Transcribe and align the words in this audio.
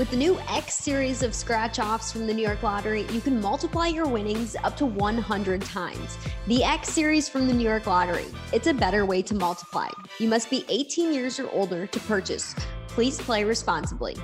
With 0.00 0.12
the 0.12 0.16
new 0.16 0.38
X 0.48 0.76
series 0.76 1.22
of 1.22 1.34
scratch 1.34 1.78
offs 1.78 2.10
from 2.10 2.26
the 2.26 2.32
New 2.32 2.42
York 2.42 2.62
Lottery, 2.62 3.02
you 3.10 3.20
can 3.20 3.38
multiply 3.38 3.88
your 3.88 4.06
winnings 4.08 4.56
up 4.64 4.74
to 4.78 4.86
100 4.86 5.60
times. 5.60 6.16
The 6.46 6.64
X 6.64 6.88
series 6.88 7.28
from 7.28 7.46
the 7.46 7.52
New 7.52 7.68
York 7.68 7.86
Lottery, 7.86 8.24
it's 8.50 8.66
a 8.66 8.72
better 8.72 9.04
way 9.04 9.20
to 9.20 9.34
multiply. 9.34 9.88
You 10.18 10.30
must 10.30 10.48
be 10.48 10.64
18 10.70 11.12
years 11.12 11.38
or 11.38 11.50
older 11.50 11.86
to 11.86 12.00
purchase. 12.00 12.54
Please 12.88 13.20
play 13.20 13.44
responsibly. 13.44 14.16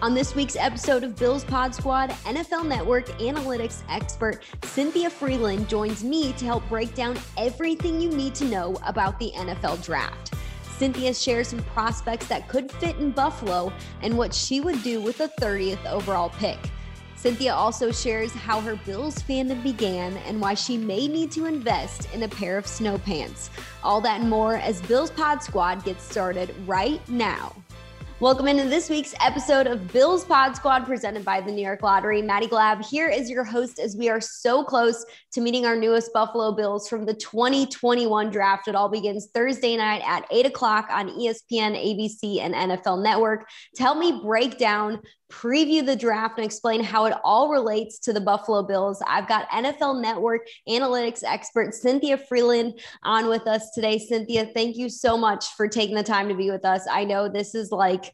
On 0.00 0.14
this 0.14 0.34
week's 0.34 0.56
episode 0.56 1.04
of 1.04 1.14
Bills 1.14 1.44
Pod 1.44 1.74
Squad, 1.74 2.08
NFL 2.24 2.66
Network 2.66 3.04
analytics 3.18 3.82
expert 3.90 4.42
Cynthia 4.62 5.10
Frelund 5.10 5.68
joins 5.68 6.02
me 6.02 6.32
to 6.38 6.46
help 6.46 6.66
break 6.70 6.94
down 6.94 7.18
everything 7.36 8.00
you 8.00 8.08
need 8.08 8.34
to 8.36 8.46
know 8.46 8.78
about 8.86 9.18
the 9.18 9.30
NFL 9.32 9.84
draft. 9.84 10.32
Cynthia 10.82 11.14
shares 11.14 11.46
some 11.46 11.62
prospects 11.62 12.26
that 12.26 12.48
could 12.48 12.68
fit 12.72 12.96
in 12.96 13.12
Buffalo 13.12 13.72
and 14.00 14.18
what 14.18 14.34
she 14.34 14.60
would 14.60 14.82
do 14.82 15.00
with 15.00 15.20
a 15.20 15.28
30th 15.28 15.86
overall 15.86 16.30
pick. 16.30 16.58
Cynthia 17.14 17.54
also 17.54 17.92
shares 17.92 18.32
how 18.32 18.60
her 18.60 18.74
Bills 18.84 19.22
fandom 19.22 19.62
began 19.62 20.16
and 20.26 20.40
why 20.40 20.54
she 20.54 20.76
may 20.76 21.06
need 21.06 21.30
to 21.30 21.46
invest 21.46 22.12
in 22.12 22.24
a 22.24 22.28
pair 22.28 22.58
of 22.58 22.66
snow 22.66 22.98
pants. 22.98 23.50
All 23.84 24.00
that 24.00 24.22
and 24.22 24.28
more 24.28 24.56
as 24.56 24.82
Bills 24.82 25.12
Pod 25.12 25.40
Squad 25.40 25.84
gets 25.84 26.02
started 26.02 26.52
right 26.66 27.08
now. 27.08 27.54
Welcome 28.22 28.46
into 28.46 28.68
this 28.68 28.88
week's 28.88 29.16
episode 29.20 29.66
of 29.66 29.92
Bills 29.92 30.24
Pod 30.24 30.54
Squad 30.54 30.86
presented 30.86 31.24
by 31.24 31.40
the 31.40 31.50
New 31.50 31.60
York 31.60 31.82
Lottery. 31.82 32.22
Maddy 32.22 32.46
Glab 32.46 32.86
here 32.86 33.08
is 33.08 33.28
your 33.28 33.42
host 33.42 33.80
as 33.80 33.96
we 33.96 34.08
are 34.08 34.20
so 34.20 34.62
close 34.62 35.04
to 35.32 35.40
meeting 35.40 35.66
our 35.66 35.74
newest 35.74 36.12
Buffalo 36.12 36.52
Bills 36.52 36.88
from 36.88 37.04
the 37.04 37.14
2021 37.14 38.30
draft. 38.30 38.68
It 38.68 38.76
all 38.76 38.88
begins 38.88 39.26
Thursday 39.34 39.76
night 39.76 40.02
at 40.06 40.24
8 40.30 40.46
o'clock 40.46 40.86
on 40.92 41.08
ESPN, 41.08 41.74
ABC, 41.74 42.38
and 42.38 42.54
NFL 42.54 43.02
Network. 43.02 43.48
To 43.74 43.82
help 43.82 43.98
me 43.98 44.20
break 44.22 44.56
down 44.56 45.02
preview 45.32 45.84
the 45.84 45.96
draft 45.96 46.38
and 46.38 46.44
explain 46.44 46.82
how 46.84 47.06
it 47.06 47.14
all 47.24 47.48
relates 47.48 47.98
to 48.00 48.12
the 48.12 48.20
Buffalo 48.20 48.62
Bills. 48.62 49.02
I've 49.06 49.26
got 49.26 49.48
NFL 49.48 50.02
Network 50.02 50.46
analytics 50.68 51.24
expert 51.24 51.74
Cynthia 51.74 52.18
Frelund 52.18 52.80
on 53.02 53.28
with 53.28 53.46
us 53.46 53.70
today. 53.70 53.98
Cynthia, 53.98 54.50
thank 54.54 54.76
you 54.76 54.88
so 54.88 55.16
much 55.16 55.46
for 55.54 55.66
taking 55.66 55.96
the 55.96 56.02
time 56.02 56.28
to 56.28 56.34
be 56.34 56.50
with 56.50 56.64
us. 56.64 56.86
I 56.90 57.04
know 57.04 57.28
this 57.28 57.54
is 57.54 57.72
like 57.72 58.12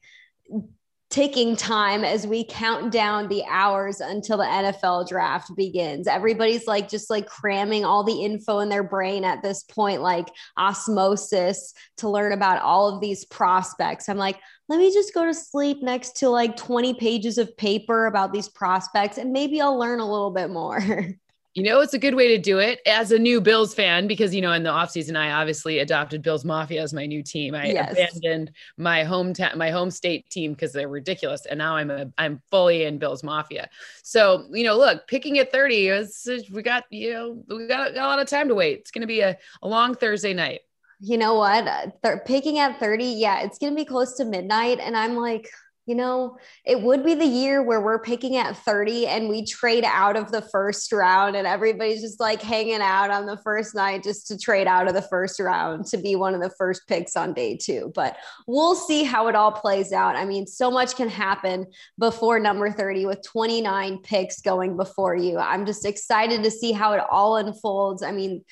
ticking 1.10 1.56
time 1.56 2.04
as 2.04 2.26
we 2.26 2.44
count 2.44 2.92
down 2.92 3.28
the 3.28 3.42
hours 3.48 4.00
until 4.00 4.36
the 4.36 4.44
NFL 4.44 5.08
draft 5.08 5.54
begins. 5.56 6.06
Everybody's 6.06 6.66
like 6.66 6.88
just 6.88 7.08
like 7.08 7.26
cramming 7.26 7.84
all 7.84 8.04
the 8.04 8.24
info 8.24 8.58
in 8.58 8.68
their 8.68 8.82
brain 8.82 9.24
at 9.24 9.42
this 9.42 9.62
point, 9.62 10.02
like 10.02 10.28
osmosis 10.58 11.72
to 11.96 12.10
learn 12.10 12.32
about 12.32 12.60
all 12.60 12.94
of 12.94 13.00
these 13.00 13.24
prospects. 13.24 14.08
I'm 14.08 14.18
like, 14.18 14.38
let 14.68 14.78
me 14.78 14.92
just 14.92 15.14
go 15.14 15.24
to 15.24 15.32
sleep 15.32 15.82
next 15.82 16.16
to 16.18 16.28
like 16.28 16.56
20 16.56 16.94
pages 16.94 17.38
of 17.38 17.56
paper 17.56 18.06
about 18.06 18.32
these 18.32 18.48
prospects 18.48 19.16
and 19.16 19.32
maybe 19.32 19.62
I'll 19.62 19.78
learn 19.78 20.00
a 20.00 20.10
little 20.10 20.30
bit 20.30 20.50
more. 20.50 20.80
You 21.58 21.64
know, 21.64 21.80
it's 21.80 21.92
a 21.92 21.98
good 21.98 22.14
way 22.14 22.28
to 22.28 22.38
do 22.38 22.60
it 22.60 22.78
as 22.86 23.10
a 23.10 23.18
new 23.18 23.40
Bills 23.40 23.74
fan 23.74 24.06
because, 24.06 24.32
you 24.32 24.40
know, 24.40 24.52
in 24.52 24.62
the 24.62 24.70
offseason, 24.70 25.16
I 25.16 25.32
obviously 25.32 25.80
adopted 25.80 26.22
Bills 26.22 26.44
Mafia 26.44 26.80
as 26.80 26.94
my 26.94 27.04
new 27.04 27.20
team. 27.20 27.52
I 27.56 27.72
yes. 27.72 27.94
abandoned 27.94 28.52
my 28.76 29.02
hometown, 29.02 29.56
my 29.56 29.70
home 29.70 29.90
state 29.90 30.30
team 30.30 30.52
because 30.52 30.72
they're 30.72 30.86
ridiculous. 30.86 31.46
And 31.46 31.58
now 31.58 31.74
I'm 31.74 31.90
a, 31.90 32.12
I'm 32.16 32.40
fully 32.48 32.84
in 32.84 32.98
Bills 32.98 33.24
Mafia. 33.24 33.68
So, 34.04 34.46
you 34.52 34.62
know, 34.62 34.78
look, 34.78 35.08
picking 35.08 35.40
at 35.40 35.50
30 35.50 35.88
is, 35.88 36.28
we 36.52 36.62
got, 36.62 36.84
you 36.90 37.12
know, 37.12 37.44
we 37.48 37.66
got, 37.66 37.92
got 37.92 38.04
a 38.04 38.06
lot 38.06 38.20
of 38.20 38.28
time 38.28 38.46
to 38.46 38.54
wait. 38.54 38.78
It's 38.78 38.92
going 38.92 39.02
to 39.02 39.08
be 39.08 39.22
a, 39.22 39.36
a 39.60 39.66
long 39.66 39.96
Thursday 39.96 40.34
night. 40.34 40.60
You 41.00 41.18
know 41.18 41.34
what? 41.34 41.64
Th- 42.04 42.18
picking 42.24 42.60
at 42.60 42.78
30, 42.78 43.04
yeah, 43.04 43.40
it's 43.40 43.58
going 43.58 43.72
to 43.72 43.76
be 43.76 43.84
close 43.84 44.14
to 44.18 44.24
midnight. 44.24 44.78
And 44.78 44.96
I'm 44.96 45.16
like, 45.16 45.50
you 45.88 45.94
know, 45.94 46.36
it 46.66 46.82
would 46.82 47.02
be 47.02 47.14
the 47.14 47.24
year 47.24 47.62
where 47.62 47.80
we're 47.80 47.98
picking 47.98 48.36
at 48.36 48.58
30 48.58 49.06
and 49.06 49.26
we 49.26 49.42
trade 49.42 49.84
out 49.84 50.16
of 50.16 50.30
the 50.30 50.42
first 50.42 50.92
round 50.92 51.34
and 51.34 51.46
everybody's 51.46 52.02
just 52.02 52.20
like 52.20 52.42
hanging 52.42 52.82
out 52.82 53.10
on 53.10 53.24
the 53.24 53.38
first 53.38 53.74
night 53.74 54.02
just 54.02 54.26
to 54.26 54.36
trade 54.36 54.66
out 54.66 54.86
of 54.86 54.92
the 54.92 55.00
first 55.00 55.40
round 55.40 55.86
to 55.86 55.96
be 55.96 56.14
one 56.14 56.34
of 56.34 56.42
the 56.42 56.52
first 56.58 56.86
picks 56.88 57.16
on 57.16 57.32
day 57.32 57.56
two. 57.56 57.90
But 57.94 58.18
we'll 58.46 58.74
see 58.74 59.02
how 59.02 59.28
it 59.28 59.34
all 59.34 59.50
plays 59.50 59.90
out. 59.90 60.14
I 60.14 60.26
mean, 60.26 60.46
so 60.46 60.70
much 60.70 60.94
can 60.94 61.08
happen 61.08 61.66
before 61.98 62.38
number 62.38 62.70
30 62.70 63.06
with 63.06 63.22
29 63.22 64.02
picks 64.02 64.42
going 64.42 64.76
before 64.76 65.16
you. 65.16 65.38
I'm 65.38 65.64
just 65.64 65.86
excited 65.86 66.42
to 66.42 66.50
see 66.50 66.72
how 66.72 66.92
it 66.92 67.00
all 67.10 67.38
unfolds. 67.38 68.02
I 68.02 68.12
mean, 68.12 68.44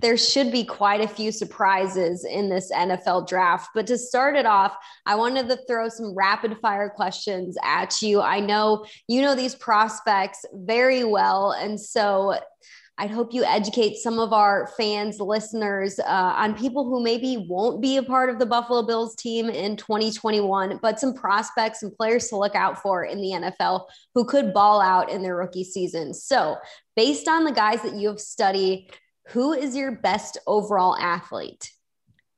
there 0.00 0.16
should 0.16 0.50
be 0.50 0.64
quite 0.64 1.00
a 1.00 1.08
few 1.08 1.30
surprises 1.30 2.24
in 2.24 2.48
this 2.48 2.72
NFL 2.72 3.28
draft. 3.28 3.70
But 3.74 3.86
to 3.88 3.98
start 3.98 4.34
it 4.36 4.46
off, 4.46 4.74
I 5.06 5.14
wanted 5.14 5.48
to 5.48 5.58
throw 5.68 5.88
some 5.88 6.14
rapid 6.14 6.56
fire 6.62 6.88
questions 6.88 7.56
at 7.62 8.00
you. 8.00 8.20
I 8.20 8.40
know 8.40 8.86
you 9.08 9.20
know 9.20 9.34
these 9.34 9.54
prospects 9.54 10.44
very 10.52 11.04
well. 11.04 11.52
And 11.52 11.78
so 11.78 12.38
I'd 12.96 13.10
hope 13.10 13.32
you 13.32 13.44
educate 13.44 13.96
some 13.96 14.18
of 14.18 14.34
our 14.34 14.70
fans, 14.76 15.20
listeners 15.20 15.98
uh, 16.00 16.34
on 16.36 16.54
people 16.54 16.84
who 16.84 17.02
maybe 17.02 17.46
won't 17.48 17.80
be 17.80 17.96
a 17.96 18.02
part 18.02 18.28
of 18.28 18.38
the 18.38 18.44
Buffalo 18.44 18.82
Bills 18.82 19.16
team 19.16 19.48
in 19.48 19.76
2021, 19.76 20.78
but 20.82 21.00
some 21.00 21.14
prospects 21.14 21.82
and 21.82 21.96
players 21.96 22.28
to 22.28 22.36
look 22.36 22.54
out 22.54 22.82
for 22.82 23.04
in 23.04 23.22
the 23.22 23.30
NFL 23.30 23.86
who 24.14 24.26
could 24.26 24.52
ball 24.52 24.82
out 24.82 25.10
in 25.10 25.22
their 25.22 25.36
rookie 25.36 25.64
season. 25.64 26.12
So, 26.12 26.58
based 26.94 27.26
on 27.26 27.44
the 27.44 27.52
guys 27.52 27.80
that 27.82 27.94
you 27.94 28.08
have 28.08 28.20
studied, 28.20 28.90
who 29.32 29.52
is 29.52 29.76
your 29.76 29.92
best 29.92 30.38
overall 30.46 30.96
athlete? 30.96 31.72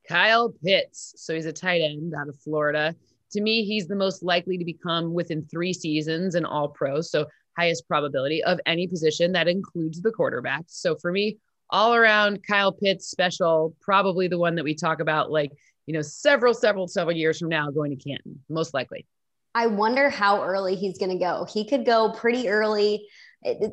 Kyle 0.08 0.52
Pitts. 0.64 1.14
So 1.16 1.34
he's 1.34 1.46
a 1.46 1.52
tight 1.52 1.80
end 1.80 2.12
out 2.14 2.28
of 2.28 2.38
Florida. 2.40 2.94
To 3.32 3.40
me, 3.40 3.64
he's 3.64 3.88
the 3.88 3.96
most 3.96 4.22
likely 4.22 4.58
to 4.58 4.64
become 4.64 5.14
within 5.14 5.46
three 5.46 5.72
seasons 5.72 6.34
an 6.34 6.44
all 6.44 6.68
pro. 6.68 7.00
So 7.00 7.26
highest 7.56 7.88
probability 7.88 8.44
of 8.44 8.60
any 8.66 8.86
position 8.86 9.32
that 9.32 9.48
includes 9.48 10.02
the 10.02 10.10
quarterback. 10.10 10.64
So 10.66 10.96
for 10.96 11.12
me, 11.12 11.38
all 11.70 11.94
around 11.94 12.46
Kyle 12.46 12.72
Pitts 12.72 13.08
special, 13.08 13.74
probably 13.80 14.28
the 14.28 14.38
one 14.38 14.54
that 14.56 14.64
we 14.64 14.74
talk 14.74 15.00
about 15.00 15.30
like, 15.30 15.52
you 15.86 15.94
know, 15.94 16.02
several, 16.02 16.52
several, 16.52 16.86
several 16.86 17.16
years 17.16 17.38
from 17.38 17.48
now 17.48 17.70
going 17.70 17.96
to 17.96 18.04
Canton, 18.04 18.38
most 18.50 18.74
likely. 18.74 19.06
I 19.54 19.66
wonder 19.66 20.08
how 20.08 20.42
early 20.42 20.76
he's 20.76 20.98
going 20.98 21.10
to 21.10 21.18
go. 21.18 21.46
He 21.50 21.66
could 21.66 21.84
go 21.84 22.12
pretty 22.12 22.48
early. 22.48 23.06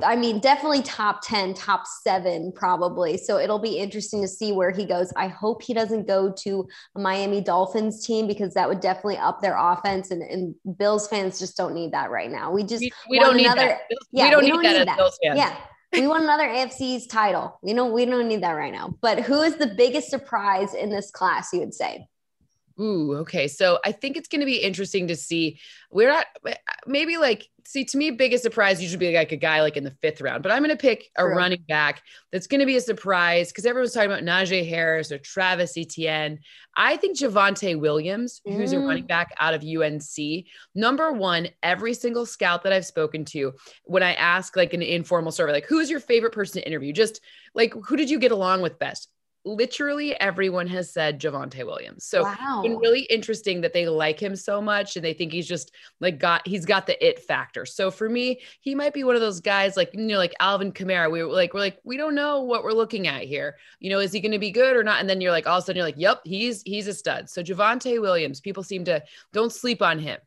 I 0.03 0.15
mean, 0.15 0.39
definitely 0.39 0.81
top 0.81 1.21
10, 1.23 1.53
top 1.53 1.83
seven, 1.85 2.51
probably. 2.51 3.17
So 3.17 3.37
it'll 3.37 3.59
be 3.59 3.77
interesting 3.77 4.21
to 4.21 4.27
see 4.27 4.51
where 4.51 4.71
he 4.71 4.83
goes. 4.83 5.13
I 5.15 5.27
hope 5.27 5.61
he 5.61 5.75
doesn't 5.75 6.07
go 6.07 6.31
to 6.39 6.67
a 6.95 6.99
Miami 6.99 7.39
Dolphins 7.41 8.05
team 8.05 8.25
because 8.25 8.55
that 8.55 8.67
would 8.67 8.79
definitely 8.79 9.17
up 9.17 9.41
their 9.41 9.55
offense. 9.57 10.09
And, 10.09 10.23
and 10.23 10.55
Bills 10.77 11.07
fans 11.07 11.37
just 11.37 11.55
don't 11.55 11.75
need 11.75 11.91
that 11.91 12.09
right 12.09 12.31
now. 12.31 12.51
We 12.51 12.63
just, 12.63 12.81
we, 12.81 12.91
we 13.09 13.19
don't 13.19 13.39
another, 13.39 13.61
need 13.61 13.69
that. 13.69 13.81
Yeah, 14.11 14.25
we 14.25 14.31
don't, 14.31 14.43
we 14.43 14.49
don't 14.49 14.63
need, 14.63 14.69
need 14.79 14.87
that. 14.87 14.97
that. 14.97 15.11
Yeah. 15.21 15.55
we 15.93 16.07
want 16.07 16.23
another 16.23 16.47
AFC's 16.47 17.05
title. 17.05 17.59
You 17.63 17.75
know, 17.75 17.85
we 17.85 18.05
don't 18.05 18.27
need 18.27 18.41
that 18.41 18.53
right 18.53 18.73
now. 18.73 18.95
But 19.01 19.19
who 19.21 19.41
is 19.41 19.57
the 19.57 19.67
biggest 19.67 20.09
surprise 20.09 20.73
in 20.73 20.89
this 20.89 21.11
class, 21.11 21.53
you 21.53 21.59
would 21.59 21.75
say? 21.75 22.07
Ooh, 22.79 23.17
okay. 23.17 23.47
So 23.47 23.79
I 23.83 23.91
think 23.91 24.15
it's 24.15 24.29
going 24.29 24.39
to 24.39 24.45
be 24.45 24.57
interesting 24.57 25.07
to 25.07 25.15
see. 25.15 25.59
We're 25.91 26.09
not 26.09 26.27
maybe 26.87 27.17
like 27.17 27.47
see 27.65 27.83
to 27.85 27.97
me 27.97 28.09
biggest 28.09 28.41
surprise 28.41 28.81
usually 28.81 29.09
be 29.09 29.15
like 29.15 29.31
a 29.31 29.37
guy 29.37 29.61
like 29.61 29.75
in 29.75 29.83
the 29.83 29.95
fifth 30.01 30.21
round, 30.21 30.43
but 30.43 30.51
I'm 30.51 30.63
going 30.63 30.69
to 30.69 30.77
pick 30.77 31.09
a 31.17 31.23
True. 31.23 31.35
running 31.35 31.63
back 31.67 32.01
that's 32.31 32.47
going 32.47 32.61
to 32.61 32.65
be 32.65 32.77
a 32.77 32.81
surprise 32.81 33.49
because 33.49 33.65
everyone's 33.65 33.93
talking 33.93 34.11
about 34.11 34.23
Najee 34.23 34.67
Harris 34.67 35.11
or 35.11 35.17
Travis 35.17 35.77
Etienne. 35.77 36.39
I 36.75 36.95
think 36.95 37.19
Javonte 37.19 37.77
Williams, 37.77 38.41
mm. 38.47 38.55
who's 38.55 38.71
a 38.71 38.79
running 38.79 39.03
mm. 39.03 39.09
back 39.09 39.35
out 39.39 39.53
of 39.53 39.63
UNC, 39.63 40.45
number 40.73 41.11
one. 41.11 41.49
Every 41.61 41.93
single 41.93 42.25
scout 42.25 42.63
that 42.63 42.73
I've 42.73 42.85
spoken 42.85 43.25
to, 43.25 43.53
when 43.83 44.03
I 44.03 44.13
ask 44.13 44.55
like 44.55 44.73
an 44.73 44.81
informal 44.81 45.33
survey, 45.33 45.51
like 45.51 45.67
who's 45.67 45.89
your 45.89 45.99
favorite 45.99 46.33
person 46.33 46.61
to 46.61 46.67
interview, 46.67 46.93
just 46.93 47.19
like 47.53 47.73
who 47.73 47.97
did 47.97 48.09
you 48.09 48.19
get 48.19 48.31
along 48.31 48.61
with 48.61 48.79
best? 48.79 49.09
Literally 49.55 50.19
everyone 50.19 50.67
has 50.67 50.91
said 50.91 51.19
Javonte 51.19 51.65
Williams. 51.65 52.05
So 52.05 52.23
wow. 52.23 52.61
it's 52.63 52.67
been 52.67 52.77
really 52.77 53.01
interesting 53.01 53.61
that 53.61 53.73
they 53.73 53.87
like 53.87 54.19
him 54.19 54.35
so 54.35 54.61
much 54.61 54.95
and 54.95 55.03
they 55.03 55.13
think 55.13 55.31
he's 55.31 55.47
just 55.47 55.71
like 55.99 56.19
got 56.19 56.47
he's 56.47 56.65
got 56.65 56.87
the 56.87 57.05
it 57.05 57.19
factor. 57.19 57.65
So 57.65 57.91
for 57.91 58.09
me, 58.09 58.41
he 58.61 58.75
might 58.75 58.93
be 58.93 59.03
one 59.03 59.15
of 59.15 59.21
those 59.21 59.39
guys 59.39 59.75
like 59.75 59.93
you 59.93 60.01
know 60.01 60.17
like 60.17 60.35
Alvin 60.39 60.71
Kamara. 60.71 61.11
We 61.11 61.23
were 61.23 61.31
like 61.31 61.53
we're 61.53 61.59
like 61.59 61.79
we 61.83 61.97
don't 61.97 62.15
know 62.15 62.41
what 62.41 62.63
we're 62.63 62.71
looking 62.71 63.07
at 63.07 63.23
here. 63.23 63.57
You 63.79 63.89
know, 63.89 63.99
is 63.99 64.11
he 64.11 64.19
going 64.19 64.31
to 64.31 64.39
be 64.39 64.51
good 64.51 64.75
or 64.75 64.83
not? 64.83 64.99
And 64.99 65.09
then 65.09 65.21
you're 65.21 65.31
like 65.31 65.47
all 65.47 65.57
of 65.57 65.63
a 65.63 65.65
sudden 65.65 65.77
you're 65.77 65.85
like, 65.85 65.95
yep, 65.97 66.21
he's 66.23 66.61
he's 66.63 66.87
a 66.87 66.93
stud. 66.93 67.29
So 67.29 67.43
Javonte 67.43 68.01
Williams, 68.01 68.41
people 68.41 68.63
seem 68.63 68.85
to 68.85 69.03
don't 69.33 69.51
sleep 69.51 69.81
on 69.81 69.99
him 69.99 70.19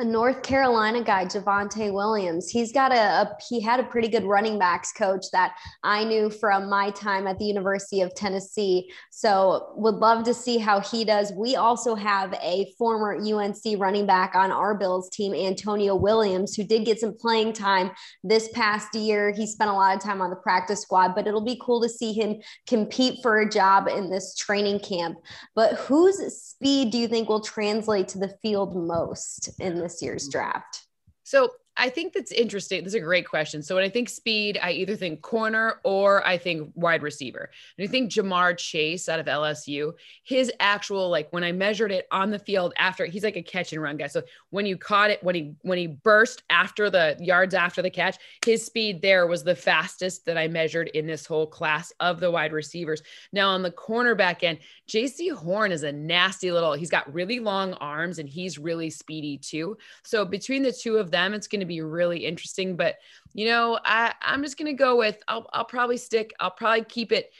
a 0.00 0.04
North 0.04 0.42
Carolina 0.44 1.02
guy, 1.02 1.24
Javonte 1.24 1.92
Williams. 1.92 2.48
He's 2.48 2.72
got 2.72 2.92
a, 2.92 2.96
a, 2.96 3.36
he 3.48 3.60
had 3.60 3.80
a 3.80 3.84
pretty 3.84 4.06
good 4.06 4.24
running 4.24 4.56
backs 4.56 4.92
coach 4.92 5.24
that 5.32 5.54
I 5.82 6.04
knew 6.04 6.30
from 6.30 6.70
my 6.70 6.90
time 6.90 7.26
at 7.26 7.38
the 7.38 7.44
University 7.44 8.00
of 8.02 8.14
Tennessee. 8.14 8.92
So 9.10 9.72
would 9.74 9.96
love 9.96 10.24
to 10.24 10.34
see 10.34 10.58
how 10.58 10.80
he 10.80 11.04
does. 11.04 11.32
We 11.32 11.56
also 11.56 11.96
have 11.96 12.32
a 12.34 12.72
former 12.78 13.16
UNC 13.16 13.58
running 13.78 14.06
back 14.06 14.36
on 14.36 14.52
our 14.52 14.76
Bills 14.76 15.10
team, 15.10 15.34
Antonio 15.34 15.96
Williams, 15.96 16.54
who 16.54 16.62
did 16.62 16.84
get 16.84 17.00
some 17.00 17.16
playing 17.16 17.52
time 17.52 17.90
this 18.22 18.48
past 18.50 18.94
year. 18.94 19.32
He 19.32 19.48
spent 19.48 19.70
a 19.70 19.74
lot 19.74 19.96
of 19.96 20.00
time 20.00 20.22
on 20.22 20.30
the 20.30 20.36
practice 20.36 20.80
squad, 20.80 21.16
but 21.16 21.26
it'll 21.26 21.44
be 21.44 21.60
cool 21.60 21.82
to 21.82 21.88
see 21.88 22.12
him 22.12 22.36
compete 22.68 23.18
for 23.20 23.40
a 23.40 23.50
job 23.50 23.88
in 23.88 24.10
this 24.10 24.36
training 24.36 24.78
camp. 24.78 25.18
But 25.56 25.74
whose 25.74 26.18
speed 26.40 26.92
do 26.92 26.98
you 26.98 27.08
think 27.08 27.28
will 27.28 27.40
translate 27.40 28.06
to 28.08 28.18
the 28.18 28.36
field 28.42 28.76
most? 28.76 29.50
In 29.60 29.78
this 29.78 30.02
year's 30.02 30.28
mm. 30.28 30.32
draft? 30.32 30.86
So 31.24 31.50
I 31.80 31.88
think 31.88 32.12
that's 32.12 32.32
interesting. 32.32 32.82
That's 32.82 32.94
a 32.94 33.00
great 33.00 33.28
question. 33.28 33.62
So 33.62 33.76
when 33.76 33.84
I 33.84 33.88
think 33.88 34.08
speed, 34.08 34.58
I 34.60 34.72
either 34.72 34.96
think 34.96 35.22
corner 35.22 35.80
or 35.84 36.26
I 36.26 36.36
think 36.36 36.72
wide 36.74 37.02
receiver. 37.02 37.50
And 37.78 37.88
I 37.88 37.90
think 37.90 38.10
Ja'Marr 38.10 38.58
Chase 38.58 39.08
out 39.08 39.20
of 39.20 39.26
LSU, 39.26 39.92
his 40.24 40.52
actual 40.58 41.08
like 41.08 41.32
when 41.32 41.44
I 41.44 41.52
measured 41.52 41.92
it 41.92 42.08
on 42.10 42.30
the 42.30 42.38
field 42.38 42.74
after 42.78 43.06
he's 43.06 43.22
like 43.22 43.36
a 43.36 43.42
catch 43.42 43.72
and 43.72 43.80
run 43.80 43.96
guy. 43.96 44.08
So 44.08 44.22
when 44.50 44.66
you 44.66 44.76
caught 44.76 45.10
it, 45.10 45.22
when 45.22 45.36
he 45.36 45.54
when 45.62 45.78
he 45.78 45.86
burst 45.86 46.42
after 46.50 46.90
the 46.90 47.16
yards 47.20 47.54
after 47.54 47.80
the 47.80 47.90
catch, 47.90 48.18
his 48.44 48.66
speed 48.66 49.00
there 49.00 49.28
was 49.28 49.44
the 49.44 49.54
fastest 49.54 50.26
that 50.26 50.36
I 50.36 50.48
measured 50.48 50.88
in 50.88 51.06
this 51.06 51.26
whole 51.26 51.46
class 51.46 51.92
of 52.00 52.18
the 52.18 52.30
wide 52.30 52.52
receivers. 52.52 53.02
Now 53.32 53.50
on 53.50 53.62
the 53.62 53.70
cornerback 53.70 54.42
end, 54.42 54.58
Jaycee 54.88 55.32
Horn 55.32 55.70
is 55.70 55.84
a 55.84 55.92
nasty 55.92 56.50
little. 56.50 56.72
He's 56.72 56.90
got 56.90 57.12
really 57.14 57.38
long 57.38 57.74
arms 57.74 58.18
and 58.18 58.28
he's 58.28 58.58
really 58.58 58.90
speedy 58.90 59.38
too. 59.38 59.78
So 60.02 60.24
between 60.24 60.64
the 60.64 60.72
two 60.72 60.96
of 60.96 61.12
them, 61.12 61.34
it's 61.34 61.46
going 61.46 61.60
to 61.60 61.67
be 61.68 61.80
really 61.80 62.24
interesting. 62.24 62.76
But 62.76 62.96
you 63.34 63.46
know, 63.46 63.78
I, 63.84 64.14
I'm 64.22 64.42
just 64.42 64.58
gonna 64.58 64.72
go 64.72 64.96
with 64.96 65.22
I'll 65.28 65.48
I'll 65.52 65.64
probably 65.64 65.96
stick, 65.96 66.32
I'll 66.40 66.50
probably 66.50 66.84
keep 66.84 67.12
it. 67.12 67.30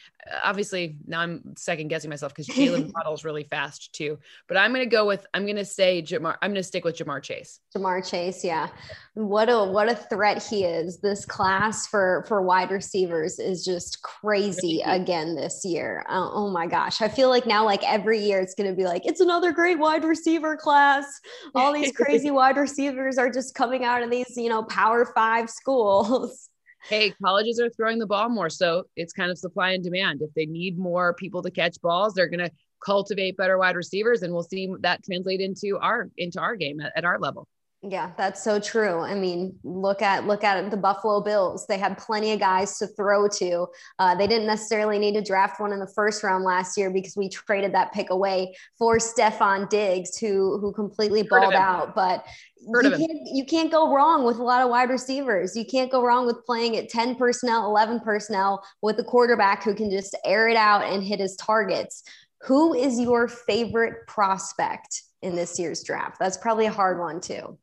Obviously, 0.43 0.99
now 1.07 1.21
I'm 1.21 1.55
second 1.57 1.89
guessing 1.89 2.11
myself 2.11 2.35
because 2.35 2.49
Jaylen 2.49 2.93
Waddle's 2.95 3.25
really 3.25 3.45
fast 3.45 3.95
too. 3.95 4.19
But 4.47 4.57
I'm 4.57 4.73
gonna 4.73 4.87
go 4.87 5.07
with 5.07 5.27
I'm 5.33 5.47
gonna 5.47 5.65
say 5.65 6.03
Ja'Marr. 6.03 6.37
I'm 6.43 6.51
gonna 6.51 6.63
stick 6.63 6.85
with 6.85 6.97
Ja'Marr 6.97 7.23
Chase. 7.23 7.61
Ja'Marr 7.75 8.09
Chase, 8.09 8.45
yeah. 8.45 8.69
What 9.15 9.49
a 9.49 9.65
what 9.65 9.89
a 9.89 9.95
threat 9.95 10.43
he 10.43 10.65
is. 10.65 11.01
This 11.01 11.25
class 11.25 11.87
for 11.87 12.25
for 12.29 12.43
wide 12.43 12.71
receivers 12.71 13.39
is 13.39 13.65
just 13.65 14.03
crazy 14.03 14.83
again 14.85 15.35
this 15.35 15.65
year. 15.65 16.05
Oh, 16.09 16.31
oh 16.35 16.51
my 16.51 16.67
gosh. 16.67 17.01
I 17.01 17.09
feel 17.09 17.29
like 17.29 17.47
now 17.47 17.65
like 17.65 17.83
every 17.85 18.19
year 18.19 18.41
it's 18.41 18.55
gonna 18.55 18.75
be 18.75 18.85
like 18.85 19.07
it's 19.07 19.21
another 19.21 19.53
great 19.53 19.79
wide 19.79 20.05
receiver 20.05 20.57
class. 20.57 21.07
All 21.55 21.73
these 21.73 21.93
crazy 21.97 22.31
wide 22.31 22.57
receivers 22.57 23.19
are 23.19 23.31
just 23.31 23.55
coming 23.55 23.85
out 23.85 24.03
of 24.03 24.11
these, 24.11 24.37
you 24.37 24.49
know, 24.49 24.63
power 24.65 25.07
five 25.15 25.49
schools. 25.49 26.48
Hey, 26.85 27.13
colleges 27.23 27.61
are 27.61 27.71
throwing 27.71 27.99
the 27.99 28.07
ball 28.07 28.29
more. 28.29 28.49
So 28.49 28.85
it's 28.97 29.13
kind 29.13 29.31
of 29.31 29.39
supply 29.39 29.73
and 29.73 29.83
demand. 29.83 30.23
If 30.23 30.33
they 30.35 30.47
need 30.47 30.79
more 30.79 31.15
people 31.15 31.43
to 31.43 31.51
catch 31.51 31.81
balls, 31.83 32.15
they're 32.15 32.29
going 32.29 32.39
to 32.47 32.51
cultivate 32.85 33.37
better 33.37 33.59
wide 33.59 33.77
receivers 33.77 34.23
and 34.23 34.33
we'll 34.33 34.43
see 34.43 34.73
that 34.81 35.05
translate 35.05 35.41
into 35.41 35.79
our 35.81 36.09
into 36.17 36.41
our 36.41 36.55
game 36.57 36.81
at, 36.81 36.93
at 36.97 37.05
our 37.05 37.19
level. 37.19 37.49
Yeah, 37.83 38.11
that's 38.19 38.43
so 38.43 38.59
true. 38.59 38.99
I 38.99 39.15
mean, 39.15 39.57
look 39.63 40.03
at 40.03 40.27
look 40.27 40.43
at 40.43 40.69
the 40.69 40.77
Buffalo 40.77 41.21
Bills. 41.21 41.65
They 41.69 41.79
had 41.79 41.97
plenty 41.97 42.33
of 42.33 42.41
guys 42.41 42.77
to 42.79 42.89
throw 42.89 43.29
to. 43.29 43.69
Uh, 44.01 44.17
they 44.17 44.27
didn't 44.27 44.49
necessarily 44.49 44.99
need 44.99 45.13
to 45.13 45.23
draft 45.23 45.61
one 45.61 45.73
in 45.73 45.79
the 45.79 45.93
first 45.95 46.25
round 46.25 46.43
last 46.43 46.77
year 46.77 46.91
because 46.91 47.17
we 47.17 47.29
traded 47.29 47.73
that 47.75 47.93
pick 47.93 48.11
away 48.11 48.53
for 48.77 48.97
Stefon 48.97 49.69
Diggs, 49.69 50.19
who 50.19 50.59
who 50.59 50.73
completely 50.73 51.23
balled 51.23 51.55
out. 51.55 51.95
But 51.95 52.27
you 52.67 52.91
can't, 52.91 53.21
you 53.33 53.45
can't 53.45 53.71
go 53.71 53.95
wrong 53.95 54.25
with 54.25 54.39
a 54.39 54.43
lot 54.43 54.61
of 54.61 54.71
wide 54.71 54.91
receivers. 54.91 55.55
You 55.55 55.65
can't 55.65 55.91
go 55.91 56.03
wrong 56.03 56.27
with 56.27 56.45
playing 56.45 56.77
at 56.77 56.89
10 56.89 57.15
personnel, 57.15 57.67
11 57.67 58.01
personnel 58.01 58.67
with 58.83 58.99
a 58.99 59.05
quarterback 59.05 59.63
who 59.63 59.73
can 59.73 59.89
just 59.89 60.17
air 60.25 60.49
it 60.49 60.57
out 60.57 60.83
and 60.83 61.05
hit 61.05 61.21
his 61.21 61.37
targets. 61.37 62.03
Who 62.43 62.75
is 62.75 62.99
your 62.99 63.29
favorite 63.29 64.09
prospect 64.09 65.03
in 65.23 65.37
this 65.37 65.61
year's 65.61 65.85
draft? 65.85 66.19
That's 66.19 66.37
probably 66.37 66.67
a 66.67 66.73
hard 66.73 66.99
one, 66.99 67.21
too 67.21 67.57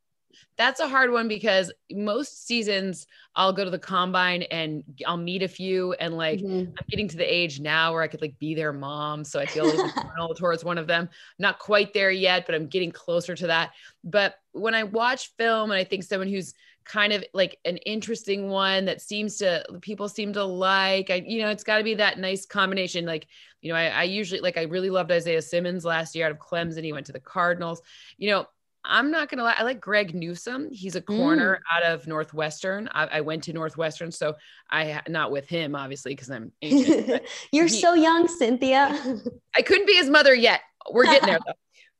that's 0.56 0.80
a 0.80 0.88
hard 0.88 1.10
one 1.12 1.28
because 1.28 1.72
most 1.90 2.46
seasons 2.46 3.06
I'll 3.34 3.52
go 3.52 3.64
to 3.64 3.70
the 3.70 3.78
combine 3.78 4.42
and 4.44 4.82
I'll 5.06 5.18
meet 5.18 5.42
a 5.42 5.48
few 5.48 5.92
and 5.94 6.16
like 6.16 6.40
mm-hmm. 6.40 6.70
I'm 6.70 6.86
getting 6.88 7.08
to 7.08 7.16
the 7.16 7.34
age 7.34 7.60
now 7.60 7.92
where 7.92 8.02
I 8.02 8.08
could 8.08 8.22
like 8.22 8.38
be 8.38 8.54
their 8.54 8.72
mom. 8.72 9.24
So 9.24 9.38
I 9.38 9.46
feel 9.46 9.66
like 9.66 9.92
towards 10.38 10.64
one 10.64 10.78
of 10.78 10.86
them. 10.86 11.10
Not 11.38 11.58
quite 11.58 11.92
there 11.92 12.10
yet, 12.10 12.46
but 12.46 12.54
I'm 12.54 12.68
getting 12.68 12.90
closer 12.90 13.34
to 13.34 13.48
that. 13.48 13.72
But 14.02 14.36
when 14.52 14.74
I 14.74 14.84
watch 14.84 15.32
film 15.36 15.70
and 15.70 15.78
I 15.78 15.84
think 15.84 16.04
someone 16.04 16.28
who's 16.28 16.54
kind 16.86 17.12
of 17.12 17.24
like 17.34 17.58
an 17.64 17.76
interesting 17.78 18.48
one 18.48 18.84
that 18.84 19.02
seems 19.02 19.38
to 19.38 19.64
people 19.82 20.08
seem 20.08 20.32
to 20.32 20.44
like, 20.44 21.10
I, 21.10 21.22
you 21.26 21.42
know, 21.42 21.50
it's 21.50 21.64
got 21.64 21.78
to 21.78 21.84
be 21.84 21.94
that 21.94 22.18
nice 22.18 22.46
combination. 22.46 23.04
Like, 23.04 23.26
you 23.60 23.72
know, 23.72 23.78
I, 23.78 23.88
I 23.88 24.02
usually 24.04 24.40
like 24.40 24.56
I 24.56 24.62
really 24.62 24.90
loved 24.90 25.10
Isaiah 25.10 25.42
Simmons 25.42 25.84
last 25.84 26.14
year 26.14 26.26
out 26.26 26.32
of 26.32 26.38
Clemson. 26.38 26.84
He 26.84 26.92
went 26.92 27.06
to 27.06 27.12
the 27.12 27.20
Cardinals. 27.20 27.82
You 28.16 28.30
know, 28.30 28.46
I'm 28.88 29.10
not 29.10 29.28
gonna 29.28 29.42
lie. 29.42 29.54
I 29.56 29.62
like 29.62 29.80
Greg 29.80 30.14
Newsome. 30.14 30.70
He's 30.70 30.96
a 30.96 31.00
corner 31.00 31.56
mm. 31.56 31.76
out 31.76 31.82
of 31.82 32.06
Northwestern. 32.06 32.88
I, 32.92 33.06
I, 33.06 33.20
went 33.20 33.42
to 33.44 33.52
Northwestern, 33.52 34.12
so 34.12 34.34
I 34.70 35.00
not 35.08 35.30
with 35.30 35.48
him 35.48 35.74
obviously 35.74 36.12
because 36.12 36.30
I'm 36.30 36.52
ancient. 36.62 37.22
You're 37.52 37.66
he, 37.66 37.80
so 37.80 37.94
young, 37.94 38.28
Cynthia. 38.28 39.20
I 39.56 39.62
couldn't 39.62 39.86
be 39.86 39.94
his 39.94 40.08
mother 40.08 40.34
yet. 40.34 40.60
We're 40.90 41.04
getting 41.04 41.28
there 41.28 41.38
though. 41.46 41.52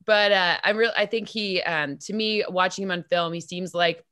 But 0.05 0.33
uh, 0.33 0.59
I'm 0.63 0.77
real. 0.77 0.93
I 0.97 1.07
think 1.07 1.29
he, 1.29 1.61
um, 1.63 1.99
to 1.99 2.13
me, 2.13 2.45
watching 2.49 2.85
him 2.85 2.93
on 2.93 3.03
film, 3.03 3.33
he 3.33 3.41
seems 3.41 3.75
like 3.75 4.05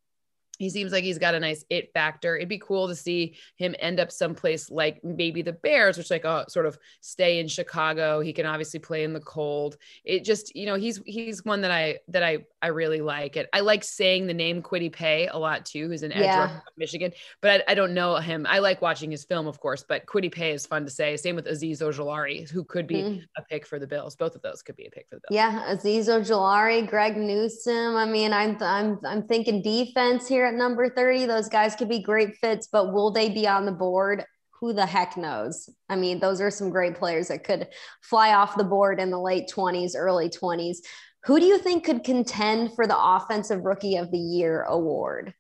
he 0.65 0.71
seems 0.71 0.93
like 0.93 1.05
he's 1.05 1.19
got 1.19 1.35
a 1.35 1.41
nice 1.41 1.63
it 1.69 1.93
factor. 1.93 2.37
It'd 2.37 2.49
be 2.49 2.59
cool 2.59 2.89
to 2.89 2.95
see 2.95 3.37
him 3.57 3.75
end 3.79 4.01
up 4.01 4.11
someplace 4.11 4.71
like 4.71 5.05
maybe 5.05 5.43
the 5.43 5.53
Bears, 5.53 5.99
which 5.99 6.11
like 6.11 6.25
a 6.25 6.47
sort 6.49 6.65
of 6.65 6.79
stay 7.03 7.39
in 7.39 7.49
Chicago. 7.49 8.21
He 8.21 8.33
can 8.33 8.47
obviously 8.47 8.81
play 8.81 9.05
in 9.05 9.13
the 9.13 9.21
cold. 9.21 9.77
It 10.05 10.25
just 10.25 10.57
you 10.57 10.65
know 10.65 10.77
he's 10.77 11.03
he's 11.05 11.45
one 11.45 11.61
that 11.61 11.71
I 11.71 11.99
that 12.09 12.23
I 12.23 12.47
I 12.63 12.69
really 12.69 13.03
like 13.03 13.37
it. 13.37 13.47
I 13.53 13.61
like 13.61 13.85
saying 13.85 14.27
the 14.27 14.33
name 14.33 14.63
Kwity 14.63 14.91
Paye 14.91 15.29
a 15.29 15.39
lot 15.39 15.67
too, 15.67 15.87
who's 15.87 16.03
an 16.03 16.13
edge 16.13 16.23
yeah. 16.23 16.61
Michigan, 16.79 17.13
but 17.43 17.51
I, 17.69 17.73
I, 17.73 17.75
don't 17.75 17.93
know 17.93 18.17
him. 18.17 18.47
I 18.49 18.61
like 18.61 18.81
watching 18.81 19.11
his 19.11 19.23
film, 19.25 19.47
of 19.47 19.61
course, 19.61 19.85
but 19.87 20.07
Kwity 20.07 20.33
Paye 20.33 20.53
is 20.53 20.65
fun 20.65 20.87
to 20.87 20.91
say. 20.91 21.15
Same 21.19 21.37
with 21.37 21.47
Azeez 21.47 21.83
Ojulari, 21.83 22.49
who 22.49 22.65
could 22.65 22.87
be 22.87 22.95
mm. 22.95 23.23
a 23.37 23.43
pick 23.43 23.67
for 23.67 23.79
the 23.79 23.87
Bills. 23.87 24.17
Both 24.17 24.35
of 24.35 24.41
those 24.41 24.63
could 24.63 24.77
be 24.77 24.87
a 24.87 24.91
pick 24.91 25.07
for 25.11 25.17
the 25.17 25.21
Bills. 25.29 25.37
Yeah, 25.37 25.75
Azeez 25.75 26.09
Ojulari, 26.09 26.89
Greg 26.89 27.19
Newsome. 27.19 27.97
I 27.97 28.07
mean, 28.07 28.33
I'm 28.33 28.57
I'm 28.63 28.99
I'm 29.05 29.27
thinking 29.27 29.61
defense 29.61 30.27
here 30.27 30.47
at 30.47 30.54
number 30.55 30.89
30. 30.89 31.27
Those 31.27 31.49
guys 31.49 31.75
could 31.75 31.89
be 31.89 32.03
great 32.03 32.37
fits, 32.37 32.69
but 32.71 32.93
will 32.93 33.11
they 33.11 33.29
be 33.29 33.47
on 33.47 33.67
the 33.67 33.73
board? 33.73 34.25
Who 34.61 34.73
the 34.73 34.87
heck 34.87 35.17
knows? 35.17 35.69
I 35.89 35.97
mean, 35.97 36.21
those 36.21 36.41
are 36.41 36.51
some 36.51 36.71
great 36.71 36.95
players 36.95 37.29
that 37.29 37.45
could 37.45 37.69
fly 38.03 38.35
off 38.35 38.57
the 38.57 38.65
board 38.65 39.01
in 39.01 39.11
the 39.11 39.21
late 39.21 39.51
20s, 39.55 39.93
early 39.97 40.31
20s. 40.31 40.79
Who 41.25 41.41
do 41.41 41.47
you 41.47 41.59
think 41.59 41.85
could 41.85 42.05
contend 42.05 42.75
for 42.75 42.87
the 42.87 42.99
Offensive 42.99 43.65
Rookie 43.65 43.97
of 43.97 44.11
the 44.11 44.19
Year 44.19 44.63
award? 44.63 45.35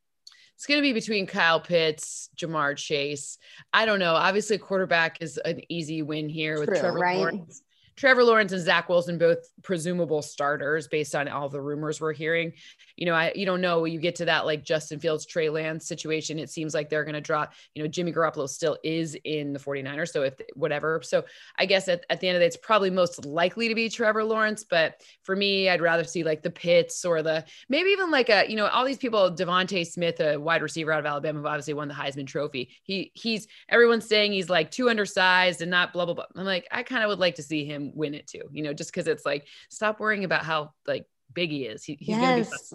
It's 0.57 0.67
going 0.67 0.79
to 0.79 0.83
be 0.83 0.93
between 0.93 1.27
Kyle 1.27 1.61
Pitts, 1.61 2.31
Ja'Marr 2.37 2.77
Chase. 2.77 3.39
I 3.73 3.87
don't 3.87 3.99
know. 3.99 4.15
Obviously, 4.15 4.57
quarterback 4.57 5.21
is 5.21 5.37
an 5.39 5.61
easy 5.69 6.03
win 6.03 6.29
here 6.29 6.56
True, 6.56 6.67
with 6.67 6.81
Trevor 6.81 6.99
right? 6.99 7.19
Lawrence. 7.19 7.63
Trevor 7.96 8.24
Lawrence 8.24 8.53
and 8.53 8.63
Zach 8.63 8.89
Wilson, 8.89 9.19
both 9.19 9.39
presumable 9.63 10.22
starters 10.22 10.89
based 10.89 11.15
on 11.15 11.29
all 11.29 11.48
the 11.48 11.60
rumors 11.60 12.01
we're 12.01 12.13
hearing. 12.13 12.53
You 12.96 13.06
know, 13.06 13.15
I 13.15 13.32
you 13.34 13.46
don't 13.46 13.60
know 13.60 13.84
you 13.84 14.01
get 14.01 14.17
to 14.17 14.24
that 14.27 14.46
like 14.46 14.65
Justin 14.65 15.01
Fields, 15.01 15.27
Trey 15.27 15.48
Lance 15.48 15.86
situation. 15.86 16.39
It 16.39 16.51
seems 16.51 16.74
like 16.74 16.91
they're 16.91 17.05
going 17.05 17.15
to 17.15 17.20
drop. 17.20 17.53
You 17.74 17.82
know, 17.82 17.89
Jimmy 17.89 18.13
Garoppolo 18.13 18.48
still 18.48 18.79
is 18.82 19.17
in 19.24 19.53
the 19.53 19.58
49ers. 19.58 20.10
So 20.10 20.22
if 20.22 20.34
whatever. 20.55 21.01
So 21.03 21.24
I 21.58 21.67
guess 21.67 21.89
at, 21.89 22.05
at 22.10 22.20
the 22.20 22.29
end 22.29 22.36
of 22.36 22.41
the 22.41 22.44
day, 22.44 22.48
it's 22.48 22.56
probably 22.56 22.91
most 22.91 23.24
likely 23.24 23.69
to 23.69 23.74
be 23.74 23.89
Trevor 23.89 24.24
Lawrence. 24.24 24.65
But 24.65 25.01
for 25.22 25.36
me, 25.36 25.69
I'd 25.69 25.81
rather 25.81 26.05
see 26.05 26.24
like 26.24 26.43
the 26.43 26.51
Pitts 26.51 27.05
or 27.05 27.22
the 27.22 27.44
maybe 27.69 27.91
even 27.91 28.10
like 28.10 28.29
a, 28.29 28.48
you 28.48 28.56
know, 28.56 28.67
all 28.67 28.84
these 28.84 28.98
people, 28.98 29.31
DeVonta 29.31 29.86
Smith, 29.86 30.20
a 30.20 30.36
wide 30.36 30.63
receiver 30.63 30.93
out 30.93 31.01
of 31.01 31.06
Alabama, 31.06 31.46
obviously 31.48 31.74
won 31.74 31.89
the 31.89 31.94
Heisman 31.94 32.27
Trophy. 32.27 32.70
He 32.82 33.13
he's 33.15 33.46
everyone's 33.69 34.06
saying 34.06 34.32
he's 34.32 34.51
like 34.51 34.70
too 34.70 34.89
undersized 34.89 35.63
and 35.63 35.70
not 35.70 35.93
blah 35.93 36.05
blah 36.05 36.15
blah. 36.15 36.27
I'm 36.36 36.44
like, 36.44 36.67
I 36.70 36.82
kind 36.82 37.03
of 37.03 37.08
would 37.08 37.19
like 37.19 37.36
to 37.36 37.43
see 37.43 37.65
him 37.65 37.83
win 37.94 38.14
it 38.14 38.26
too, 38.26 38.43
you 38.53 38.62
know, 38.62 38.72
just 38.72 38.93
because 38.93 39.06
it's 39.06 39.26
like 39.26 39.46
stop 39.70 40.00
worrying 40.00 40.24
about 40.24 40.44
how 40.44 40.72
like 40.86 41.06
big 41.32 41.50
he 41.50 41.64
is. 41.64 41.84
He, 41.84 41.96
he's 42.00 42.08
yes. 42.08 42.74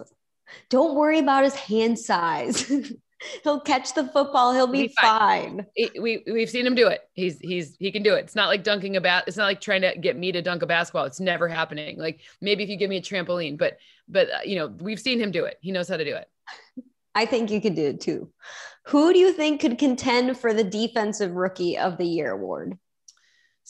Don't 0.68 0.96
worry 0.96 1.18
about 1.18 1.44
his 1.44 1.54
hand 1.54 1.98
size. 1.98 2.70
He'll 3.44 3.60
catch 3.60 3.94
the 3.94 4.04
football. 4.04 4.54
He'll 4.54 4.66
be, 4.66 4.88
be 4.88 4.94
fine. 4.98 5.56
fine. 5.58 5.66
It, 5.76 6.02
we 6.02 6.22
we've 6.26 6.48
seen 6.48 6.66
him 6.66 6.74
do 6.74 6.88
it. 6.88 7.02
He's 7.12 7.38
he's 7.38 7.76
he 7.78 7.92
can 7.92 8.02
do 8.02 8.14
it. 8.14 8.20
It's 8.20 8.34
not 8.34 8.48
like 8.48 8.64
dunking 8.64 8.96
about. 8.96 9.28
It's 9.28 9.36
not 9.36 9.44
like 9.44 9.60
trying 9.60 9.82
to 9.82 9.94
get 9.98 10.16
me 10.16 10.32
to 10.32 10.40
dunk 10.40 10.62
a 10.62 10.66
basketball. 10.66 11.04
It's 11.04 11.20
never 11.20 11.46
happening. 11.46 11.98
Like 11.98 12.20
maybe 12.40 12.62
if 12.62 12.70
you 12.70 12.76
give 12.76 12.88
me 12.88 12.96
a 12.96 13.02
trampoline, 13.02 13.58
but 13.58 13.76
but 14.08 14.30
uh, 14.30 14.38
you 14.44 14.56
know 14.56 14.68
we've 14.68 15.00
seen 15.00 15.20
him 15.20 15.30
do 15.30 15.44
it. 15.44 15.58
He 15.60 15.70
knows 15.70 15.88
how 15.88 15.98
to 15.98 16.04
do 16.04 16.16
it. 16.16 16.28
I 17.14 17.26
think 17.26 17.50
you 17.50 17.60
could 17.60 17.74
do 17.74 17.88
it 17.88 18.00
too. 18.00 18.30
Who 18.86 19.12
do 19.12 19.18
you 19.18 19.32
think 19.32 19.60
could 19.60 19.78
contend 19.78 20.38
for 20.38 20.54
the 20.54 20.64
defensive 20.64 21.32
rookie 21.32 21.76
of 21.76 21.98
the 21.98 22.06
year 22.06 22.30
award? 22.30 22.78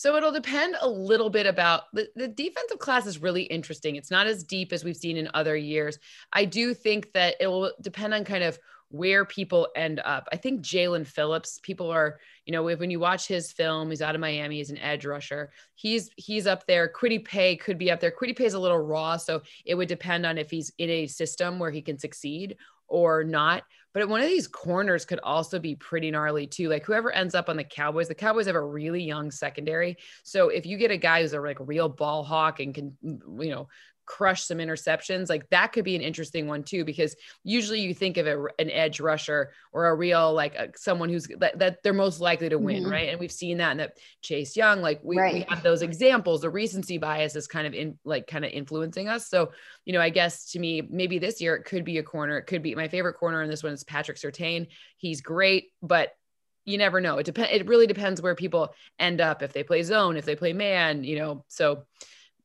So 0.01 0.17
it'll 0.17 0.33
depend 0.33 0.77
a 0.81 0.89
little 0.89 1.29
bit 1.29 1.45
about 1.45 1.83
the, 1.93 2.09
the 2.17 2.27
defensive 2.27 2.79
class 2.79 3.05
is 3.05 3.21
really 3.21 3.43
interesting. 3.43 3.97
It's 3.97 4.11
not 4.11 4.27
as 4.27 4.45
deep 4.45 4.73
as 4.73 4.83
we've 4.83 4.97
seen 4.97 5.19
in 5.19 5.29
other 5.35 5.55
years. 5.55 5.99
I 6.33 6.47
do 6.47 6.73
think 6.73 7.13
that 7.13 7.35
it 7.39 7.49
will 7.49 7.75
depend 7.83 8.15
on 8.15 8.25
kind 8.25 8.43
of 8.43 8.59
where 8.89 9.27
people 9.27 9.69
end 9.77 10.01
up. 10.03 10.27
I 10.33 10.39
think 10.39 10.63
Jaelan 10.63 11.07
Phillips, 11.07 11.61
people 11.63 11.91
are, 11.91 12.19
you 12.47 12.53
know, 12.53 12.63
when 12.63 12.91
you 12.91 12.99
watch 12.99 13.29
his 13.29 13.53
film, 13.53 13.91
he's 13.91 14.01
out 14.01 14.15
of 14.15 14.23
Miami, 14.23 14.57
he's 14.57 14.71
an 14.71 14.79
edge 14.79 15.05
rusher. 15.05 15.51
He's 15.75 16.09
he's 16.17 16.47
up 16.47 16.67
there. 16.67 16.91
Kwity 16.91 17.23
Paye 17.23 17.57
could 17.57 17.77
be 17.77 17.91
up 17.91 18.01
there. 18.01 18.11
Kwity 18.11 18.35
Paye 18.35 18.47
is 18.47 18.55
a 18.55 18.59
little 18.59 18.79
raw, 18.79 19.19
so 19.19 19.43
it 19.67 19.75
would 19.75 19.89
depend 19.89 20.25
on 20.25 20.39
if 20.39 20.51
he's 20.51 20.73
in 20.79 20.89
a 20.89 21.09
system 21.09 21.59
where 21.59 21.71
he 21.71 21.83
can 21.83 21.99
succeed 21.99 22.57
or 22.89 23.23
not. 23.23 23.65
But 23.93 24.09
one 24.09 24.21
of 24.21 24.29
these 24.29 24.47
corners 24.47 25.05
could 25.05 25.21
also 25.21 25.59
be 25.59 25.75
pretty 25.75 26.11
gnarly 26.11 26.47
too. 26.47 26.69
Like 26.69 26.85
whoever 26.85 27.11
ends 27.13 27.35
up 27.35 27.49
on 27.49 27.57
the 27.57 27.65
Cowboys, 27.65 28.09
the 28.09 28.15
Cowboys 28.15 28.47
have 28.47 28.55
a 28.55 28.65
really 28.65 29.03
young 29.03 29.31
secondary. 29.31 29.97
So 30.23 30.49
if 30.49 30.65
you 30.65 30.79
get 30.79 30.91
a 30.91 30.97
guy 30.97 31.23
who's 31.23 31.33
a 31.33 31.41
like 31.41 31.59
real 31.61 31.89
ball 31.89 32.23
hawk 32.23 32.61
and 32.61 32.75
can, 32.75 32.97
mm, 33.05 33.45
you 33.45 33.51
know, 33.51 33.69
crush 34.11 34.43
some 34.43 34.59
interceptions. 34.59 35.29
Like 35.29 35.49
that 35.51 35.73
could 35.73 35.85
be 35.85 35.95
an 35.95 36.03
interesting 36.03 36.49
one 36.49 36.65
too, 36.65 36.85
because 36.85 37.15
usually 37.45 37.81
you 37.81 37.95
think 37.95 38.17
of 38.17 38.27
a, 38.27 38.47
an 38.59 38.69
edge 38.69 38.99
rusher 38.99 39.53
or 39.73 39.87
a 39.87 39.95
real 39.95 40.35
like 40.35 40.57
a, 40.57 40.71
someone 40.75 41.09
who's 41.09 41.29
that, 41.39 41.61
that, 41.61 41.83
they're 41.85 41.93
most 41.93 42.21
likely 42.21 42.49
to 42.49 42.59
win, 42.59 42.83
mm-hmm. 42.83 42.91
right? 42.91 43.09
And 43.11 43.21
we've 43.21 43.31
seen 43.31 43.59
that 43.59 43.71
in 43.71 43.77
that 43.77 43.99
Chase 44.21 44.57
Young, 44.57 44.83
like 44.83 45.01
we, 45.05 45.17
right. 45.17 45.35
we 45.35 45.47
have 45.49 45.63
those 45.63 45.83
examples. 45.83 46.41
The 46.41 46.51
recency 46.51 46.99
bias 46.99 47.37
is 47.37 47.47
kind 47.47 47.69
of 47.69 47.73
in 47.73 47.99
like 48.05 48.27
kind 48.27 48.45
of 48.45 48.51
influencing 48.51 49.09
us. 49.09 49.29
So 49.29 49.53
you 49.85 49.93
know, 49.93 50.01
I 50.01 50.11
guess 50.11 50.51
to 50.53 50.59
me, 50.59 50.83
maybe 50.91 51.21
this 51.21 51.41
year 51.41 51.55
it 51.55 51.65
could 51.65 51.85
be 51.85 51.99
a 51.99 52.03
corner. 52.03 52.37
It 52.37 52.49
could 52.49 52.65
be 52.65 52.75
my 52.75 52.89
favorite 52.89 53.15
corner 53.15 53.43
in 53.43 53.49
this 53.49 53.63
one 53.63 53.73
is 53.73 53.85
Patrick 53.85 54.19
Surtain. 54.19 54.67
He's 54.97 55.21
great, 55.21 55.69
but 55.83 56.15
you 56.65 56.79
never 56.79 57.01
know. 57.01 57.19
It 57.19 57.27
depends. 57.27 57.53
It 57.53 57.69
really 57.69 57.87
depends 57.87 58.21
where 58.21 58.35
people 58.35 58.75
end 58.99 59.21
up 59.21 59.43
if 59.43 59.53
they 59.53 59.63
play 59.63 59.85
zone, 59.85 60.17
if 60.17 60.25
they 60.25 60.37
play 60.37 60.53
man, 60.53 61.05
you 61.05 61.17
know. 61.17 61.45
So, 61.49 61.85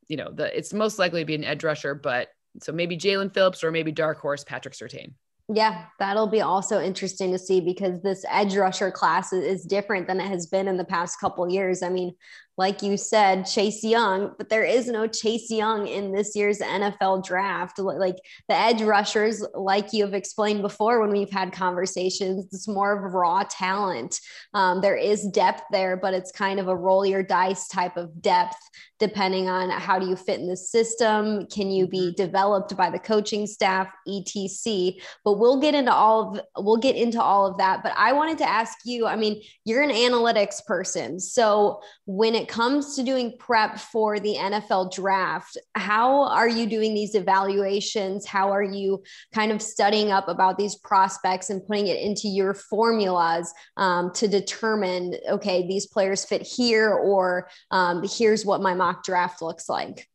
you 0.07 0.17
know, 0.17 0.31
the 0.31 0.55
it's 0.55 0.73
most 0.73 0.99
likely 0.99 1.21
to 1.21 1.25
be 1.25 1.35
an 1.35 1.43
edge 1.43 1.63
rusher, 1.63 1.95
but 1.95 2.29
so 2.61 2.71
maybe 2.71 2.97
Jaelan 2.97 3.33
Phillips 3.33 3.63
or 3.63 3.71
maybe 3.71 3.91
dark 3.91 4.19
horse 4.19 4.43
Patrick 4.43 4.73
Surtain. 4.73 5.13
Yeah, 5.47 5.85
that'll 5.99 6.27
be 6.27 6.41
also 6.41 6.81
interesting 6.81 7.31
to 7.31 7.37
see 7.37 7.61
because 7.61 8.01
this 8.01 8.25
edge 8.31 8.55
rusher 8.55 8.89
class 8.89 9.31
is 9.31 9.63
different 9.63 10.07
than 10.07 10.19
it 10.19 10.27
has 10.27 10.47
been 10.47 10.67
in 10.67 10.75
the 10.75 10.85
past 10.85 11.19
couple 11.19 11.47
years. 11.47 11.83
I 11.83 11.89
mean, 11.89 12.15
like 12.57 12.81
you 12.81 12.95
said, 12.97 13.43
Chase 13.43 13.83
Young, 13.83 14.33
but 14.37 14.49
there 14.49 14.63
is 14.63 14.87
no 14.87 15.07
Chase 15.07 15.51
Young 15.51 15.87
in 15.87 16.13
this 16.13 16.35
year's 16.35 16.59
NFL 16.59 17.25
draft. 17.25 17.77
Like 17.77 18.15
the 18.47 18.55
edge 18.55 18.81
rushers, 18.81 19.45
like 19.53 19.91
you 19.91 20.05
have 20.05 20.13
explained 20.13 20.61
before 20.61 21.01
when 21.01 21.11
we've 21.11 21.31
had 21.31 21.51
conversations, 21.51 22.45
it's 22.51 22.67
more 22.67 23.05
of 23.05 23.13
raw 23.13 23.43
talent. 23.49 24.19
Um, 24.53 24.81
there 24.81 24.95
is 24.95 25.27
depth 25.27 25.63
there, 25.71 25.97
but 25.97 26.13
it's 26.13 26.31
kind 26.31 26.59
of 26.59 26.69
a 26.69 26.75
roll 26.75 27.05
your 27.05 27.23
dice 27.23 27.67
type 27.67 27.97
of 27.97 28.21
depth, 28.21 28.57
depending 28.99 29.49
on 29.49 29.69
how 29.69 29.99
do 29.99 30.07
you 30.07 30.15
fit 30.15 30.39
in 30.39 30.47
the 30.47 30.55
system. 30.55 31.45
Can 31.47 31.69
you 31.69 31.87
be 31.87 32.07
mm-hmm. 32.07 32.15
developed 32.15 32.75
by 32.77 32.89
the 32.89 32.99
coaching 32.99 33.45
staff, 33.47 33.87
etc. 34.07 34.93
But 35.23 35.33
we'll 35.39 35.59
get 35.59 35.75
into 35.75 35.93
all 35.93 36.37
of 36.37 36.41
we'll 36.57 36.77
get 36.77 36.95
into 36.95 37.21
all 37.21 37.45
of 37.45 37.57
that. 37.57 37.83
But 37.83 37.93
I 37.97 38.13
wanted 38.13 38.37
to 38.39 38.49
ask 38.49 38.77
you. 38.85 39.07
I 39.07 39.15
mean, 39.15 39.41
you're 39.65 39.83
an 39.83 39.89
analytics 39.89 40.65
person, 40.65 41.19
so 41.19 41.81
when 42.05 42.35
it 42.35 42.47
comes 42.47 42.95
to 42.95 43.03
doing 43.03 43.35
prep 43.39 43.79
for 43.79 44.19
the 44.19 44.35
NFL 44.35 44.93
draft, 44.93 45.57
how 45.75 46.23
are 46.23 46.47
you 46.47 46.65
doing 46.67 46.93
these 46.93 47.15
evaluations? 47.15 48.25
How 48.25 48.51
are 48.51 48.63
you 48.63 49.03
kind 49.33 49.51
of 49.51 49.61
studying 49.61 50.11
up 50.11 50.27
about 50.27 50.57
these 50.57 50.75
prospects 50.75 51.49
and 51.49 51.65
putting 51.65 51.87
it 51.87 52.01
into 52.01 52.27
your 52.27 52.53
formulas 52.53 53.53
um, 53.77 54.11
to 54.13 54.27
determine, 54.27 55.15
okay, 55.29 55.67
these 55.67 55.87
players 55.87 56.25
fit 56.25 56.41
here, 56.41 56.91
or 56.91 57.49
um, 57.71 58.05
here's 58.17 58.45
what 58.45 58.61
my 58.61 58.73
mock 58.85 59.03
draft 59.03 59.41
looks 59.41 59.67
like? 59.67 60.07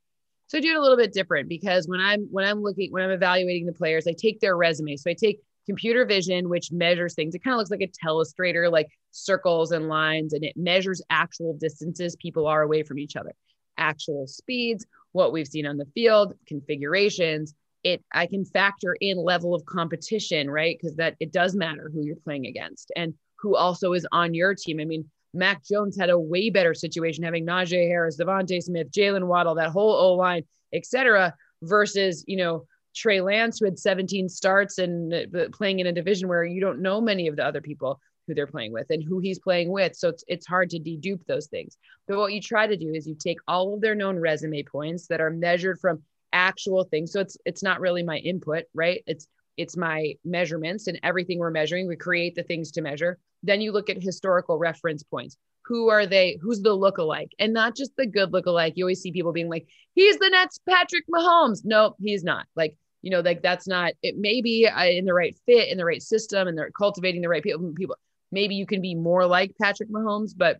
So 0.46 0.58
I 0.58 0.60
do 0.60 0.70
it 0.70 0.76
a 0.76 0.80
little 0.80 0.96
bit 0.96 1.12
different 1.12 1.48
because 1.48 1.86
when 1.86 2.00
I'm 2.00 2.22
when 2.30 2.44
I'm 2.44 2.62
looking 2.62 2.90
when 2.92 3.04
I'm 3.04 3.10
evaluating 3.10 3.66
the 3.66 3.72
players, 3.72 4.06
I 4.06 4.12
take 4.12 4.40
their 4.40 4.56
resume. 4.56 4.96
So 4.96 5.10
I 5.10 5.14
take 5.14 5.40
computer 5.66 6.04
vision, 6.04 6.48
which 6.48 6.72
measures 6.72 7.14
things. 7.14 7.34
It 7.34 7.44
kind 7.44 7.54
of 7.54 7.58
looks 7.58 7.70
like 7.70 7.82
a 7.82 8.06
telestrator, 8.06 8.70
like 8.70 8.88
circles 9.12 9.72
and 9.72 9.88
lines, 9.88 10.32
and 10.32 10.44
it 10.44 10.56
measures 10.56 11.02
actual 11.10 11.54
distances 11.54 12.16
people 12.16 12.46
are 12.46 12.62
away 12.62 12.82
from 12.82 12.98
each 12.98 13.16
other, 13.16 13.32
actual 13.76 14.26
speeds, 14.26 14.86
what 15.12 15.32
we've 15.32 15.46
seen 15.46 15.66
on 15.66 15.76
the 15.76 15.86
field, 15.94 16.34
configurations. 16.46 17.54
It 17.82 18.04
I 18.12 18.26
can 18.26 18.44
factor 18.44 18.96
in 19.00 19.16
level 19.16 19.54
of 19.54 19.64
competition, 19.66 20.50
right? 20.50 20.76
Because 20.80 20.96
that 20.96 21.16
it 21.20 21.32
does 21.32 21.54
matter 21.54 21.90
who 21.92 22.04
you're 22.04 22.16
playing 22.16 22.46
against 22.46 22.92
and 22.96 23.14
who 23.36 23.56
also 23.56 23.94
is 23.94 24.06
on 24.12 24.34
your 24.34 24.54
team. 24.54 24.80
I 24.80 24.84
mean, 24.84 25.10
Mac 25.32 25.64
Jones 25.64 25.96
had 25.96 26.10
a 26.10 26.18
way 26.18 26.50
better 26.50 26.74
situation 26.74 27.24
having 27.24 27.46
Najee 27.46 27.88
Harris, 27.88 28.18
DeVonta 28.18 28.62
Smith, 28.62 28.90
Jaylen 28.90 29.26
Waddle, 29.26 29.54
that 29.56 29.70
whole 29.70 29.92
O 29.92 30.14
line, 30.14 30.44
et 30.72 30.86
cetera, 30.86 31.34
versus, 31.62 32.24
you 32.26 32.36
know, 32.36 32.66
Trey 32.94 33.20
Lance, 33.20 33.60
who 33.60 33.66
had 33.66 33.78
17 33.78 34.28
starts 34.28 34.78
and 34.78 35.12
uh, 35.14 35.48
playing 35.52 35.78
in 35.78 35.86
a 35.86 35.92
division 35.92 36.28
where 36.28 36.44
you 36.44 36.60
don't 36.60 36.82
know 36.82 37.00
many 37.00 37.28
of 37.28 37.36
the 37.36 37.44
other 37.44 37.60
people 37.60 38.00
who 38.26 38.34
they're 38.34 38.46
playing 38.46 38.72
with 38.72 38.86
and 38.90 39.02
who 39.02 39.18
he's 39.18 39.38
playing 39.38 39.70
with. 39.70 39.94
So 39.96 40.08
it's, 40.08 40.24
it's 40.26 40.46
hard 40.46 40.70
to 40.70 40.78
dedupe 40.78 41.24
those 41.26 41.46
things. 41.46 41.76
But 42.08 42.18
what 42.18 42.32
you 42.32 42.40
try 42.40 42.66
to 42.66 42.76
do 42.76 42.92
is 42.92 43.06
you 43.06 43.14
take 43.14 43.38
all 43.46 43.74
of 43.74 43.80
their 43.80 43.94
known 43.94 44.18
resume 44.18 44.62
points 44.64 45.06
that 45.08 45.20
are 45.20 45.30
measured 45.30 45.78
from 45.78 46.02
actual 46.32 46.84
things. 46.84 47.12
So 47.12 47.20
it's 47.20 47.36
it's 47.44 47.62
not 47.62 47.80
really 47.80 48.02
my 48.02 48.18
input, 48.18 48.64
right? 48.74 49.02
It's 49.06 49.26
it's 49.56 49.76
my 49.76 50.14
measurements 50.24 50.86
and 50.86 50.98
everything 51.02 51.38
we're 51.38 51.50
measuring. 51.50 51.86
We 51.86 51.96
create 51.96 52.34
the 52.34 52.42
things 52.42 52.70
to 52.72 52.82
measure. 52.82 53.18
Then 53.42 53.60
you 53.60 53.72
look 53.72 53.90
at 53.90 54.02
historical 54.02 54.58
reference 54.58 55.02
points 55.02 55.36
who 55.70 55.88
are 55.88 56.04
they? 56.04 56.36
Who's 56.42 56.62
the 56.62 56.74
look-alike? 56.74 57.30
And 57.38 57.52
not 57.52 57.76
just 57.76 57.92
the 57.96 58.04
good 58.04 58.32
look-alike. 58.32 58.72
You 58.74 58.84
always 58.84 59.00
see 59.00 59.12
people 59.12 59.32
being 59.32 59.48
like, 59.48 59.68
he's 59.94 60.18
the 60.18 60.28
next 60.28 60.62
Patrick 60.68 61.04
Mahomes. 61.08 61.60
No, 61.64 61.94
he's 62.00 62.24
not. 62.24 62.46
Like, 62.56 62.76
you 63.02 63.10
know, 63.12 63.20
like 63.20 63.40
that's 63.40 63.68
not, 63.68 63.92
it 64.02 64.16
may 64.18 64.42
be 64.42 64.66
uh, 64.66 64.84
in 64.84 65.04
the 65.04 65.14
right 65.14 65.36
fit, 65.46 65.68
in 65.68 65.78
the 65.78 65.84
right 65.84 66.02
system, 66.02 66.48
and 66.48 66.58
they're 66.58 66.72
cultivating 66.72 67.20
the 67.20 67.28
right 67.28 67.42
people. 67.42 67.72
people. 67.76 67.96
Maybe 68.32 68.56
you 68.56 68.66
can 68.66 68.82
be 68.82 68.96
more 68.96 69.26
like 69.26 69.54
Patrick 69.62 69.90
Mahomes, 69.90 70.32
but 70.36 70.58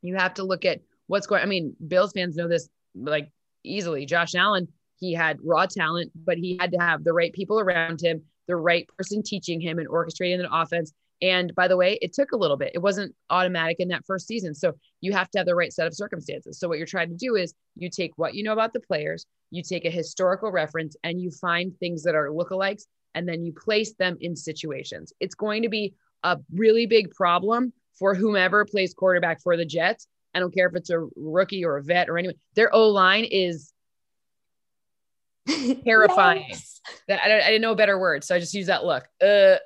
you 0.00 0.16
have 0.16 0.32
to 0.34 0.44
look 0.44 0.64
at 0.64 0.80
what's 1.08 1.26
going. 1.26 1.42
I 1.42 1.46
mean, 1.46 1.76
Bills 1.86 2.12
fans 2.12 2.34
know 2.34 2.48
this 2.48 2.70
like 2.94 3.30
easily. 3.64 4.06
Josh 4.06 4.34
Allen, 4.34 4.68
he 4.98 5.12
had 5.12 5.40
raw 5.44 5.66
talent, 5.66 6.10
but 6.14 6.38
he 6.38 6.56
had 6.58 6.72
to 6.72 6.78
have 6.78 7.04
the 7.04 7.12
right 7.12 7.34
people 7.34 7.60
around 7.60 8.00
him, 8.00 8.22
the 8.46 8.56
right 8.56 8.88
person 8.96 9.22
teaching 9.22 9.60
him 9.60 9.78
and 9.78 9.88
orchestrating 9.88 10.38
the 10.38 10.48
offense. 10.50 10.92
And 11.20 11.54
by 11.54 11.68
the 11.68 11.76
way, 11.76 11.98
it 12.00 12.12
took 12.12 12.32
a 12.32 12.36
little 12.36 12.56
bit. 12.56 12.72
It 12.74 12.82
wasn't 12.82 13.14
automatic 13.30 13.80
in 13.80 13.88
that 13.88 14.06
first 14.06 14.26
season. 14.26 14.54
So 14.54 14.74
you 15.00 15.12
have 15.12 15.30
to 15.30 15.38
have 15.38 15.46
the 15.46 15.54
right 15.54 15.72
set 15.72 15.86
of 15.86 15.94
circumstances. 15.94 16.58
So 16.58 16.68
what 16.68 16.78
you're 16.78 16.86
trying 16.86 17.08
to 17.08 17.16
do 17.16 17.34
is 17.34 17.54
you 17.76 17.90
take 17.90 18.12
what 18.16 18.34
you 18.34 18.44
know 18.44 18.52
about 18.52 18.72
the 18.72 18.80
players, 18.80 19.26
you 19.50 19.62
take 19.62 19.84
a 19.84 19.90
historical 19.90 20.52
reference, 20.52 20.96
and 21.02 21.20
you 21.20 21.30
find 21.30 21.76
things 21.78 22.04
that 22.04 22.14
are 22.14 22.28
lookalikes, 22.28 22.84
and 23.14 23.28
then 23.28 23.44
you 23.44 23.52
place 23.52 23.94
them 23.94 24.16
in 24.20 24.36
situations. 24.36 25.12
It's 25.18 25.34
going 25.34 25.62
to 25.62 25.68
be 25.68 25.94
a 26.22 26.38
really 26.52 26.86
big 26.86 27.10
problem 27.10 27.72
for 27.98 28.14
whomever 28.14 28.64
plays 28.64 28.94
quarterback 28.94 29.42
for 29.42 29.56
the 29.56 29.64
Jets. 29.64 30.06
I 30.34 30.40
don't 30.40 30.54
care 30.54 30.68
if 30.68 30.76
it's 30.76 30.90
a 30.90 31.06
rookie 31.16 31.64
or 31.64 31.78
a 31.78 31.82
vet 31.82 32.08
or 32.08 32.18
anyone. 32.18 32.36
Their 32.54 32.72
O 32.72 32.90
line 32.90 33.24
is 33.24 33.72
terrifying. 35.84 36.44
yes. 36.48 36.80
I, 37.08 37.14
I, 37.14 37.28
didn't 37.46 37.62
know 37.62 37.72
a 37.72 37.76
better 37.76 37.98
word, 37.98 38.22
so 38.22 38.34
I 38.34 38.38
just 38.38 38.54
use 38.54 38.66
that 38.66 38.84
look. 38.84 39.04
Uh, 39.22 39.56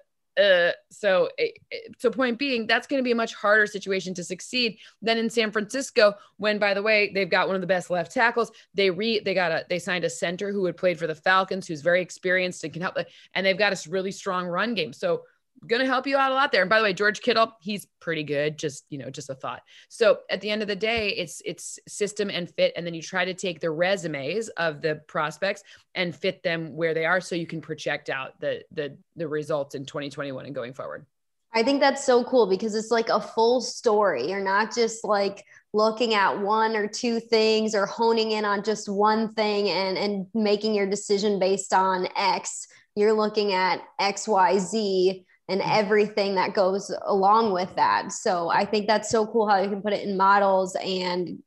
uh, 0.41 0.71
so 0.91 1.29
eh, 1.39 1.49
eh, 1.71 1.77
so 1.99 2.11
point 2.11 2.39
being 2.39 2.67
that's 2.67 2.87
going 2.87 2.99
to 2.99 3.05
be 3.05 3.13
a 3.13 3.17
much 3.17 3.35
harder 3.35 3.67
situation 3.67 4.15
to 4.15 4.25
succeed 4.25 4.79
than 5.03 5.19
in 5.19 5.29
San 5.29 5.51
Francisco 5.51 6.15
when 6.39 6.59
by 6.59 6.73
the 6.73 6.83
way 6.83 7.13
they've 7.13 7.31
got 7.31 7.47
one 7.47 7.55
of 7.55 7.61
the 7.61 7.67
best 7.67 7.91
left 7.91 8.13
tackles. 8.13 8.51
They 8.75 8.91
re 8.91 9.21
they 9.21 9.35
got 9.35 9.53
a 9.53 9.67
they 9.69 9.79
signed 9.79 10.05
a 10.05 10.11
center 10.11 10.51
who 10.51 10.65
had 10.65 10.77
played 10.77 10.99
for 10.99 11.07
the 11.07 11.15
Falcons 11.15 11.67
who's 11.67 11.83
very 11.83 12.01
experienced 12.01 12.65
and 12.65 12.73
can 12.73 12.83
help 12.83 12.97
and 13.35 13.45
they've 13.45 13.59
got 13.59 13.73
a 13.73 13.91
really 13.91 14.13
strong 14.13 14.47
run 14.47 14.75
game. 14.75 14.93
So 14.93 15.25
to 15.69 15.87
help 15.87 16.07
you 16.07 16.17
out 16.17 16.33
a 16.33 16.35
lot 16.35 16.53
there. 16.53 16.63
And 16.63 16.71
by 16.71 16.79
the 16.79 16.85
way, 16.85 16.93
George 16.93 17.21
Kittle, 17.21 17.53
he's 17.61 17.87
pretty 18.01 18.25
good. 18.25 18.59
Just, 18.59 18.85
you 18.91 18.99
know, 18.99 19.11
just 19.11 19.31
a 19.31 19.35
thought. 19.35 19.63
So 19.89 20.21
at 20.29 20.41
the 20.41 20.51
end 20.51 20.63
of 20.63 20.69
the 20.69 20.77
day, 20.77 21.11
it's, 21.11 21.41
it's 21.45 21.79
system 21.87 22.31
and 22.31 22.51
fit. 22.51 22.73
And 22.77 22.85
then 22.87 22.95
you 22.95 23.03
try 23.03 23.25
to 23.25 23.35
take 23.35 23.61
the 23.61 23.71
resumes 23.71 24.49
of 24.51 24.83
the 24.83 24.97
prospects 25.07 25.63
and 25.95 26.15
fit 26.15 26.43
them 26.43 26.75
where 26.75 26.95
they 26.95 27.05
are. 27.05 27.21
So 27.21 27.35
you 27.35 27.47
can 27.47 27.61
project 27.61 28.11
out 28.11 28.41
the, 28.41 28.63
the, 28.73 28.97
the 29.17 29.29
results 29.29 29.75
in 29.75 29.87
2021 29.87 30.47
and 30.47 30.55
going 30.55 30.75
forward. 30.75 31.07
I 31.55 31.63
think 31.63 31.81
that's 31.81 32.05
so 32.05 32.25
cool 32.25 32.47
because 32.47 32.75
it's 32.75 32.91
like 32.91 33.11
a 33.11 33.21
full 33.21 33.61
story. 33.61 34.29
You're 34.29 34.43
not 34.43 34.75
just 34.75 35.05
like 35.05 35.45
looking 35.75 36.15
at 36.15 36.41
one 36.41 36.75
or 36.75 36.89
two 36.89 37.21
things 37.21 37.75
or 37.75 37.85
honing 37.85 38.33
in 38.33 38.45
on 38.47 38.63
just 38.63 38.89
one 38.89 39.33
thing 39.35 39.69
and, 39.69 39.99
and 39.99 40.27
making 40.35 40.75
your 40.75 40.89
decision 40.89 41.39
based 41.39 41.75
on 41.75 42.09
X. 42.17 42.69
You're 42.97 43.13
looking 43.13 43.53
at 43.53 43.83
X, 43.99 44.27
Y, 44.27 44.59
Z 44.59 45.27
and 45.53 45.61
mm-hmm. 45.61 45.71
everything 45.71 46.35
that 46.35 46.55
goes 46.55 46.93
along 47.03 47.53
with 47.53 47.75
that. 47.77 48.11
So 48.11 48.49
I 48.49 48.65
think 48.65 48.87
that's 48.87 49.11
so 49.11 49.27
cool 49.27 49.47
how 49.47 49.61
you 49.61 49.69
can 49.69 49.83
put 49.83 49.93
it 49.93 50.07
in 50.07 50.17
models 50.17 50.75
and 50.77 51.43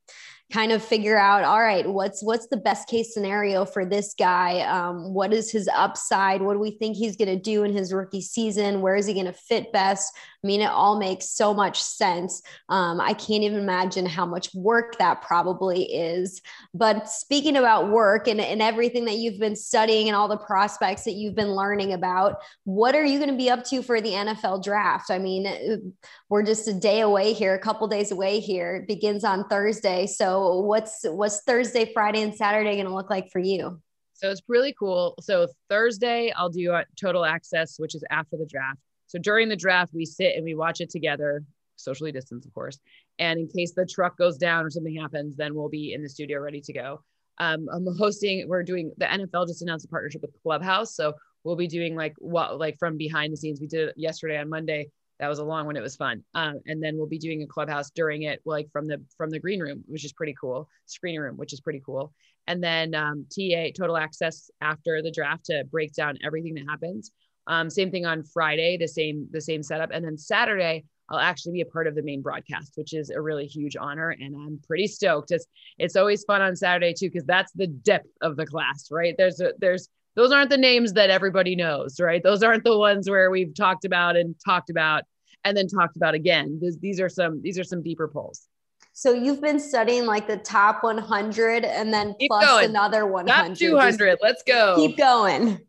kind 0.52 0.70
of 0.70 0.82
figure 0.82 1.18
out 1.18 1.42
all 1.42 1.60
right 1.60 1.88
what's 1.88 2.22
what's 2.22 2.46
the 2.46 2.56
best 2.56 2.88
case 2.88 3.12
scenario 3.12 3.64
for 3.64 3.84
this 3.84 4.14
guy 4.16 4.60
um, 4.60 5.12
what 5.12 5.32
is 5.32 5.50
his 5.50 5.68
upside 5.74 6.40
what 6.40 6.52
do 6.52 6.60
we 6.60 6.70
think 6.70 6.96
he's 6.96 7.16
going 7.16 7.28
to 7.28 7.40
do 7.40 7.64
in 7.64 7.72
his 7.72 7.92
rookie 7.92 8.20
season 8.20 8.80
where 8.80 8.94
is 8.94 9.06
he 9.06 9.14
going 9.14 9.26
to 9.26 9.32
fit 9.32 9.72
best 9.72 10.12
I 10.44 10.46
mean, 10.46 10.60
it 10.60 10.70
all 10.70 10.96
makes 10.96 11.28
so 11.28 11.52
much 11.52 11.82
sense. 11.82 12.40
Um, 12.68 13.00
I 13.00 13.14
can't 13.14 13.42
even 13.42 13.58
imagine 13.58 14.06
how 14.06 14.24
much 14.24 14.54
work 14.54 14.96
that 14.98 15.20
probably 15.20 15.82
is. 15.82 16.40
But 16.72 17.08
speaking 17.08 17.56
about 17.56 17.90
work 17.90 18.28
and, 18.28 18.40
and 18.40 18.62
everything 18.62 19.06
that 19.06 19.16
you've 19.16 19.40
been 19.40 19.56
studying 19.56 20.06
and 20.06 20.14
all 20.14 20.28
the 20.28 20.36
prospects 20.36 21.02
that 21.02 21.14
you've 21.14 21.34
been 21.34 21.50
learning 21.50 21.94
about, 21.94 22.36
what 22.62 22.94
are 22.94 23.04
you 23.04 23.18
going 23.18 23.32
to 23.32 23.36
be 23.36 23.50
up 23.50 23.64
to 23.64 23.82
for 23.82 24.00
the 24.00 24.10
NFL 24.10 24.62
draft? 24.62 25.10
I 25.10 25.18
mean, 25.18 25.92
we're 26.28 26.44
just 26.44 26.68
a 26.68 26.74
day 26.74 27.00
away 27.00 27.32
here, 27.32 27.54
a 27.54 27.58
couple 27.58 27.88
days 27.88 28.12
away 28.12 28.38
here. 28.38 28.76
It 28.76 28.86
begins 28.86 29.24
on 29.24 29.48
Thursday. 29.48 30.06
So 30.06 30.35
what's 30.62 31.04
what's 31.04 31.42
Thursday, 31.42 31.92
Friday, 31.92 32.22
and 32.22 32.34
Saturday 32.34 32.74
going 32.74 32.86
to 32.86 32.94
look 32.94 33.10
like 33.10 33.30
for 33.30 33.38
you? 33.38 33.80
So 34.14 34.30
it's 34.30 34.42
really 34.48 34.74
cool. 34.78 35.14
So 35.20 35.46
Thursday, 35.68 36.32
I'll 36.36 36.48
do 36.48 36.72
a 36.72 36.84
total 37.00 37.24
access, 37.24 37.78
which 37.78 37.94
is 37.94 38.04
after 38.10 38.36
the 38.36 38.46
draft. 38.46 38.80
So 39.08 39.18
during 39.18 39.48
the 39.48 39.56
draft, 39.56 39.92
we 39.94 40.04
sit 40.06 40.36
and 40.36 40.44
we 40.44 40.54
watch 40.54 40.80
it 40.80 40.90
together, 40.90 41.44
socially 41.76 42.12
distanced, 42.12 42.46
of 42.46 42.54
course. 42.54 42.78
And 43.18 43.38
in 43.38 43.48
case 43.48 43.72
the 43.74 43.86
truck 43.86 44.16
goes 44.16 44.36
down 44.38 44.64
or 44.64 44.70
something 44.70 44.96
happens, 44.96 45.36
then 45.36 45.54
we'll 45.54 45.68
be 45.68 45.92
in 45.92 46.02
the 46.02 46.08
studio 46.08 46.40
ready 46.40 46.60
to 46.62 46.72
go. 46.72 47.00
um, 47.38 47.68
I'm 47.72 47.86
hosting. 47.98 48.48
We're 48.48 48.62
doing 48.62 48.92
the 48.96 49.06
NFL 49.06 49.46
just 49.48 49.62
announced 49.62 49.84
a 49.84 49.88
partnership 49.88 50.22
with 50.22 50.32
Clubhouse, 50.42 50.94
so 50.94 51.14
we'll 51.44 51.56
be 51.56 51.68
doing 51.68 51.94
like 51.94 52.14
what 52.18 52.58
like 52.58 52.78
from 52.78 52.96
behind 52.96 53.32
the 53.32 53.36
scenes. 53.36 53.60
We 53.60 53.66
did 53.66 53.90
it 53.90 53.94
yesterday 53.96 54.38
on 54.38 54.48
Monday. 54.48 54.88
That 55.18 55.28
was 55.28 55.38
a 55.38 55.44
long 55.44 55.66
one. 55.66 55.76
It 55.76 55.82
was 55.82 55.96
fun. 55.96 56.22
Um, 56.34 56.60
and 56.66 56.82
then 56.82 56.96
we'll 56.96 57.06
be 57.06 57.18
doing 57.18 57.42
a 57.42 57.46
clubhouse 57.46 57.90
during 57.90 58.22
it, 58.22 58.40
like 58.44 58.70
from 58.70 58.86
the 58.86 59.02
from 59.16 59.30
the 59.30 59.38
green 59.38 59.60
room, 59.60 59.82
which 59.86 60.04
is 60.04 60.12
pretty 60.12 60.34
cool. 60.38 60.68
Screening 60.84 61.20
room, 61.20 61.36
which 61.36 61.52
is 61.52 61.60
pretty 61.60 61.82
cool. 61.84 62.12
And 62.46 62.62
then 62.62 62.94
um, 62.94 63.26
TA 63.34 63.70
total 63.76 63.96
access 63.96 64.50
after 64.60 65.02
the 65.02 65.10
draft 65.10 65.46
to 65.46 65.64
break 65.64 65.94
down 65.94 66.18
everything 66.24 66.54
that 66.54 66.66
happens. 66.68 67.10
Um, 67.46 67.70
same 67.70 67.90
thing 67.90 68.06
on 68.06 68.24
Friday, 68.24 68.76
the 68.76 68.88
same 68.88 69.28
the 69.30 69.40
same 69.40 69.62
setup. 69.62 69.90
And 69.92 70.04
then 70.04 70.18
Saturday, 70.18 70.84
I'll 71.08 71.18
actually 71.18 71.52
be 71.52 71.60
a 71.62 71.66
part 71.66 71.86
of 71.86 71.94
the 71.94 72.02
main 72.02 72.20
broadcast, 72.20 72.72
which 72.74 72.92
is 72.92 73.10
a 73.10 73.20
really 73.20 73.46
huge 73.46 73.76
honor. 73.76 74.10
And 74.10 74.36
I'm 74.36 74.60
pretty 74.66 74.86
stoked. 74.86 75.30
It's 75.30 75.46
it's 75.78 75.96
always 75.96 76.24
fun 76.24 76.42
on 76.42 76.56
Saturday 76.56 76.92
too, 76.92 77.08
because 77.08 77.24
that's 77.24 77.52
the 77.52 77.68
depth 77.68 78.10
of 78.20 78.36
the 78.36 78.46
class, 78.46 78.88
right? 78.90 79.14
There's 79.16 79.40
a, 79.40 79.52
there's 79.58 79.88
those 80.16 80.32
aren't 80.32 80.50
the 80.50 80.58
names 80.58 80.94
that 80.94 81.10
everybody 81.10 81.54
knows, 81.54 82.00
right? 82.00 82.22
Those 82.22 82.42
aren't 82.42 82.64
the 82.64 82.76
ones 82.76 83.08
where 83.08 83.30
we've 83.30 83.54
talked 83.54 83.84
about 83.84 84.16
and 84.16 84.34
talked 84.44 84.70
about 84.70 85.04
and 85.44 85.56
then 85.56 85.68
talked 85.68 85.96
about 85.96 86.14
again. 86.14 86.58
These, 86.60 86.78
these 86.78 87.00
are 87.00 87.08
some 87.08 87.40
these 87.42 87.58
are 87.58 87.64
some 87.64 87.82
deeper 87.82 88.08
polls. 88.08 88.48
So 88.92 89.12
you've 89.12 89.42
been 89.42 89.60
studying 89.60 90.06
like 90.06 90.26
the 90.26 90.38
top 90.38 90.82
100 90.82 91.64
and 91.66 91.92
then 91.92 92.14
Keep 92.18 92.30
plus 92.30 92.46
going. 92.46 92.70
another 92.70 93.06
100. 93.06 93.48
Top 93.48 93.56
200. 93.56 94.10
Just 94.12 94.22
Let's 94.22 94.42
go. 94.42 94.74
Keep 94.76 94.96
going. 94.96 95.60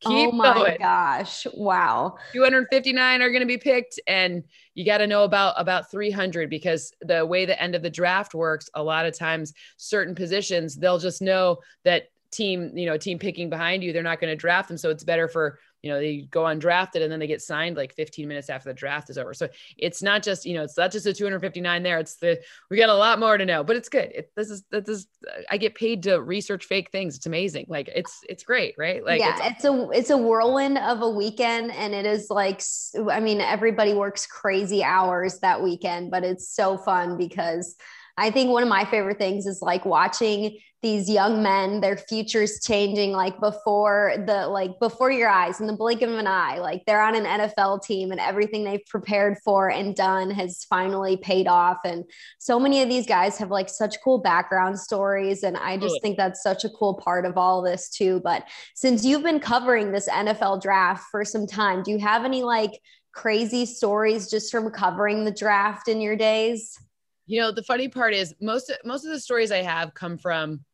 Keep 0.00 0.28
oh 0.28 0.32
my 0.32 0.54
going. 0.54 0.76
gosh. 0.78 1.46
Wow. 1.54 2.16
259 2.32 3.22
are 3.22 3.30
going 3.30 3.40
to 3.40 3.46
be 3.46 3.58
picked 3.58 3.98
and 4.06 4.44
you 4.74 4.84
got 4.84 4.98
to 4.98 5.06
know 5.06 5.24
about 5.24 5.54
about 5.56 5.90
300 5.90 6.48
because 6.48 6.92
the 7.00 7.26
way 7.26 7.44
the 7.44 7.60
end 7.60 7.74
of 7.74 7.82
the 7.82 7.90
draft 7.90 8.34
works 8.34 8.68
a 8.74 8.82
lot 8.82 9.06
of 9.06 9.18
times 9.18 9.54
certain 9.78 10.14
positions 10.14 10.76
they'll 10.76 10.98
just 10.98 11.22
know 11.22 11.56
that 11.84 12.04
team, 12.36 12.76
you 12.76 12.86
know, 12.86 12.96
team 12.96 13.18
picking 13.18 13.48
behind 13.48 13.82
you, 13.82 13.92
they're 13.92 14.02
not 14.02 14.20
going 14.20 14.30
to 14.30 14.36
draft 14.36 14.68
them. 14.68 14.76
So 14.76 14.90
it's 14.90 15.04
better 15.04 15.28
for, 15.28 15.58
you 15.82 15.90
know, 15.90 15.98
they 15.98 16.22
go 16.30 16.42
undrafted 16.42 17.02
and 17.02 17.10
then 17.10 17.18
they 17.18 17.26
get 17.26 17.40
signed 17.40 17.76
like 17.76 17.94
15 17.94 18.26
minutes 18.26 18.50
after 18.50 18.68
the 18.68 18.74
draft 18.74 19.08
is 19.08 19.18
over. 19.18 19.32
So 19.34 19.48
it's 19.78 20.02
not 20.02 20.22
just, 20.22 20.44
you 20.44 20.54
know, 20.54 20.62
it's 20.62 20.76
not 20.76 20.90
just 20.90 21.04
the 21.04 21.12
259 21.12 21.82
there. 21.82 21.98
It's 21.98 22.16
the, 22.16 22.40
we 22.70 22.76
got 22.76 22.88
a 22.88 22.94
lot 22.94 23.18
more 23.18 23.38
to 23.38 23.44
know, 23.44 23.62
but 23.62 23.76
it's 23.76 23.88
good. 23.88 24.10
It, 24.14 24.30
this 24.36 24.50
is, 24.50 24.64
this 24.70 24.88
is, 24.88 25.06
I 25.50 25.56
get 25.56 25.74
paid 25.74 26.02
to 26.04 26.20
research 26.20 26.64
fake 26.64 26.90
things. 26.90 27.16
It's 27.16 27.26
amazing. 27.26 27.66
Like 27.68 27.88
it's, 27.94 28.20
it's 28.28 28.42
great. 28.42 28.74
Right. 28.76 29.04
Like, 29.04 29.20
yeah, 29.20 29.36
it's, 29.42 29.56
it's 29.56 29.64
a, 29.64 29.88
it's 29.90 30.10
a 30.10 30.18
whirlwind 30.18 30.78
of 30.78 31.02
a 31.02 31.10
weekend 31.10 31.70
and 31.72 31.94
it 31.94 32.06
is 32.06 32.28
like, 32.30 32.62
I 33.10 33.20
mean, 33.20 33.40
everybody 33.40 33.94
works 33.94 34.26
crazy 34.26 34.82
hours 34.82 35.38
that 35.40 35.62
weekend, 35.62 36.10
but 36.10 36.24
it's 36.24 36.48
so 36.48 36.76
fun 36.76 37.16
because 37.16 37.76
I 38.18 38.30
think 38.30 38.50
one 38.50 38.62
of 38.62 38.68
my 38.68 38.84
favorite 38.84 39.18
things 39.18 39.46
is 39.46 39.60
like 39.60 39.84
watching 39.84 40.58
these 40.82 41.08
young 41.10 41.42
men, 41.42 41.80
their 41.80 41.96
futures 41.96 42.60
changing 42.62 43.12
like 43.12 43.40
before 43.40 44.14
the 44.26 44.46
like 44.46 44.78
before 44.78 45.10
your 45.10 45.28
eyes 45.28 45.60
in 45.60 45.66
the 45.66 45.72
blink 45.72 46.00
of 46.02 46.10
an 46.10 46.26
eye. 46.26 46.58
Like 46.58 46.84
they're 46.86 47.02
on 47.02 47.16
an 47.16 47.24
NFL 47.24 47.82
team 47.82 48.12
and 48.12 48.20
everything 48.20 48.62
they've 48.62 48.84
prepared 48.86 49.36
for 49.44 49.70
and 49.70 49.96
done 49.96 50.30
has 50.30 50.64
finally 50.64 51.16
paid 51.16 51.48
off. 51.48 51.78
And 51.84 52.04
so 52.38 52.60
many 52.60 52.82
of 52.82 52.88
these 52.88 53.06
guys 53.06 53.36
have 53.38 53.50
like 53.50 53.68
such 53.68 53.96
cool 54.04 54.18
background 54.18 54.78
stories. 54.78 55.42
And 55.42 55.56
I 55.56 55.76
just 55.76 56.00
think 56.02 56.16
that's 56.16 56.42
such 56.42 56.64
a 56.64 56.70
cool 56.70 56.94
part 56.94 57.26
of 57.26 57.36
all 57.36 57.62
this 57.62 57.88
too. 57.88 58.20
But 58.22 58.44
since 58.74 59.04
you've 59.04 59.22
been 59.22 59.40
covering 59.40 59.92
this 59.92 60.08
NFL 60.08 60.62
draft 60.62 61.04
for 61.10 61.24
some 61.24 61.46
time, 61.46 61.82
do 61.82 61.90
you 61.90 61.98
have 61.98 62.24
any 62.24 62.42
like 62.42 62.80
crazy 63.12 63.66
stories 63.66 64.30
just 64.30 64.52
from 64.52 64.70
covering 64.70 65.24
the 65.24 65.32
draft 65.32 65.88
in 65.88 66.00
your 66.00 66.16
days? 66.16 66.78
You 67.26 67.40
know, 67.40 67.52
the 67.52 67.62
funny 67.62 67.88
part 67.88 68.14
is 68.14 68.34
most 68.40 68.72
most 68.84 69.04
of 69.04 69.10
the 69.10 69.20
stories 69.20 69.50
I 69.50 69.62
have 69.62 69.94
come 69.94 70.16
from 70.18 70.64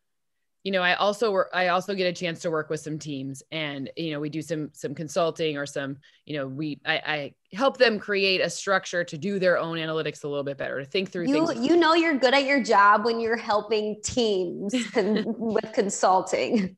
you 0.65 0.71
know, 0.71 0.83
I 0.83 0.95
also 0.95 1.33
work, 1.33 1.51
I 1.53 1.69
also 1.69 1.95
get 1.95 2.07
a 2.07 2.13
chance 2.13 2.41
to 2.41 2.51
work 2.51 2.71
with 2.71 2.81
some 2.81 2.99
teams 2.99 3.43
and, 3.51 3.91
you 3.97 4.13
know, 4.13 4.21
we 4.21 4.29
do 4.29 4.43
some, 4.43 4.71
some 4.73 4.95
consulting 4.95 5.57
or 5.57 5.67
some, 5.67 5.97
you 6.25 6.37
know, 6.37 6.47
we, 6.47 6.81
I, 6.87 6.95
I 6.95 7.35
help 7.53 7.79
them 7.79 7.99
create 7.99 8.41
a 8.41 8.49
structure 8.49 9.03
to 9.03 9.19
do 9.19 9.41
their 9.41 9.59
own 9.59 9.77
analytics 9.79 10.23
a 10.23 10.29
little 10.29 10.45
bit 10.45 10.59
better, 10.59 10.79
to 10.79 10.85
think 10.85 11.11
through 11.11 11.27
you, 11.27 11.47
things. 11.47 11.67
You 11.67 11.77
know, 11.77 11.95
you're 11.95 12.17
good 12.17 12.33
at 12.33 12.45
your 12.45 12.63
job 12.63 13.05
when 13.05 13.19
you're 13.19 13.37
helping 13.37 14.01
teams 14.05 14.73
con- 14.93 15.25
with 15.27 15.73
consulting. 15.73 16.77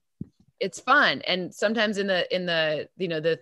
It's 0.61 0.81
fun. 0.81 1.21
And 1.27 1.55
sometimes 1.55 1.99
in 1.99 2.07
the, 2.07 2.35
in 2.35 2.47
the, 2.47 2.89
you 2.97 3.09
know, 3.09 3.21
the, 3.21 3.39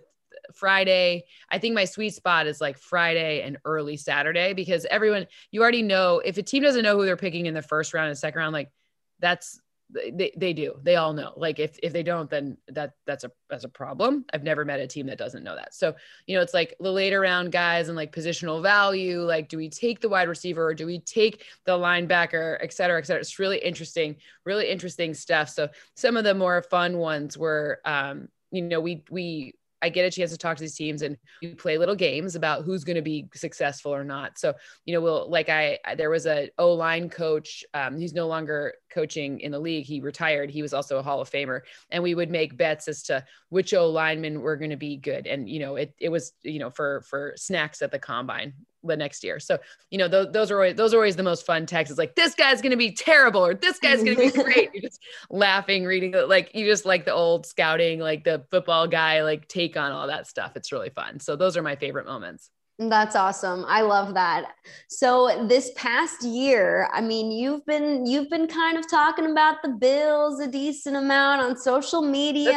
Friday. 0.53 1.25
I 1.49 1.59
think 1.59 1.75
my 1.75 1.85
sweet 1.85 2.13
spot 2.13 2.47
is 2.47 2.59
like 2.59 2.77
Friday 2.77 3.41
and 3.41 3.57
early 3.65 3.97
Saturday 3.97 4.53
because 4.53 4.85
everyone, 4.89 5.27
you 5.51 5.61
already 5.61 5.81
know 5.81 6.19
if 6.23 6.37
a 6.37 6.43
team 6.43 6.63
doesn't 6.63 6.83
know 6.83 6.97
who 6.97 7.05
they're 7.05 7.17
picking 7.17 7.45
in 7.45 7.53
the 7.53 7.61
first 7.61 7.93
round 7.93 8.09
and 8.09 8.17
second 8.17 8.39
round, 8.39 8.53
like 8.53 8.71
that's 9.19 9.59
they, 9.93 10.31
they 10.35 10.53
do. 10.53 10.75
They 10.81 10.95
all 10.95 11.13
know. 11.13 11.33
Like 11.35 11.59
if, 11.59 11.77
if 11.83 11.93
they 11.93 12.03
don't 12.03 12.29
then 12.29 12.57
that 12.69 12.93
that's 13.05 13.23
a 13.23 13.31
that's 13.49 13.63
a 13.63 13.69
problem. 13.69 14.25
I've 14.33 14.43
never 14.43 14.65
met 14.65 14.79
a 14.79 14.87
team 14.87 15.07
that 15.07 15.17
doesn't 15.17 15.43
know 15.43 15.55
that. 15.55 15.73
So 15.73 15.93
you 16.25 16.35
know 16.35 16.41
it's 16.41 16.53
like 16.53 16.75
the 16.79 16.91
later 16.91 17.19
round 17.19 17.51
guys 17.51 17.89
and 17.89 17.95
like 17.95 18.15
positional 18.15 18.61
value 18.61 19.21
like 19.21 19.49
do 19.49 19.57
we 19.57 19.69
take 19.69 20.01
the 20.01 20.09
wide 20.09 20.29
receiver 20.29 20.65
or 20.65 20.73
do 20.73 20.85
we 20.85 20.99
take 20.99 21.43
the 21.65 21.73
linebacker 21.73 22.57
et 22.61 22.73
cetera 22.73 22.97
et 22.97 23.05
cetera. 23.05 23.21
It's 23.21 23.39
really 23.39 23.59
interesting 23.59 24.15
really 24.45 24.69
interesting 24.69 25.13
stuff. 25.13 25.49
So 25.49 25.69
some 25.95 26.17
of 26.17 26.23
the 26.23 26.33
more 26.33 26.61
fun 26.63 26.97
ones 26.97 27.37
were 27.37 27.79
um 27.85 28.29
you 28.51 28.61
know 28.61 28.79
we 28.79 29.03
we 29.09 29.53
I 29.83 29.89
get 29.89 30.05
a 30.05 30.09
chance 30.09 30.31
to 30.31 30.37
talk 30.37 30.55
to 30.55 30.63
these 30.63 30.75
teams 30.75 31.01
and 31.01 31.17
we 31.41 31.53
play 31.53 31.77
little 31.77 31.95
games 31.95 32.35
about 32.35 32.63
who's 32.63 32.85
going 32.85 32.95
to 32.95 33.01
be 33.01 33.27
successful 33.35 33.93
or 33.93 34.05
not. 34.05 34.39
So, 34.39 34.53
you 34.85 34.93
know, 34.93 35.01
we'll 35.01 35.29
like 35.29 35.49
I, 35.49 35.77
there 35.97 36.09
was 36.09 36.25
a 36.25 36.49
O 36.57 36.73
line 36.73 37.09
coach. 37.09 37.65
Um, 37.73 37.97
he's 37.97 38.13
no 38.13 38.27
longer 38.27 38.75
coaching 38.89 39.41
in 39.41 39.51
the 39.51 39.59
league. 39.59 39.85
He 39.85 39.99
retired. 39.99 40.49
He 40.49 40.61
was 40.61 40.73
also 40.73 40.99
a 40.99 41.03
Hall 41.03 41.19
of 41.19 41.29
Famer. 41.29 41.61
And 41.91 42.01
we 42.01 42.15
would 42.15 42.31
make 42.31 42.55
bets 42.55 42.87
as 42.87 43.03
to 43.03 43.25
which 43.49 43.73
O 43.73 43.89
linemen 43.89 44.39
were 44.39 44.55
going 44.55 44.71
to 44.71 44.77
be 44.77 44.95
good. 44.95 45.27
And, 45.27 45.49
you 45.49 45.59
know, 45.59 45.75
it, 45.75 45.93
it 45.99 46.09
was, 46.09 46.31
you 46.43 46.59
know, 46.59 46.69
for, 46.69 47.01
for 47.01 47.33
snacks 47.35 47.81
at 47.81 47.91
the 47.91 47.99
combine 47.99 48.53
the 48.83 48.97
next 48.97 49.23
year. 49.23 49.39
So, 49.39 49.57
you 49.89 49.97
know, 49.97 50.07
those, 50.07 50.31
those 50.31 50.51
are 50.51 50.55
always, 50.55 50.75
those 50.75 50.93
are 50.93 50.97
always 50.97 51.15
the 51.15 51.23
most 51.23 51.45
fun 51.45 51.65
texts. 51.65 51.91
It's 51.91 51.99
like, 51.99 52.15
this 52.15 52.35
guy's 52.35 52.61
going 52.61 52.71
to 52.71 52.77
be 52.77 52.91
terrible 52.91 53.45
or 53.45 53.53
this 53.53 53.79
guy's 53.79 54.03
going 54.03 54.15
to 54.15 54.31
be 54.31 54.31
great. 54.43 54.69
You're 54.73 54.81
just 54.81 55.01
laughing, 55.29 55.85
reading 55.85 56.13
like, 56.27 56.53
you 56.53 56.65
just 56.65 56.85
like 56.85 57.05
the 57.05 57.13
old 57.13 57.45
scouting, 57.45 57.99
like 57.99 58.23
the 58.23 58.43
football 58.51 58.87
guy, 58.87 59.23
like 59.23 59.47
take 59.47 59.77
on 59.77 59.91
all 59.91 60.07
that 60.07 60.27
stuff. 60.27 60.53
It's 60.55 60.71
really 60.71 60.89
fun. 60.89 61.19
So 61.19 61.35
those 61.35 61.57
are 61.57 61.63
my 61.63 61.75
favorite 61.75 62.05
moments. 62.05 62.49
That's 62.79 63.15
awesome. 63.15 63.65
I 63.67 63.81
love 63.81 64.15
that. 64.15 64.45
So 64.89 65.45
this 65.47 65.71
past 65.75 66.23
year, 66.23 66.89
I 66.91 67.01
mean, 67.01 67.31
you've 67.31 67.63
been 67.67 68.05
you've 68.07 68.31
been 68.31 68.47
kind 68.47 68.79
of 68.79 68.89
talking 68.89 69.29
about 69.29 69.57
the 69.61 69.69
Bills 69.69 70.39
a 70.39 70.47
decent 70.47 70.95
amount 70.95 71.41
on 71.41 71.55
social 71.55 72.01
media, 72.01 72.51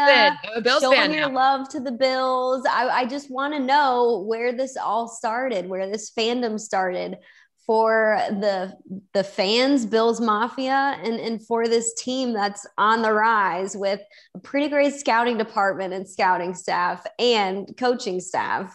showing 0.81 1.12
your 1.12 1.29
love 1.35 1.68
to 1.68 1.81
the 1.81 1.92
Bills. 1.92 2.64
I, 2.68 2.88
I 2.88 3.07
just 3.07 3.31
want 3.31 3.52
to 3.55 3.61
know 3.61 4.24
where 4.26 4.55
this 4.55 4.79
all 4.79 5.07
started, 5.07 5.68
where 5.68 5.90
this 5.90 6.11
fandom 6.11 6.59
started 6.59 7.18
for 7.66 8.18
the 8.31 8.74
the 9.12 9.24
fans, 9.24 9.85
Bills 9.85 10.20
Mafia, 10.20 10.98
and, 11.02 11.20
and 11.20 11.44
for 11.46 11.68
this 11.68 11.92
team 11.94 12.33
that's 12.33 12.66
on 12.79 13.02
the 13.02 13.12
rise 13.12 13.76
with 13.76 14.00
a 14.35 14.38
pretty 14.38 14.68
great 14.68 14.94
scouting 14.94 15.37
department 15.37 15.92
and 15.92 16.09
scouting 16.09 16.55
staff 16.55 17.05
and 17.18 17.76
coaching 17.76 18.20
staff. 18.20 18.74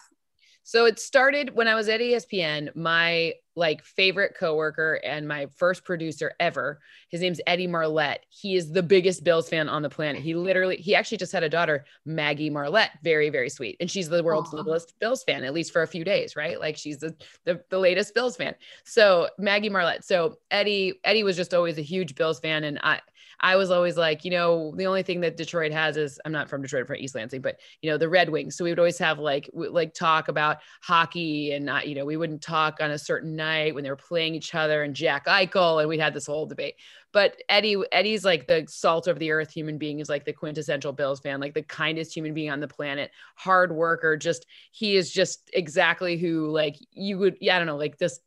So 0.72 0.86
it 0.86 1.00
started 1.00 1.54
when 1.54 1.68
I 1.68 1.76
was 1.76 1.90
at 1.90 2.00
ESPN. 2.00 2.74
My 2.78 3.34
like 3.58 3.84
favorite 3.84 4.36
coworker 4.40 5.02
and 5.04 5.28
my 5.28 5.48
first 5.58 5.84
producer 5.84 6.32
ever. 6.40 6.80
His 7.10 7.20
name's 7.20 7.42
Eddie 7.46 7.68
Marlette. 7.68 8.24
He 8.30 8.56
is 8.56 8.72
the 8.72 8.82
biggest 8.82 9.26
Bills 9.26 9.50
fan 9.50 9.68
on 9.68 9.82
the 9.82 9.90
planet. 9.90 10.22
He 10.22 10.34
literally, 10.34 10.78
he 10.78 10.96
actually 10.96 11.18
just 11.18 11.34
had 11.34 11.44
a 11.44 11.50
daughter, 11.50 11.84
Maggie 12.06 12.50
Marlette, 12.50 12.92
very, 13.04 13.30
very 13.30 13.50
sweet. 13.50 13.76
And 13.82 13.92
she's 13.92 14.08
the 14.08 14.24
world's 14.24 14.52
Aww. 14.52 14.60
littlest 14.60 14.94
Bills 15.02 15.26
fan, 15.26 15.44
at 15.44 15.54
least 15.54 15.74
for 15.74 15.82
a 15.82 15.88
few 15.88 16.06
days, 16.06 16.38
right? 16.38 16.58
Like 16.58 16.78
she's 16.78 17.00
the, 17.00 17.14
the, 17.44 17.62
the 17.70 17.78
latest 17.78 18.14
Bills 18.14 18.38
fan. 18.38 18.56
So 18.86 19.28
Maggie 19.38 19.68
Marlette. 19.68 20.06
So 20.06 20.38
Eddie, 20.52 21.02
Eddie 21.04 21.24
was 21.24 21.36
just 21.36 21.54
always 21.54 21.78
a 21.78 21.82
huge 21.82 22.16
Bills 22.16 22.40
fan. 22.40 22.64
And 22.64 22.80
I, 22.82 23.02
I 23.42 23.56
was 23.56 23.72
always 23.72 23.98
like, 23.98 24.24
you 24.24 24.32
know, 24.32 24.74
the 24.76 24.86
only 24.86 25.04
thing 25.04 25.20
that 25.22 25.36
Detroit 25.36 25.72
has 25.72 25.98
is 25.98 26.20
I'm 26.24 26.32
not 26.32 26.48
from 26.50 26.62
Detroit, 26.62 26.82
I'm 26.82 26.88
from 26.88 26.98
East 26.98 27.16
Lansing, 27.16 27.42
but 27.42 27.60
you 27.82 27.90
know, 27.90 27.98
the 27.98 28.08
Red 28.08 28.30
Wings. 28.30 28.56
So 28.56 28.64
we 28.64 28.70
would 28.72 28.80
always 28.80 29.00
have 29.00 29.20
like 29.20 29.50
like 29.54 29.94
talk 29.94 30.28
about 30.28 30.58
hockey 30.82 31.54
and 31.54 31.66
not, 31.66 31.88
you 31.88 31.96
know, 31.96 32.06
we 32.06 32.18
wouldn't 32.18 32.42
talk 32.42 32.78
on 32.80 32.92
a 32.92 33.00
certain 33.00 33.36
night 33.36 33.74
when 33.74 33.84
they 33.84 33.90
were 33.90 33.96
playing 33.96 34.36
each 34.36 34.54
other 34.54 34.84
and 34.84 34.96
Jack 34.96 35.26
Eichel, 35.26 35.80
and 35.80 35.90
we 35.90 35.98
had 35.98 36.14
this 36.14 36.28
whole 36.28 36.46
debate. 36.46 36.76
But 37.14 37.42
Eddie, 37.50 37.78
Eddie's 37.92 38.24
like 38.24 38.48
the 38.48 38.66
salt 38.70 39.08
of 39.08 39.20
the 39.20 39.32
earth 39.32 39.52
human 39.52 39.78
being 39.78 40.00
is 40.00 40.08
like 40.08 40.24
the 40.24 40.34
quintessential 40.34 40.94
Bills 40.94 41.20
fan, 41.20 41.42
like 41.42 41.54
the 41.54 41.64
kindest 41.64 42.16
human 42.16 42.34
being 42.34 42.52
on 42.52 42.62
the 42.62 42.68
planet, 42.68 43.12
hard 43.36 43.74
worker. 43.74 44.16
Just 44.16 44.46
he 44.72 44.96
is 44.96 45.12
just 45.12 45.50
exactly 45.54 46.18
who 46.18 46.50
like 46.50 46.78
you 46.92 47.18
would, 47.18 47.38
yeah, 47.42 47.56
I 47.56 47.60
don't 47.60 47.68
know, 47.68 47.78
like 47.78 47.98
this 47.98 48.20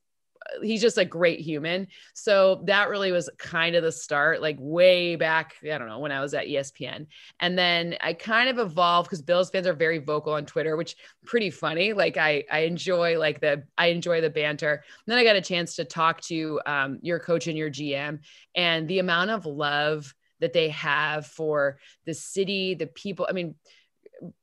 he's 0.62 0.80
just 0.80 0.98
a 0.98 1.04
great 1.04 1.40
human. 1.40 1.86
So 2.12 2.62
that 2.66 2.88
really 2.88 3.12
was 3.12 3.30
kind 3.38 3.76
of 3.76 3.82
the 3.82 3.92
start, 3.92 4.42
like 4.42 4.56
way 4.58 5.16
back, 5.16 5.54
I 5.62 5.78
don't 5.78 5.88
know, 5.88 5.98
when 5.98 6.12
I 6.12 6.20
was 6.20 6.34
at 6.34 6.46
ESPN. 6.46 7.06
And 7.40 7.58
then 7.58 7.96
I 8.00 8.12
kind 8.12 8.48
of 8.48 8.58
evolved 8.58 9.08
because 9.08 9.22
Bills 9.22 9.50
fans 9.50 9.66
are 9.66 9.74
very 9.74 9.98
vocal 9.98 10.34
on 10.34 10.46
Twitter, 10.46 10.76
which 10.76 10.96
pretty 11.24 11.50
funny. 11.50 11.92
Like 11.92 12.16
I 12.16 12.44
I 12.50 12.60
enjoy 12.60 13.18
like 13.18 13.40
the 13.40 13.64
I 13.78 13.86
enjoy 13.88 14.20
the 14.20 14.30
banter. 14.30 14.72
And 14.74 15.12
then 15.12 15.18
I 15.18 15.24
got 15.24 15.36
a 15.36 15.40
chance 15.40 15.76
to 15.76 15.84
talk 15.84 16.20
to 16.22 16.60
um, 16.66 16.98
your 17.02 17.18
coach 17.18 17.46
and 17.46 17.58
your 17.58 17.70
GM 17.70 18.20
and 18.54 18.88
the 18.88 18.98
amount 18.98 19.30
of 19.30 19.46
love 19.46 20.14
that 20.40 20.52
they 20.52 20.68
have 20.70 21.26
for 21.26 21.78
the 22.04 22.14
city, 22.14 22.74
the 22.74 22.86
people. 22.86 23.26
I 23.28 23.32
mean, 23.32 23.54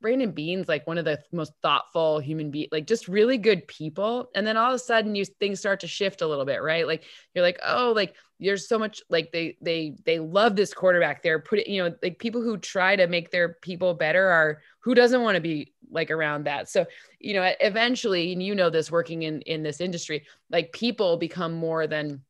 Brandon 0.02 0.32
Beane's 0.32 0.68
like 0.68 0.86
one 0.88 0.98
of 0.98 1.06
the 1.06 1.20
most 1.32 1.54
thoughtful 1.62 2.20
human 2.20 2.52
being, 2.52 2.68
like 2.72 2.88
just 2.88 3.08
really 3.08 3.38
good 3.38 3.68
people. 3.68 4.30
And 4.36 4.46
then 4.46 4.58
all 4.58 4.72
of 4.72 4.76
a 4.76 4.80
sudden 4.80 5.16
you 5.16 5.26
things 5.26 5.60
start 5.60 5.80
to 5.82 5.88
shift 5.88 6.22
a 6.22 6.28
little 6.28 6.46
bit, 6.46 6.62
right? 6.62 6.86
Like 6.86 7.04
you're 7.34 7.44
like, 7.44 7.60
oh, 7.66 7.94
like 7.96 8.16
there's 8.40 8.68
so 8.68 8.80
much 8.80 9.02
like 9.10 9.32
they 9.32 9.58
they 9.62 9.96
they 10.06 10.20
love 10.20 10.56
this 10.56 10.74
quarterback. 10.74 11.24
They're 11.24 11.40
putting, 11.40 11.72
you 11.72 11.84
know, 11.84 11.96
like 12.02 12.20
people 12.20 12.42
who 12.42 12.58
try 12.58 12.96
to 12.96 13.08
make 13.08 13.32
their 13.32 13.58
people 13.62 13.94
better 13.94 14.28
are 14.28 14.62
who 14.80 14.96
doesn't 14.96 15.22
want 15.22 15.36
to 15.36 15.42
be 15.42 15.74
like 15.92 16.12
around 16.12 16.46
that. 16.46 16.70
So, 16.70 16.86
you 17.20 17.34
know, 17.34 17.52
eventually, 17.60 18.34
and 18.34 18.42
you 18.42 18.56
know 18.56 18.70
this 18.70 18.92
working 18.92 19.24
in 19.24 19.42
in 19.42 19.64
this 19.64 19.82
industry, 19.82 20.26
like 20.50 20.74
people 20.74 21.18
become 21.18 21.54
more 21.54 21.88
than 21.88 22.24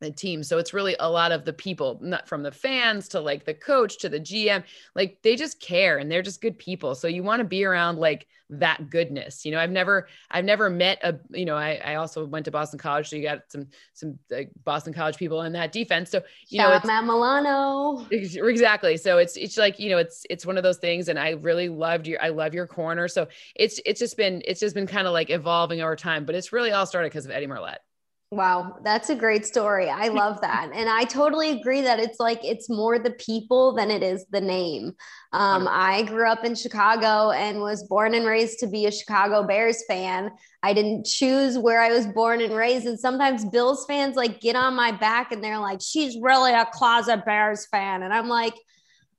the 0.00 0.10
team. 0.10 0.42
So 0.42 0.58
it's 0.58 0.72
really 0.72 0.96
a 1.00 1.10
lot 1.10 1.32
of 1.32 1.44
the 1.44 1.52
people, 1.52 1.98
not 2.00 2.28
from 2.28 2.42
the 2.42 2.52
fans 2.52 3.08
to 3.08 3.20
like 3.20 3.44
the 3.44 3.54
coach 3.54 3.98
to 3.98 4.08
the 4.08 4.20
GM, 4.20 4.64
like 4.94 5.18
they 5.22 5.36
just 5.36 5.60
care 5.60 5.98
and 5.98 6.10
they're 6.10 6.22
just 6.22 6.40
good 6.40 6.58
people. 6.58 6.94
So 6.94 7.08
you 7.08 7.22
want 7.22 7.40
to 7.40 7.44
be 7.44 7.64
around 7.64 7.98
like 7.98 8.26
that 8.50 8.88
goodness. 8.88 9.44
You 9.44 9.52
know, 9.52 9.58
I've 9.58 9.70
never, 9.70 10.08
I've 10.30 10.44
never 10.44 10.70
met 10.70 10.98
a, 11.02 11.18
you 11.30 11.44
know, 11.44 11.56
I, 11.56 11.80
I 11.84 11.94
also 11.96 12.24
went 12.24 12.46
to 12.46 12.50
Boston 12.50 12.78
College. 12.78 13.08
So 13.08 13.16
you 13.16 13.22
got 13.22 13.40
some, 13.48 13.66
some 13.92 14.18
like 14.30 14.50
Boston 14.64 14.94
College 14.94 15.16
people 15.16 15.42
in 15.42 15.52
that 15.52 15.72
defense. 15.72 16.10
So, 16.10 16.22
you 16.48 16.60
Shout 16.60 16.70
know, 16.70 16.76
it's, 16.76 16.86
Matt 16.86 17.04
Milano. 17.04 18.06
Exactly. 18.10 18.96
So 18.96 19.18
it's, 19.18 19.36
it's 19.36 19.58
like, 19.58 19.78
you 19.78 19.90
know, 19.90 19.98
it's, 19.98 20.24
it's 20.30 20.46
one 20.46 20.56
of 20.56 20.62
those 20.62 20.78
things. 20.78 21.08
And 21.08 21.18
I 21.18 21.30
really 21.30 21.68
loved 21.68 22.06
your, 22.06 22.22
I 22.22 22.28
love 22.28 22.54
your 22.54 22.66
corner. 22.66 23.08
So 23.08 23.28
it's, 23.54 23.80
it's 23.84 24.00
just 24.00 24.16
been, 24.16 24.42
it's 24.46 24.60
just 24.60 24.74
been 24.74 24.86
kind 24.86 25.06
of 25.06 25.12
like 25.12 25.28
evolving 25.28 25.82
over 25.82 25.96
time, 25.96 26.24
but 26.24 26.34
it's 26.34 26.52
really 26.52 26.72
all 26.72 26.86
started 26.86 27.10
because 27.10 27.26
of 27.26 27.32
Eddie 27.32 27.48
Marlette. 27.48 27.82
Wow, 28.30 28.76
that's 28.84 29.08
a 29.08 29.14
great 29.14 29.46
story. 29.46 29.88
I 29.88 30.08
love 30.08 30.42
that. 30.42 30.68
and 30.74 30.86
I 30.90 31.04
totally 31.04 31.50
agree 31.50 31.80
that 31.80 31.98
it's 31.98 32.20
like 32.20 32.44
it's 32.44 32.68
more 32.68 32.98
the 32.98 33.12
people 33.12 33.74
than 33.74 33.90
it 33.90 34.02
is 34.02 34.26
the 34.30 34.40
name. 34.40 34.92
Um, 35.32 35.66
I 35.66 36.02
grew 36.02 36.28
up 36.28 36.44
in 36.44 36.54
Chicago 36.54 37.30
and 37.30 37.60
was 37.60 37.84
born 37.88 38.12
and 38.12 38.26
raised 38.26 38.58
to 38.58 38.66
be 38.66 38.84
a 38.84 38.92
Chicago 38.92 39.46
Bears 39.46 39.82
fan. 39.88 40.30
I 40.62 40.74
didn't 40.74 41.06
choose 41.06 41.56
where 41.56 41.80
I 41.80 41.88
was 41.88 42.06
born 42.06 42.42
and 42.42 42.54
raised. 42.54 42.86
And 42.86 43.00
sometimes 43.00 43.46
Bills 43.46 43.86
fans 43.86 44.14
like 44.14 44.42
get 44.42 44.56
on 44.56 44.74
my 44.76 44.92
back 44.92 45.32
and 45.32 45.42
they're 45.42 45.58
like, 45.58 45.80
she's 45.80 46.14
really 46.20 46.52
a 46.52 46.66
closet 46.70 47.24
Bears 47.24 47.64
fan. 47.68 48.02
And 48.02 48.12
I'm 48.12 48.28
like, 48.28 48.54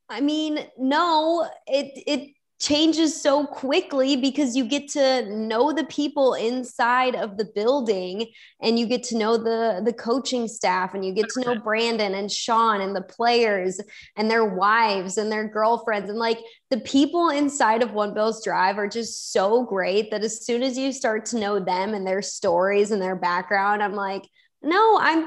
I 0.09 0.21
mean, 0.21 0.59
no, 0.77 1.47
it 1.67 1.91
it 2.07 2.35
changes 2.59 3.21
so 3.21 3.45
quickly 3.45 4.17
because 4.17 4.53
you 4.53 4.65
get 4.65 4.89
to 4.89 5.25
know 5.33 5.71
the 5.71 5.85
people 5.85 6.33
inside 6.33 7.15
of 7.15 7.37
the 7.37 7.45
building 7.55 8.27
and 8.61 8.77
you 8.77 8.85
get 8.85 9.01
to 9.01 9.17
know 9.17 9.37
the 9.37 9.81
the 9.85 9.93
coaching 9.93 10.45
staff 10.45 10.93
and 10.93 11.05
you 11.05 11.13
get 11.13 11.29
to 11.29 11.39
know 11.39 11.55
Brandon 11.57 12.13
and 12.13 12.29
Sean 12.29 12.81
and 12.81 12.93
the 12.93 13.01
players 13.01 13.79
and 14.17 14.29
their 14.29 14.43
wives 14.43 15.17
and 15.17 15.31
their 15.31 15.47
girlfriends. 15.47 16.09
And 16.09 16.19
like 16.19 16.39
the 16.69 16.81
people 16.81 17.29
inside 17.29 17.81
of 17.81 17.93
One 17.93 18.13
Bills 18.13 18.43
Drive 18.43 18.77
are 18.77 18.89
just 18.89 19.31
so 19.31 19.63
great 19.63 20.11
that 20.11 20.23
as 20.23 20.45
soon 20.45 20.61
as 20.61 20.77
you 20.77 20.91
start 20.91 21.25
to 21.27 21.39
know 21.39 21.59
them 21.59 21.93
and 21.93 22.05
their 22.05 22.21
stories 22.21 22.91
and 22.91 23.01
their 23.01 23.15
background 23.15 23.81
I'm 23.81 23.95
like 23.95 24.23
no, 24.61 24.97
I'm 24.99 25.25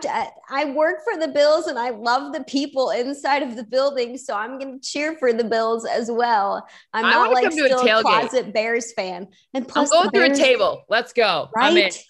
I 0.50 0.66
work 0.66 0.98
for 1.04 1.18
the 1.18 1.28
Bills 1.28 1.66
and 1.66 1.78
I 1.78 1.90
love 1.90 2.34
the 2.34 2.44
people 2.44 2.90
inside 2.90 3.42
of 3.42 3.56
the 3.56 3.64
building, 3.64 4.18
so 4.18 4.34
I'm 4.34 4.58
going 4.58 4.78
to 4.78 4.86
cheer 4.86 5.16
for 5.16 5.32
the 5.32 5.44
Bills 5.44 5.86
as 5.86 6.10
well. 6.10 6.66
I'm 6.92 7.04
not 7.04 7.32
like 7.32 7.50
still 7.50 7.80
a, 7.80 8.02
closet 8.02 8.52
Bears 8.52 8.92
fan. 8.92 9.28
And 9.54 9.66
plus, 9.66 9.90
I'm 9.90 10.00
going 10.00 10.10
Bears, 10.10 10.38
through 10.38 10.44
a 10.44 10.48
table. 10.48 10.84
Let's 10.90 11.14
go. 11.14 11.48
Right? 11.56 12.04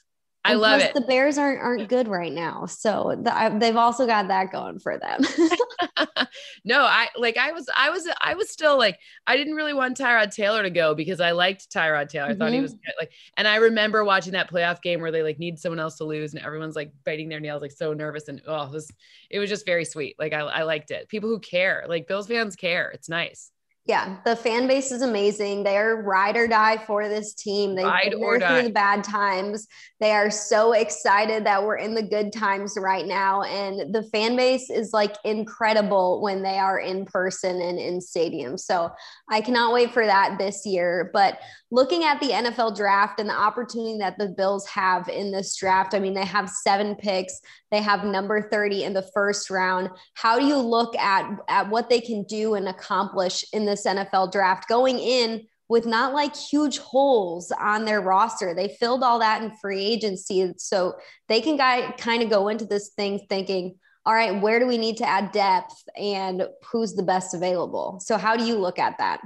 I 0.44 0.54
love 0.54 0.80
it. 0.80 0.92
The 0.92 1.02
Bears 1.02 1.38
aren't 1.38 1.60
aren't 1.60 1.88
good 1.88 2.08
right 2.08 2.32
now, 2.32 2.66
so 2.66 3.14
the, 3.22 3.56
they've 3.60 3.76
also 3.76 4.06
got 4.06 4.26
that 4.28 4.50
going 4.50 4.80
for 4.80 4.98
them. 4.98 5.20
no, 6.64 6.82
I 6.82 7.08
like 7.16 7.36
I 7.36 7.52
was 7.52 7.68
I 7.76 7.90
was 7.90 8.08
I 8.20 8.34
was 8.34 8.50
still 8.50 8.76
like 8.76 8.98
I 9.26 9.36
didn't 9.36 9.54
really 9.54 9.72
want 9.72 9.96
Tyrod 9.96 10.34
Taylor 10.34 10.62
to 10.64 10.70
go 10.70 10.94
because 10.96 11.20
I 11.20 11.30
liked 11.30 11.70
Tyrod 11.70 12.08
Taylor. 12.08 12.26
I 12.26 12.30
mm-hmm. 12.30 12.38
thought 12.40 12.50
he 12.50 12.56
mm-hmm. 12.56 12.62
was 12.62 12.72
good. 12.72 12.94
like, 12.98 13.12
and 13.36 13.46
I 13.46 13.56
remember 13.56 14.04
watching 14.04 14.32
that 14.32 14.50
playoff 14.50 14.82
game 14.82 15.00
where 15.00 15.12
they 15.12 15.22
like 15.22 15.38
need 15.38 15.60
someone 15.60 15.78
else 15.78 15.96
to 15.98 16.04
lose, 16.04 16.34
and 16.34 16.44
everyone's 16.44 16.74
like 16.76 16.92
biting 17.04 17.28
their 17.28 17.40
nails, 17.40 17.62
like 17.62 17.70
so 17.70 17.92
nervous, 17.92 18.26
and 18.26 18.42
oh, 18.48 18.64
it 18.64 18.72
was 18.72 18.90
it 19.30 19.38
was 19.38 19.48
just 19.48 19.64
very 19.64 19.84
sweet. 19.84 20.16
Like 20.18 20.32
I 20.32 20.40
I 20.40 20.62
liked 20.64 20.90
it. 20.90 21.08
People 21.08 21.28
who 21.28 21.38
care, 21.38 21.84
like 21.88 22.08
Bills 22.08 22.26
fans 22.26 22.56
care. 22.56 22.90
It's 22.90 23.08
nice. 23.08 23.51
Yeah, 23.84 24.18
the 24.24 24.36
fan 24.36 24.68
base 24.68 24.92
is 24.92 25.02
amazing. 25.02 25.64
They're 25.64 25.96
ride 25.96 26.36
or 26.36 26.46
die 26.46 26.76
for 26.86 27.08
this 27.08 27.34
team. 27.34 27.74
They've 27.74 27.84
ride 27.84 28.12
been 28.12 28.20
there 28.20 28.38
through 28.38 28.62
the 28.62 28.70
bad 28.70 29.02
times. 29.02 29.66
They 29.98 30.12
are 30.12 30.30
so 30.30 30.72
excited 30.72 31.44
that 31.46 31.64
we're 31.64 31.78
in 31.78 31.96
the 31.96 32.02
good 32.02 32.32
times 32.32 32.74
right 32.78 33.04
now. 33.04 33.42
And 33.42 33.92
the 33.92 34.04
fan 34.04 34.36
base 34.36 34.70
is 34.70 34.92
like 34.92 35.16
incredible 35.24 36.22
when 36.22 36.44
they 36.44 36.58
are 36.58 36.78
in 36.78 37.06
person 37.06 37.60
and 37.60 37.76
in 37.76 37.98
stadiums. 37.98 38.60
So 38.60 38.92
I 39.28 39.40
cannot 39.40 39.74
wait 39.74 39.92
for 39.92 40.06
that 40.06 40.38
this 40.38 40.64
year. 40.64 41.10
But 41.12 41.40
looking 41.72 42.04
at 42.04 42.20
the 42.20 42.28
NFL 42.28 42.76
draft 42.76 43.18
and 43.18 43.30
the 43.30 43.34
opportunity 43.34 43.96
that 43.96 44.18
the 44.18 44.28
Bills 44.28 44.66
have 44.66 45.08
in 45.08 45.32
this 45.32 45.56
draft, 45.56 45.94
I 45.94 46.00
mean, 46.00 46.12
they 46.12 46.26
have 46.26 46.50
seven 46.50 46.94
picks. 46.94 47.40
They 47.70 47.80
have 47.80 48.04
number 48.04 48.42
30 48.50 48.84
in 48.84 48.92
the 48.92 49.08
first 49.14 49.48
round. 49.48 49.88
How 50.12 50.38
do 50.38 50.44
you 50.44 50.58
look 50.58 50.94
at, 50.98 51.34
at 51.48 51.70
what 51.70 51.88
they 51.88 52.00
can 52.00 52.24
do 52.24 52.54
and 52.54 52.68
accomplish 52.68 53.42
in 53.54 53.64
this 53.64 53.86
NFL 53.86 54.32
draft 54.32 54.68
going 54.68 54.98
in 54.98 55.46
with 55.70 55.86
not 55.86 56.12
like 56.12 56.36
huge 56.36 56.76
holes 56.76 57.50
on 57.58 57.86
their 57.86 58.02
roster? 58.02 58.52
They 58.54 58.76
filled 58.78 59.02
all 59.02 59.20
that 59.20 59.42
in 59.42 59.56
free 59.56 59.82
agency. 59.82 60.52
So 60.58 60.96
they 61.28 61.40
can 61.40 61.56
guy, 61.56 61.92
kind 61.92 62.22
of 62.22 62.28
go 62.28 62.48
into 62.48 62.66
this 62.66 62.90
thing 62.90 63.24
thinking, 63.30 63.76
all 64.04 64.12
right, 64.12 64.42
where 64.42 64.58
do 64.58 64.66
we 64.66 64.76
need 64.76 64.98
to 64.98 65.08
add 65.08 65.32
depth 65.32 65.84
and 65.96 66.46
who's 66.70 66.92
the 66.92 67.02
best 67.02 67.34
available? 67.34 67.98
So, 68.00 68.18
how 68.18 68.36
do 68.36 68.44
you 68.44 68.56
look 68.56 68.80
at 68.80 68.98
that? 68.98 69.22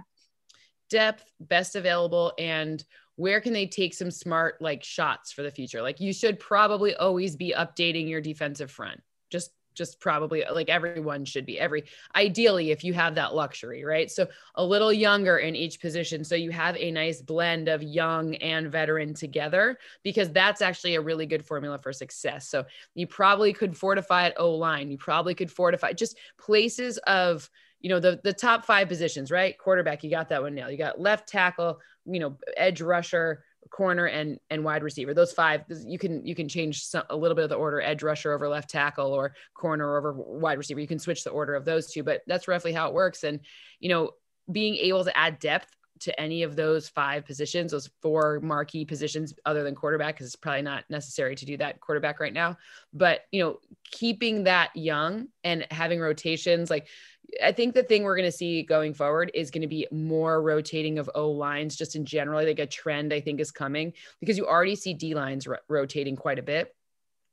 Depth, 0.89 1.33
best 1.41 1.77
available, 1.77 2.33
and 2.39 2.85
where 3.17 3.41
can 3.41 3.53
they 3.53 3.67
take 3.67 3.95
some 3.95 4.11
smart 4.11 4.61
like 4.61 4.85
shots 4.85 5.33
for 5.33 5.43
the 5.43 5.51
future? 5.51 5.83
Like 5.83 6.01
you 6.01 6.13
should 6.13 6.39
probably 6.39 6.95
always 6.95 7.37
be 7.37 7.55
updating 7.57 8.09
your 8.09 8.21
defensive 8.21 8.71
front. 8.71 9.01
Just 9.31 9.51
just 9.77 10.01
probably 10.01 10.43
like 10.51 10.69
everyone 10.69 11.25
should 11.25 11.47
be 11.47 11.61
every 11.61 11.85
ideally 12.17 12.71
if 12.71 12.83
you 12.83 12.95
have 12.95 13.15
that 13.15 13.35
luxury 13.35 13.85
right 13.85 14.11
so 14.11 14.27
a 14.57 14.65
little 14.65 14.93
younger 14.93 15.37
in 15.37 15.55
each 15.55 15.81
position 15.81 16.25
so 16.25 16.35
you 16.35 16.51
have 16.51 16.77
a 16.79 16.91
nice 16.91 17.21
blend 17.21 17.69
of 17.69 17.83
young 17.83 18.35
and 18.37 18.73
veteran 18.73 19.15
together 19.15 19.79
because 20.03 20.31
that's 20.33 20.63
actually 20.63 20.95
a 20.95 21.01
really 21.01 21.27
good 21.27 21.45
formula 21.45 21.79
for 21.79 21.93
success 21.93 22.49
so 22.49 22.65
you 22.95 23.07
probably 23.07 23.53
could 23.53 23.77
fortify 23.77 24.25
at 24.27 24.41
o 24.41 24.55
line 24.55 24.91
you 24.91 24.97
probably 24.97 25.35
could 25.35 25.51
fortify 25.51 25.93
just 25.93 26.17
places 26.39 26.97
of 27.07 27.49
you 27.81 27.89
know 27.89 28.01
the 28.01 28.21
the 28.25 28.33
top 28.33 28.65
five 28.65 28.89
positions 28.89 29.31
right 29.31 29.57
quarterback 29.59 30.03
you 30.03 30.11
got 30.11 30.29
that 30.29 30.43
one 30.43 30.55
now 30.55 30.69
you 30.69 30.79
got 30.79 31.01
left 31.01 31.29
tackle 31.29 31.79
you 32.07 32.21
know, 32.21 32.37
edge 32.57 32.81
rusher, 32.81 33.45
corner 33.71 34.07
and 34.07 34.39
and 34.49 34.65
wide 34.65 34.83
receiver. 34.83 35.13
Those 35.13 35.33
five 35.33 35.63
you 35.85 35.99
can 35.99 36.25
you 36.25 36.35
can 36.35 36.49
change 36.49 36.85
some, 36.85 37.03
a 37.11 37.17
little 37.17 37.35
bit 37.35 37.45
of 37.45 37.51
the 37.51 37.57
order 37.57 37.81
edge 37.81 38.03
rusher 38.03 38.33
over 38.33 38.49
left 38.49 38.71
tackle 38.71 39.13
or 39.13 39.35
corner 39.55 39.97
over 39.97 40.13
wide 40.13 40.59
receiver. 40.59 40.81
You 40.81 40.87
can 40.87 41.01
switch 41.01 41.25
the 41.25 41.31
order 41.31 41.55
of 41.55 41.65
those 41.65 41.91
two, 41.91 42.03
but 42.03 42.23
that's 42.27 42.49
roughly 42.49 42.73
how 42.73 42.89
it 42.89 42.95
works 42.95 43.25
and 43.25 43.41
you 43.81 43.89
know, 43.89 44.13
being 44.51 44.77
able 44.77 45.05
to 45.05 45.17
add 45.17 45.41
depth 45.41 45.77
to 45.99 46.21
any 46.21 46.43
of 46.43 46.57
those 46.57 46.89
five 46.89 47.25
positions, 47.25 47.73
those 47.73 47.91
four 48.03 48.41
marquee 48.43 48.85
positions 48.85 49.35
other 49.47 49.63
than 49.63 49.75
quarterback 49.75 50.15
because 50.15 50.27
it's 50.27 50.37
probably 50.37 50.63
not 50.63 50.85
necessary 50.91 51.35
to 51.35 51.47
do 51.47 51.57
that 51.57 51.81
quarterback 51.81 52.21
right 52.21 52.33
now, 52.33 52.57
but 52.93 53.23
you 53.33 53.43
know, 53.43 53.59
keeping 53.91 54.45
that 54.45 54.71
young 54.75 55.29
and 55.43 55.67
having 55.71 55.99
rotations 55.99 56.71
like 56.71 56.87
I 57.43 57.53
think 57.53 57.75
the 57.75 57.83
thing 57.83 58.03
we're 58.03 58.17
going 58.17 58.31
to 58.31 58.37
see 58.37 58.63
going 58.63 58.95
forward 58.95 59.31
is 59.35 59.51
going 59.51 59.63
to 59.63 59.69
be 59.69 59.87
more 59.91 60.43
rotating 60.43 60.99
of 60.99 61.11
O 61.15 61.31
lines 61.31 61.77
just 61.77 61.97
in 61.97 62.05
general. 62.05 62.45
Like 62.45 62.59
a 62.59 62.67
trend 62.67 63.13
I 63.13 63.21
think 63.21 63.41
is 63.41 63.51
coming 63.51 63.93
because 64.21 64.37
you 64.37 64.47
already 64.47 64.77
see 64.77 64.95
D 64.95 65.15
lines 65.15 65.47
ro- 65.47 65.59
rotating 65.69 66.17
quite 66.17 66.39
a 66.39 66.43
bit. 66.43 66.75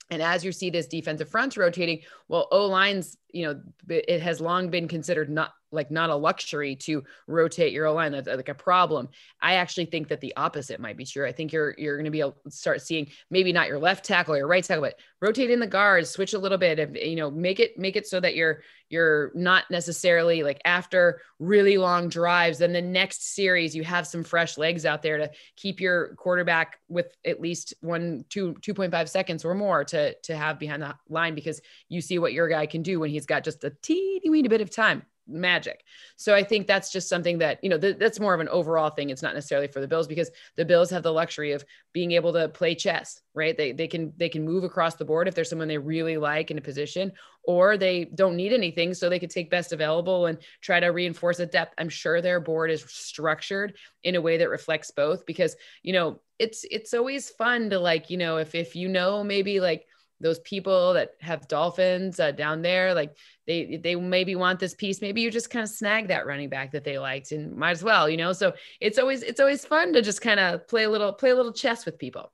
And 0.10 0.22
as 0.22 0.44
you 0.44 0.52
see 0.52 0.70
this 0.70 0.88
defensive 0.88 1.30
fronts 1.30 1.58
rotating, 1.58 2.02
well, 2.28 2.48
O 2.52 2.68
lines, 2.68 3.18
you 3.34 3.46
know, 3.46 3.62
it 3.90 4.22
has 4.22 4.40
long 4.40 4.70
been 4.70 4.88
considered 4.88 5.30
not 5.30 5.54
like 5.74 5.92
not 5.92 6.10
a 6.10 6.16
luxury 6.16 6.76
to 6.76 7.04
rotate 7.28 7.74
your 7.74 7.90
line. 7.92 8.12
That's 8.12 8.28
uh, 8.28 8.36
like 8.36 8.50
a 8.50 8.54
problem. 8.54 9.10
I 9.42 9.56
actually 9.56 9.86
think 9.86 10.08
that 10.10 10.22
the 10.22 10.36
opposite 10.38 10.80
might 10.80 10.96
be 10.96 11.06
true. 11.06 11.28
I 11.28 11.32
think 11.32 11.52
you're 11.52 11.74
you're 11.78 11.98
going 11.98 12.06
to 12.06 12.12
be 12.12 12.20
able 12.20 12.38
to 12.46 12.52
start 12.52 12.82
seeing 12.82 13.08
maybe 13.30 13.52
not 13.52 13.68
your 13.68 13.80
left 13.80 14.06
tackle 14.06 14.36
or 14.36 14.38
your 14.38 14.48
right 14.48 14.64
tackle, 14.64 14.84
but 14.84 15.00
rotate 15.22 15.50
in 15.50 15.60
the 15.60 15.68
guards, 15.68 16.10
switch 16.10 16.34
a 16.34 16.40
little 16.40 16.58
bit, 16.58 16.80
and 16.80 16.96
you 16.96 17.16
know, 17.16 17.32
make 17.32 17.60
it 17.60 17.78
make 17.78 17.96
it 17.96 18.08
so 18.08 18.20
that 18.20 18.36
you're 18.36 18.62
you're 18.90 19.32
not 19.34 19.64
necessarily 19.72 20.44
like 20.44 20.62
after 20.66 21.22
really 21.40 21.78
long 21.78 22.10
drives. 22.10 22.60
Then 22.60 22.74
the 22.74 22.82
next 22.82 23.34
series 23.34 23.76
you 23.76 23.84
have 23.84 24.06
some 24.06 24.24
fresh 24.24 24.58
legs 24.58 24.86
out 24.86 25.02
there 25.02 25.18
to 25.18 25.32
keep 25.56 25.82
your 25.82 26.14
quarterback 26.16 26.78
with 26.88 27.08
at 27.26 27.42
least 27.42 27.74
one 27.82 28.26
two 28.30 28.56
two 28.62 28.76
point 28.76 28.92
five 28.92 29.10
seconds 29.10 29.44
or 29.44 29.56
more 29.56 29.84
to 29.86 30.14
to 30.22 30.36
have 30.36 30.60
behind 30.60 30.84
the 30.84 30.96
line 31.10 31.34
because 31.34 31.60
you 31.90 32.02
see 32.02 32.20
what 32.20 32.34
your 32.34 32.48
guy 32.48 32.68
can 32.68 32.84
do 32.84 33.00
when 33.00 33.10
he's 33.10 33.23
got 33.26 33.44
just 33.44 33.64
a 33.64 33.72
teeny 33.82 34.30
weeny 34.30 34.48
bit 34.48 34.62
of 34.62 34.70
time 34.70 35.04
magic. 35.26 35.86
So 36.18 36.36
I 36.36 36.44
think 36.44 36.68
that's 36.68 36.92
just 36.92 37.08
something 37.08 37.38
that, 37.38 37.64
you 37.64 37.70
know, 37.70 37.78
th- 37.78 37.98
that's 37.98 38.20
more 38.20 38.34
of 38.34 38.42
an 38.42 38.50
overall 38.50 38.90
thing. 38.90 39.10
It's 39.10 39.22
not 39.22 39.34
necessarily 39.34 39.70
for 39.70 39.80
the 39.80 39.88
Bills 39.88 40.06
because 40.06 40.30
the 40.58 40.66
Bills 40.66 40.90
have 40.90 41.02
the 41.02 41.14
luxury 41.14 41.54
of 41.54 41.64
being 41.94 42.12
able 42.12 42.34
to 42.34 42.50
play 42.50 42.76
chess, 42.76 43.22
right? 43.34 43.56
They, 43.56 43.72
they 43.72 43.88
can, 43.88 44.12
they 44.18 44.28
can 44.28 44.44
move 44.44 44.66
across 44.66 44.96
the 44.96 45.06
board 45.06 45.30
if 45.30 45.34
there's 45.34 45.50
someone 45.50 45.70
they 45.70 45.78
really 45.78 46.18
like 46.18 46.52
in 46.52 46.58
a 46.58 46.62
position, 46.62 47.14
or 47.44 47.78
they 47.78 48.04
don't 48.04 48.36
need 48.36 48.52
anything. 48.52 48.94
So 48.94 49.08
they 49.08 49.20
could 49.20 49.30
take 49.30 49.50
best 49.50 49.72
available 49.72 50.26
and 50.26 50.40
try 50.60 50.82
to 50.82 50.88
reinforce 50.88 51.40
a 51.40 51.46
depth. 51.46 51.74
I'm 51.78 51.88
sure 51.88 52.20
their 52.20 52.42
board 52.42 52.70
is 52.70 52.84
structured 52.84 53.76
in 54.04 54.16
a 54.16 54.22
way 54.22 54.36
that 54.38 54.50
reflects 54.50 54.92
both 54.92 55.26
because, 55.26 55.56
you 55.84 55.94
know, 55.94 56.20
it's, 56.38 56.66
it's 56.70 56.94
always 56.94 57.30
fun 57.30 57.70
to 57.70 57.80
like, 57.80 58.10
you 58.10 58.18
know, 58.18 58.38
if, 58.38 58.56
if 58.56 58.76
you 58.76 58.90
know, 58.90 59.24
maybe 59.24 59.62
like, 59.62 59.86
those 60.24 60.40
people 60.40 60.94
that 60.94 61.12
have 61.20 61.48
dolphins 61.48 62.20
uh, 62.20 62.32
down 62.32 62.62
there 62.62 62.94
like 62.94 63.16
they 63.46 63.78
they 63.78 63.96
maybe 63.96 64.36
want 64.36 64.60
this 64.60 64.74
piece 64.74 65.02
maybe 65.02 65.22
you 65.22 65.30
just 65.30 65.50
kind 65.50 65.64
of 65.64 65.70
snag 65.70 66.08
that 66.08 66.26
running 66.26 66.50
back 66.50 66.72
that 66.72 66.84
they 66.84 66.98
liked 66.98 67.32
and 67.32 67.56
might 67.56 67.72
as 67.72 67.84
well 67.84 68.10
you 68.10 68.18
know 68.18 68.34
so 68.34 68.54
it's 68.82 68.98
always 68.98 69.22
it's 69.22 69.40
always 69.40 69.66
fun 69.66 69.94
to 69.94 70.02
just 70.02 70.22
kind 70.22 70.40
of 70.40 70.68
play 70.68 70.84
a 70.84 70.90
little 70.90 71.14
play 71.14 71.30
a 71.30 71.36
little 71.36 71.54
chess 71.54 71.86
with 71.86 72.00
people 72.00 72.32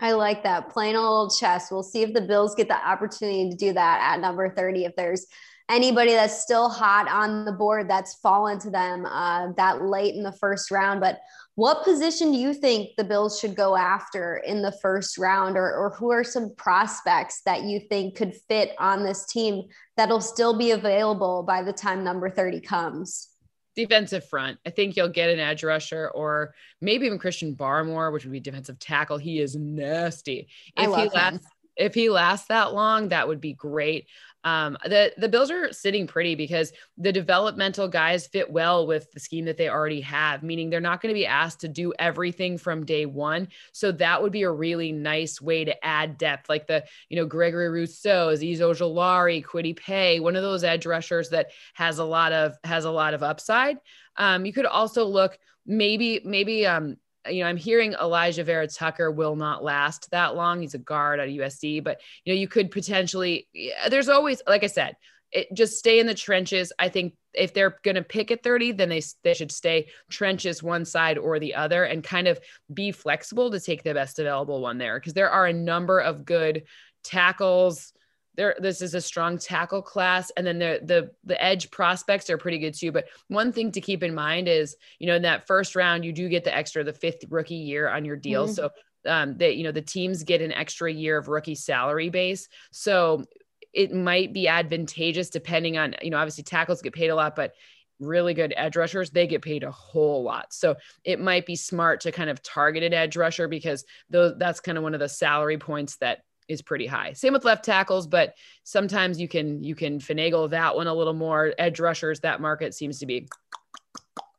I 0.00 0.12
like 0.12 0.42
that 0.42 0.70
playing 0.70 0.96
a 0.96 1.00
little 1.00 1.30
chess. 1.30 1.70
We'll 1.70 1.84
see 1.84 2.02
if 2.02 2.12
the 2.12 2.20
Bills 2.20 2.56
get 2.56 2.66
the 2.66 2.74
opportunity 2.74 3.48
to 3.50 3.56
do 3.56 3.72
that 3.74 4.00
at 4.02 4.20
number 4.20 4.52
30. 4.52 4.86
If 4.86 4.96
there's 4.96 5.24
anybody 5.68 6.12
that's 6.12 6.42
still 6.42 6.68
hot 6.68 7.08
on 7.08 7.44
the 7.44 7.52
board 7.52 7.88
that's 7.88 8.14
fallen 8.16 8.58
to 8.60 8.70
them 8.70 9.06
uh, 9.06 9.52
that 9.56 9.82
late 9.82 10.14
in 10.14 10.22
the 10.22 10.32
first 10.32 10.70
round. 10.70 11.00
But 11.00 11.20
what 11.56 11.84
position 11.84 12.32
do 12.32 12.38
you 12.38 12.52
think 12.52 12.90
the 12.96 13.04
Bills 13.04 13.38
should 13.38 13.54
go 13.54 13.76
after 13.76 14.38
in 14.38 14.62
the 14.62 14.72
first 14.82 15.18
round, 15.18 15.56
or, 15.56 15.72
or 15.72 15.90
who 15.98 16.10
are 16.10 16.24
some 16.24 16.54
prospects 16.56 17.42
that 17.44 17.62
you 17.62 17.80
think 17.88 18.16
could 18.16 18.34
fit 18.48 18.72
on 18.78 19.04
this 19.04 19.26
team 19.26 19.64
that'll 19.96 20.20
still 20.20 20.58
be 20.58 20.72
available 20.72 21.44
by 21.44 21.62
the 21.62 21.72
time 21.72 22.02
number 22.02 22.28
30 22.28 22.60
comes? 22.60 23.28
defensive 23.74 24.24
front. 24.28 24.58
I 24.64 24.70
think 24.70 24.96
you'll 24.96 25.08
get 25.08 25.30
an 25.30 25.38
edge 25.38 25.64
rusher 25.64 26.08
or 26.14 26.54
maybe 26.80 27.06
even 27.06 27.18
Christian 27.18 27.54
Barmore, 27.54 28.12
which 28.12 28.24
would 28.24 28.32
be 28.32 28.40
defensive 28.40 28.78
tackle. 28.78 29.18
He 29.18 29.40
is 29.40 29.56
nasty. 29.56 30.48
If 30.76 30.94
he 30.94 31.08
lasts, 31.08 31.46
if 31.76 31.94
he 31.94 32.10
lasts 32.10 32.48
that 32.48 32.72
long, 32.72 33.08
that 33.08 33.28
would 33.28 33.40
be 33.40 33.52
great. 33.52 34.06
Um, 34.44 34.76
the 34.84 35.12
the 35.16 35.28
Bills 35.28 35.50
are 35.50 35.72
sitting 35.72 36.06
pretty 36.06 36.34
because 36.34 36.70
the 36.98 37.12
developmental 37.12 37.88
guys 37.88 38.26
fit 38.26 38.50
well 38.50 38.86
with 38.86 39.10
the 39.12 39.20
scheme 39.20 39.46
that 39.46 39.56
they 39.56 39.70
already 39.70 40.02
have, 40.02 40.42
meaning 40.42 40.68
they're 40.68 40.80
not 40.80 41.00
going 41.00 41.14
to 41.14 41.18
be 41.18 41.26
asked 41.26 41.60
to 41.60 41.68
do 41.68 41.94
everything 41.98 42.58
from 42.58 42.84
day 42.84 43.06
one. 43.06 43.48
So 43.72 43.90
that 43.92 44.22
would 44.22 44.32
be 44.32 44.42
a 44.42 44.50
really 44.50 44.92
nice 44.92 45.40
way 45.40 45.64
to 45.64 45.84
add 45.84 46.18
depth, 46.18 46.50
like 46.50 46.66
the 46.66 46.84
you 47.08 47.16
know 47.16 47.24
Gregory 47.24 47.70
Rousseau, 47.70 48.28
Azeez 48.28 48.58
Ojulari, 48.58 49.42
Kwity 49.42 49.74
Paye, 49.74 50.20
one 50.20 50.36
of 50.36 50.42
those 50.42 50.62
edge 50.62 50.84
rushers 50.84 51.30
that 51.30 51.50
has 51.72 51.98
a 51.98 52.04
lot 52.04 52.32
of 52.32 52.58
has 52.64 52.84
a 52.84 52.90
lot 52.90 53.14
of 53.14 53.22
upside. 53.22 53.78
Um, 54.16 54.44
you 54.44 54.52
could 54.52 54.66
also 54.66 55.06
look 55.06 55.38
maybe 55.66 56.20
maybe 56.22 56.66
um, 56.66 56.98
you 57.28 57.42
know, 57.42 57.48
I'm 57.48 57.56
hearing 57.56 57.94
Alijah 57.94 58.44
Vera 58.44 58.66
Tucker 58.66 59.10
will 59.10 59.36
not 59.36 59.64
last 59.64 60.10
that 60.10 60.36
long. 60.36 60.60
He's 60.60 60.74
a 60.74 60.78
guard 60.78 61.20
at 61.20 61.28
USC, 61.28 61.82
but 61.82 62.00
you 62.24 62.32
know, 62.32 62.38
you 62.38 62.48
could 62.48 62.70
potentially. 62.70 63.48
There's 63.88 64.08
always, 64.08 64.42
like 64.46 64.62
I 64.64 64.68
said, 64.68 64.96
it, 65.32 65.48
just 65.54 65.78
stay 65.78 65.98
in 65.98 66.06
the 66.06 66.14
trenches. 66.14 66.72
I 66.78 66.88
think 66.88 67.14
if 67.32 67.54
they're 67.54 67.78
going 67.82 67.96
to 67.96 68.02
pick 68.02 68.30
at 68.30 68.42
30, 68.42 68.72
then 68.72 68.88
they 68.88 69.02
they 69.22 69.34
should 69.34 69.50
stay 69.50 69.88
trenches 70.10 70.62
one 70.62 70.84
side 70.84 71.18
or 71.18 71.38
the 71.38 71.54
other, 71.54 71.84
and 71.84 72.04
kind 72.04 72.28
of 72.28 72.38
be 72.72 72.92
flexible 72.92 73.50
to 73.50 73.60
take 73.60 73.82
the 73.82 73.94
best 73.94 74.18
available 74.18 74.60
one 74.60 74.78
there, 74.78 75.00
because 75.00 75.14
there 75.14 75.30
are 75.30 75.46
a 75.46 75.52
number 75.52 75.98
of 75.98 76.24
good 76.24 76.64
tackles 77.02 77.92
there 78.36 78.56
this 78.58 78.82
is 78.82 78.94
a 78.94 79.00
strong 79.00 79.38
tackle 79.38 79.82
class 79.82 80.30
and 80.36 80.46
then 80.46 80.58
the 80.58 80.80
the 80.82 81.10
the 81.24 81.42
edge 81.42 81.70
prospects 81.70 82.28
are 82.30 82.38
pretty 82.38 82.58
good 82.58 82.74
too 82.74 82.92
but 82.92 83.06
one 83.28 83.52
thing 83.52 83.70
to 83.72 83.80
keep 83.80 84.02
in 84.02 84.14
mind 84.14 84.48
is 84.48 84.76
you 84.98 85.06
know 85.06 85.14
in 85.14 85.22
that 85.22 85.46
first 85.46 85.76
round 85.76 86.04
you 86.04 86.12
do 86.12 86.28
get 86.28 86.44
the 86.44 86.54
extra 86.54 86.84
the 86.84 86.92
fifth 86.92 87.24
rookie 87.30 87.54
year 87.54 87.88
on 87.88 88.04
your 88.04 88.16
deal 88.16 88.44
mm-hmm. 88.44 88.54
so 88.54 88.70
um 89.06 89.36
that 89.38 89.56
you 89.56 89.64
know 89.64 89.72
the 89.72 89.82
teams 89.82 90.22
get 90.22 90.42
an 90.42 90.52
extra 90.52 90.92
year 90.92 91.18
of 91.18 91.28
rookie 91.28 91.54
salary 91.54 92.10
base 92.10 92.48
so 92.70 93.24
it 93.72 93.92
might 93.92 94.32
be 94.32 94.48
advantageous 94.48 95.30
depending 95.30 95.78
on 95.78 95.94
you 96.02 96.10
know 96.10 96.18
obviously 96.18 96.44
tackles 96.44 96.82
get 96.82 96.92
paid 96.92 97.08
a 97.08 97.14
lot 97.14 97.36
but 97.36 97.54
really 98.00 98.34
good 98.34 98.52
edge 98.56 98.76
rushers, 98.76 99.10
they 99.10 99.26
get 99.26 99.42
paid 99.42 99.62
a 99.62 99.70
whole 99.70 100.22
lot. 100.22 100.52
So 100.52 100.76
it 101.04 101.20
might 101.20 101.46
be 101.46 101.56
smart 101.56 102.00
to 102.00 102.12
kind 102.12 102.30
of 102.30 102.42
target 102.42 102.82
an 102.82 102.92
edge 102.92 103.16
rusher 103.16 103.48
because 103.48 103.84
those 104.10 104.34
that's 104.38 104.60
kind 104.60 104.78
of 104.78 104.84
one 104.84 104.94
of 104.94 105.00
the 105.00 105.08
salary 105.08 105.58
points 105.58 105.96
that 105.96 106.22
is 106.48 106.62
pretty 106.62 106.86
high. 106.86 107.12
Same 107.12 107.32
with 107.32 107.44
left 107.44 107.64
tackles, 107.64 108.06
but 108.06 108.34
sometimes 108.64 109.20
you 109.20 109.28
can 109.28 109.62
you 109.62 109.74
can 109.74 109.98
finagle 109.98 110.50
that 110.50 110.76
one 110.76 110.86
a 110.86 110.94
little 110.94 111.14
more. 111.14 111.54
Edge 111.58 111.80
rushers, 111.80 112.20
that 112.20 112.40
market 112.40 112.74
seems 112.74 112.98
to 113.00 113.06
be 113.06 113.28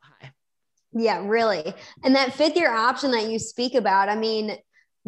high. 0.02 0.32
Yeah, 0.94 1.26
really. 1.26 1.74
And 2.04 2.16
that 2.16 2.34
fifth 2.34 2.56
year 2.56 2.74
option 2.74 3.12
that 3.12 3.30
you 3.30 3.40
speak 3.40 3.76
about, 3.76 4.10
I 4.10 4.16
mean, 4.16 4.58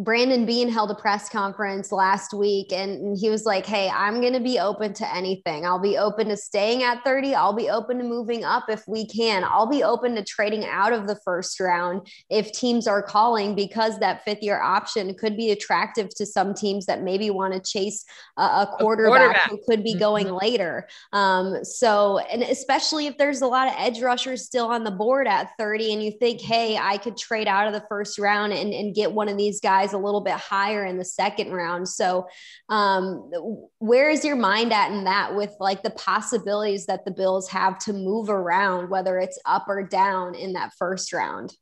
Brandon 0.00 0.46
Beane 0.46 0.68
held 0.68 0.92
a 0.92 0.94
press 0.94 1.28
conference 1.28 1.90
last 1.90 2.32
week 2.32 2.72
and 2.72 3.18
he 3.18 3.30
was 3.30 3.44
like, 3.44 3.66
Hey, 3.66 3.90
I'm 3.90 4.20
going 4.20 4.32
to 4.32 4.40
be 4.40 4.60
open 4.60 4.92
to 4.94 5.14
anything. 5.14 5.66
I'll 5.66 5.80
be 5.80 5.98
open 5.98 6.28
to 6.28 6.36
staying 6.36 6.84
at 6.84 7.02
30. 7.02 7.34
I'll 7.34 7.52
be 7.52 7.68
open 7.68 7.98
to 7.98 8.04
moving 8.04 8.44
up 8.44 8.66
if 8.68 8.86
we 8.86 9.06
can. 9.06 9.42
I'll 9.42 9.66
be 9.66 9.82
open 9.82 10.14
to 10.14 10.22
trading 10.22 10.64
out 10.64 10.92
of 10.92 11.08
the 11.08 11.16
first 11.24 11.58
round 11.58 12.06
if 12.30 12.52
teams 12.52 12.86
are 12.86 13.02
calling 13.02 13.56
because 13.56 13.98
that 13.98 14.22
fifth 14.24 14.40
year 14.40 14.60
option 14.60 15.14
could 15.14 15.36
be 15.36 15.50
attractive 15.50 16.10
to 16.10 16.24
some 16.24 16.54
teams 16.54 16.86
that 16.86 17.02
maybe 17.02 17.30
want 17.30 17.54
to 17.54 17.60
chase 17.60 18.04
a, 18.36 18.42
a, 18.42 18.76
quarterback, 18.78 19.14
a 19.14 19.18
quarterback, 19.18 19.50
who 19.50 19.60
could 19.68 19.82
be 19.82 19.94
mm-hmm. 19.94 19.98
going 19.98 20.30
later. 20.30 20.86
Um, 21.12 21.64
so, 21.64 22.18
and 22.18 22.44
especially 22.44 23.08
if 23.08 23.18
there's 23.18 23.42
a 23.42 23.48
lot 23.48 23.66
of 23.66 23.74
edge 23.76 24.00
rushers 24.00 24.44
still 24.44 24.66
on 24.66 24.84
the 24.84 24.92
board 24.92 25.26
at 25.26 25.50
30 25.58 25.92
and 25.92 26.02
you 26.04 26.12
think, 26.20 26.40
Hey, 26.40 26.76
I 26.76 26.98
could 26.98 27.16
trade 27.16 27.48
out 27.48 27.66
of 27.66 27.72
the 27.72 27.84
first 27.88 28.16
round 28.20 28.52
and, 28.52 28.72
and 28.72 28.94
get 28.94 29.10
one 29.10 29.28
of 29.28 29.36
these 29.36 29.60
guys 29.60 29.87
guys 29.88 29.94
a 29.94 29.98
little 29.98 30.20
bit 30.20 30.34
higher 30.34 30.84
in 30.84 30.98
the 30.98 31.04
second 31.04 31.52
round. 31.52 31.88
So, 31.88 32.26
um, 32.68 33.30
where 33.78 34.10
is 34.10 34.24
your 34.24 34.36
mind 34.36 34.72
at 34.72 34.92
in 34.92 35.04
that 35.04 35.34
with 35.34 35.54
like 35.60 35.82
the 35.82 35.90
possibilities 35.90 36.86
that 36.86 37.04
the 37.04 37.10
Bills 37.10 37.48
have 37.48 37.78
to 37.80 37.92
move 37.92 38.28
around, 38.28 38.90
whether 38.90 39.18
it's 39.18 39.38
up 39.44 39.66
or 39.68 39.82
down 39.82 40.34
in 40.34 40.54
that 40.54 40.72
first 40.78 41.12
round? 41.12 41.52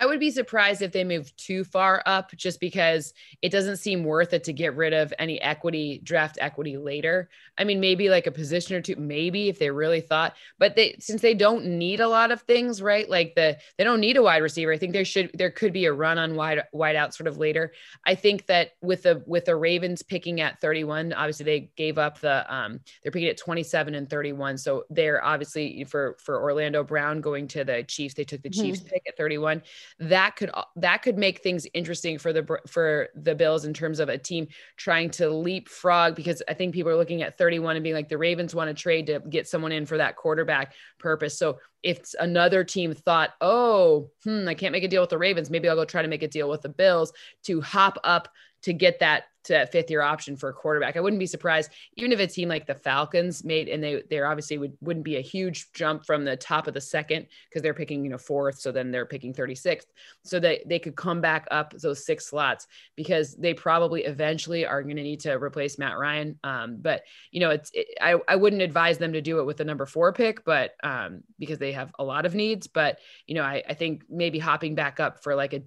I 0.00 0.06
would 0.06 0.18
be 0.18 0.30
surprised 0.30 0.80
if 0.80 0.92
they 0.92 1.04
move 1.04 1.34
too 1.36 1.62
far 1.62 2.02
up 2.06 2.32
just 2.34 2.58
because 2.58 3.12
it 3.42 3.52
doesn't 3.52 3.76
seem 3.76 4.02
worth 4.02 4.32
it 4.32 4.44
to 4.44 4.52
get 4.52 4.74
rid 4.74 4.94
of 4.94 5.12
any 5.18 5.38
equity, 5.42 6.00
draft 6.02 6.38
equity 6.40 6.78
later. 6.78 7.28
I 7.58 7.64
mean, 7.64 7.80
maybe 7.80 8.08
like 8.08 8.26
a 8.26 8.32
position 8.32 8.74
or 8.76 8.80
two, 8.80 8.96
maybe 8.96 9.50
if 9.50 9.58
they 9.58 9.70
really 9.70 10.00
thought, 10.00 10.34
but 10.58 10.74
they 10.74 10.96
since 11.00 11.20
they 11.20 11.34
don't 11.34 11.66
need 11.66 12.00
a 12.00 12.08
lot 12.08 12.30
of 12.30 12.40
things, 12.42 12.80
right? 12.80 13.08
Like 13.08 13.34
the 13.34 13.58
they 13.76 13.84
don't 13.84 14.00
need 14.00 14.16
a 14.16 14.22
wide 14.22 14.42
receiver. 14.42 14.72
I 14.72 14.78
think 14.78 14.94
there 14.94 15.04
should 15.04 15.32
there 15.34 15.50
could 15.50 15.74
be 15.74 15.84
a 15.84 15.92
run 15.92 16.16
on 16.16 16.34
wide 16.34 16.62
wide 16.72 16.96
out 16.96 17.14
sort 17.14 17.28
of 17.28 17.36
later. 17.36 17.72
I 18.06 18.14
think 18.14 18.46
that 18.46 18.70
with 18.80 19.02
the 19.02 19.22
with 19.26 19.44
the 19.44 19.56
Ravens 19.56 20.02
picking 20.02 20.40
at 20.40 20.62
31, 20.62 21.12
obviously 21.12 21.44
they 21.44 21.70
gave 21.76 21.98
up 21.98 22.20
the 22.20 22.52
um 22.52 22.80
they're 23.02 23.12
picking 23.12 23.28
at 23.28 23.36
27 23.36 23.94
and 23.94 24.08
31. 24.08 24.56
So 24.56 24.84
they're 24.88 25.22
obviously 25.22 25.84
for 25.84 26.16
for 26.20 26.40
Orlando 26.40 26.82
Brown 26.82 27.20
going 27.20 27.48
to 27.48 27.64
the 27.64 27.82
Chiefs, 27.82 28.14
they 28.14 28.24
took 28.24 28.40
the 28.40 28.48
mm-hmm. 28.48 28.62
Chiefs 28.62 28.80
pick 28.80 29.02
at 29.06 29.18
31 29.18 29.62
that 29.98 30.36
could 30.36 30.50
that 30.76 31.02
could 31.02 31.18
make 31.18 31.42
things 31.42 31.66
interesting 31.74 32.18
for 32.18 32.32
the 32.32 32.58
for 32.66 33.08
the 33.14 33.34
Bills 33.34 33.64
in 33.64 33.74
terms 33.74 34.00
of 34.00 34.08
a 34.08 34.18
team 34.18 34.46
trying 34.76 35.10
to 35.10 35.30
leapfrog 35.30 36.14
because 36.14 36.42
I 36.48 36.54
think 36.54 36.74
people 36.74 36.90
are 36.90 36.96
looking 36.96 37.22
at 37.22 37.36
31 37.36 37.76
and 37.76 37.82
being 37.82 37.94
like 37.94 38.08
the 38.08 38.18
Ravens 38.18 38.54
want 38.54 38.68
to 38.68 38.82
trade 38.82 39.06
to 39.06 39.20
get 39.20 39.48
someone 39.48 39.72
in 39.72 39.86
for 39.86 39.96
that 39.98 40.16
quarterback 40.16 40.74
purpose. 40.98 41.38
So 41.38 41.58
if 41.82 42.00
another 42.18 42.62
team 42.64 42.94
thought, 42.94 43.30
"Oh, 43.40 44.10
hmm, 44.24 44.46
I 44.48 44.54
can't 44.54 44.72
make 44.72 44.84
a 44.84 44.88
deal 44.88 45.02
with 45.02 45.10
the 45.10 45.18
Ravens, 45.18 45.50
maybe 45.50 45.68
I'll 45.68 45.76
go 45.76 45.84
try 45.84 46.02
to 46.02 46.08
make 46.08 46.22
a 46.22 46.28
deal 46.28 46.48
with 46.48 46.62
the 46.62 46.68
Bills 46.68 47.12
to 47.44 47.60
hop 47.60 47.98
up 48.04 48.28
to 48.62 48.72
get 48.72 49.00
that 49.00 49.24
to 49.42 49.66
fifth 49.66 49.90
year 49.90 50.02
option 50.02 50.36
for 50.36 50.50
a 50.50 50.52
quarterback. 50.52 50.96
I 50.96 51.00
wouldn't 51.00 51.20
be 51.20 51.26
surprised 51.26 51.70
even 51.96 52.12
if 52.12 52.20
a 52.20 52.26
team 52.26 52.48
like 52.48 52.66
the 52.66 52.74
Falcons 52.74 53.42
made 53.42 53.68
and 53.68 53.82
they 53.82 54.02
they're 54.10 54.26
obviously 54.26 54.58
would 54.58 54.76
wouldn't 54.80 55.04
be 55.04 55.16
a 55.16 55.22
huge 55.22 55.72
jump 55.72 56.04
from 56.04 56.24
the 56.24 56.36
top 56.36 56.66
of 56.66 56.74
the 56.74 56.80
second 56.80 57.26
because 57.48 57.62
they're 57.62 57.74
picking 57.74 58.04
you 58.04 58.10
know 58.10 58.18
fourth, 58.18 58.58
so 58.58 58.70
then 58.70 58.90
they're 58.90 59.06
picking 59.06 59.32
36th, 59.32 59.86
so 60.24 60.38
that 60.40 60.68
they 60.68 60.78
could 60.78 60.94
come 60.94 61.20
back 61.20 61.46
up 61.50 61.72
those 61.72 62.04
six 62.04 62.26
slots 62.26 62.66
because 62.96 63.34
they 63.36 63.54
probably 63.54 64.04
eventually 64.04 64.66
are 64.66 64.82
going 64.82 64.96
to 64.96 65.02
need 65.02 65.20
to 65.20 65.32
replace 65.32 65.78
Matt 65.78 65.98
Ryan. 65.98 66.38
Um, 66.44 66.76
but 66.80 67.02
you 67.30 67.40
know 67.40 67.50
it's 67.50 67.70
it, 67.72 67.86
I 68.00 68.16
I 68.28 68.36
wouldn't 68.36 68.62
advise 68.62 68.98
them 68.98 69.14
to 69.14 69.22
do 69.22 69.40
it 69.40 69.46
with 69.46 69.56
the 69.56 69.64
number 69.64 69.86
four 69.86 70.12
pick, 70.12 70.44
but 70.44 70.72
um, 70.82 71.22
because 71.38 71.58
they 71.58 71.72
have 71.72 71.92
a 71.98 72.04
lot 72.04 72.26
of 72.26 72.34
needs. 72.34 72.66
But 72.66 72.98
you 73.26 73.34
know 73.34 73.42
I 73.42 73.62
I 73.66 73.74
think 73.74 74.04
maybe 74.10 74.38
hopping 74.38 74.74
back 74.74 75.00
up 75.00 75.22
for 75.22 75.34
like 75.34 75.54
a 75.54 75.62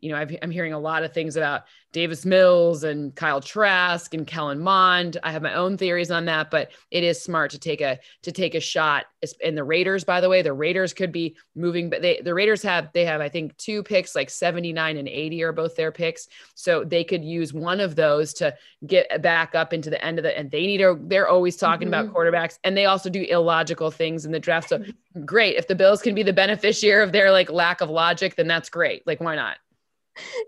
you 0.00 0.10
know, 0.10 0.16
i 0.16 0.22
am 0.42 0.50
hearing 0.50 0.72
a 0.72 0.78
lot 0.78 1.02
of 1.02 1.12
things 1.12 1.36
about 1.36 1.64
Davis 1.92 2.26
Mills 2.26 2.84
and 2.84 3.14
Kyle 3.14 3.40
Trask 3.40 4.12
and 4.12 4.26
Kellen 4.26 4.58
Mond. 4.58 5.16
I 5.22 5.32
have 5.32 5.42
my 5.42 5.54
own 5.54 5.78
theories 5.78 6.10
on 6.10 6.26
that, 6.26 6.50
but 6.50 6.70
it 6.90 7.02
is 7.02 7.22
smart 7.22 7.50
to 7.52 7.58
take 7.58 7.80
a 7.80 7.98
to 8.22 8.30
take 8.30 8.54
a 8.54 8.60
shot. 8.60 9.06
And 9.42 9.56
the 9.56 9.64
Raiders, 9.64 10.04
by 10.04 10.20
the 10.20 10.28
way, 10.28 10.42
the 10.42 10.52
Raiders 10.52 10.92
could 10.92 11.12
be 11.12 11.36
moving, 11.56 11.88
but 11.88 12.02
they 12.02 12.20
the 12.20 12.34
Raiders 12.34 12.62
have 12.62 12.90
they 12.92 13.06
have 13.06 13.22
I 13.22 13.30
think 13.30 13.56
two 13.56 13.82
picks, 13.82 14.14
like 14.14 14.28
79 14.28 14.98
and 14.98 15.08
80 15.08 15.42
are 15.44 15.52
both 15.52 15.76
their 15.76 15.90
picks, 15.90 16.28
so 16.54 16.84
they 16.84 17.04
could 17.04 17.24
use 17.24 17.54
one 17.54 17.80
of 17.80 17.96
those 17.96 18.34
to 18.34 18.54
get 18.86 19.22
back 19.22 19.54
up 19.54 19.72
into 19.72 19.88
the 19.88 20.04
end 20.04 20.18
of 20.18 20.24
the. 20.24 20.36
And 20.36 20.50
they 20.50 20.66
need 20.66 20.78
to. 20.78 20.98
They're 21.00 21.28
always 21.28 21.56
talking 21.56 21.88
mm-hmm. 21.88 22.08
about 22.08 22.14
quarterbacks, 22.14 22.58
and 22.64 22.76
they 22.76 22.84
also 22.84 23.08
do 23.08 23.22
illogical 23.22 23.90
things 23.90 24.26
in 24.26 24.32
the 24.32 24.40
draft. 24.40 24.68
So 24.68 24.84
great 25.24 25.56
if 25.56 25.68
the 25.68 25.74
Bills 25.74 26.02
can 26.02 26.14
be 26.14 26.22
the 26.22 26.34
beneficiary 26.34 27.02
of 27.02 27.12
their 27.12 27.30
like 27.32 27.50
lack 27.50 27.80
of 27.80 27.88
logic, 27.88 28.36
then 28.36 28.46
that's 28.46 28.68
great. 28.68 29.06
Like 29.06 29.20
why 29.20 29.34
not? 29.34 29.56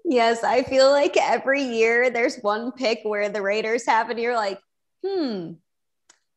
Yes, 0.04 0.44
I 0.44 0.62
feel 0.62 0.90
like 0.90 1.16
every 1.16 1.62
year 1.62 2.10
there's 2.10 2.38
one 2.38 2.72
pick 2.72 3.00
where 3.02 3.28
the 3.28 3.42
Raiders 3.42 3.86
have, 3.86 4.10
and 4.10 4.18
you're 4.18 4.36
like, 4.36 4.58
hmm. 5.04 5.52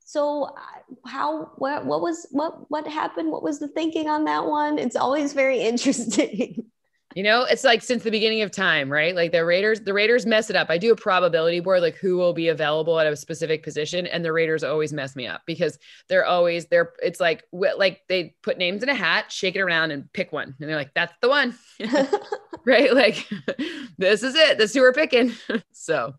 So 0.06 0.44
uh, 0.44 1.08
how 1.08 1.52
what 1.56 1.86
what 1.86 2.02
was 2.02 2.28
what 2.32 2.70
what 2.70 2.88
happened? 2.88 3.32
What 3.32 3.42
was 3.42 3.60
the 3.60 3.68
thinking 3.68 4.10
on 4.10 4.26
that 4.26 4.46
one? 4.46 4.78
It's 4.78 4.96
always 4.96 5.34
very 5.34 5.60
interesting. 5.62 6.70
You 7.16 7.22
know, 7.22 7.44
it's 7.44 7.64
like 7.64 7.84
since 7.84 8.04
the 8.04 8.10
beginning 8.10 8.42
of 8.42 8.52
time, 8.52 8.92
right? 8.92 9.16
Like 9.16 9.32
the 9.32 9.46
Raiders, 9.46 9.82
the 9.82 9.94
Raiders 9.94 10.26
mess 10.26 10.50
it 10.50 10.56
up. 10.56 10.70
I 10.70 10.80
do 10.80 10.92
a 10.92 10.96
probability 10.96 11.60
board, 11.60 11.82
like 11.82 11.96
who 11.96 12.18
will 12.18 12.34
be 12.34 12.48
available 12.48 13.00
at 13.00 13.06
a 13.06 13.16
specific 13.16 13.64
position, 13.64 14.08
and 14.08 14.26
the 14.26 14.34
Raiders 14.34 14.64
always 14.64 14.92
mess 14.92 15.16
me 15.16 15.28
up 15.28 15.42
because 15.46 15.78
they're 16.10 16.26
always 16.26 16.66
they're. 16.68 16.94
It's 17.04 17.20
like 17.20 17.44
like 17.52 18.02
they 18.10 18.36
put 18.42 18.58
names 18.58 18.82
in 18.82 18.90
a 18.90 18.96
hat, 18.96 19.32
shake 19.32 19.56
it 19.56 19.62
around, 19.62 19.92
and 19.92 20.12
pick 20.12 20.32
one, 20.32 20.56
and 20.60 20.70
they're 20.70 20.76
like, 20.76 20.94
"That's 20.96 21.14
the 21.22 21.30
one," 21.30 21.56
right? 22.66 22.94
Like 22.94 23.28
this 23.98 24.24
is 24.24 24.36
it. 24.36 24.58
This 24.58 24.72
is 24.72 24.76
who 24.76 24.82
we're 24.82 24.94
picking. 24.94 25.34
so 25.72 26.14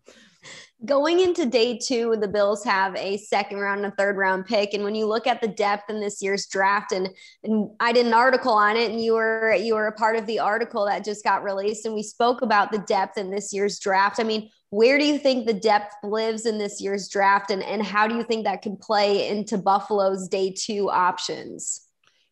Going 0.83 1.21
into 1.21 1.45
day 1.45 1.77
two, 1.77 2.17
the 2.19 2.27
Bills 2.27 2.63
have 2.65 2.95
a 2.97 3.17
second 3.17 3.59
round 3.59 3.85
and 3.85 3.93
a 3.93 3.95
third 3.95 4.17
round 4.17 4.45
pick. 4.45 4.73
And 4.73 4.83
when 4.83 4.93
you 4.93 5.05
look 5.05 5.25
at 5.25 5.41
the 5.41 5.47
depth 5.47 5.89
in 5.89 6.01
this 6.01 6.21
year's 6.21 6.47
draft, 6.47 6.91
and, 6.91 7.09
and 7.43 7.69
I 7.79 7.93
did 7.93 8.05
an 8.05 8.13
article 8.13 8.51
on 8.51 8.75
it, 8.75 8.91
and 8.91 9.01
you 9.01 9.13
were 9.13 9.55
you 9.55 9.75
were 9.75 9.87
a 9.87 9.93
part 9.93 10.17
of 10.17 10.25
the 10.25 10.39
article 10.39 10.85
that 10.85 11.05
just 11.05 11.23
got 11.23 11.43
released, 11.43 11.85
and 11.85 11.95
we 11.95 12.03
spoke 12.03 12.41
about 12.41 12.71
the 12.71 12.79
depth 12.79 13.17
in 13.17 13.31
this 13.31 13.53
year's 13.53 13.79
draft. 13.79 14.19
I 14.19 14.23
mean, 14.23 14.49
where 14.69 14.99
do 14.99 15.05
you 15.05 15.17
think 15.17 15.47
the 15.47 15.53
depth 15.53 15.95
lives 16.03 16.45
in 16.45 16.57
this 16.57 16.81
year's 16.81 17.07
draft, 17.07 17.51
and, 17.51 17.63
and 17.63 17.81
how 17.81 18.05
do 18.05 18.15
you 18.15 18.23
think 18.23 18.43
that 18.43 18.61
can 18.61 18.75
play 18.75 19.29
into 19.29 19.57
Buffalo's 19.57 20.27
day 20.27 20.53
two 20.55 20.91
options? 20.91 21.84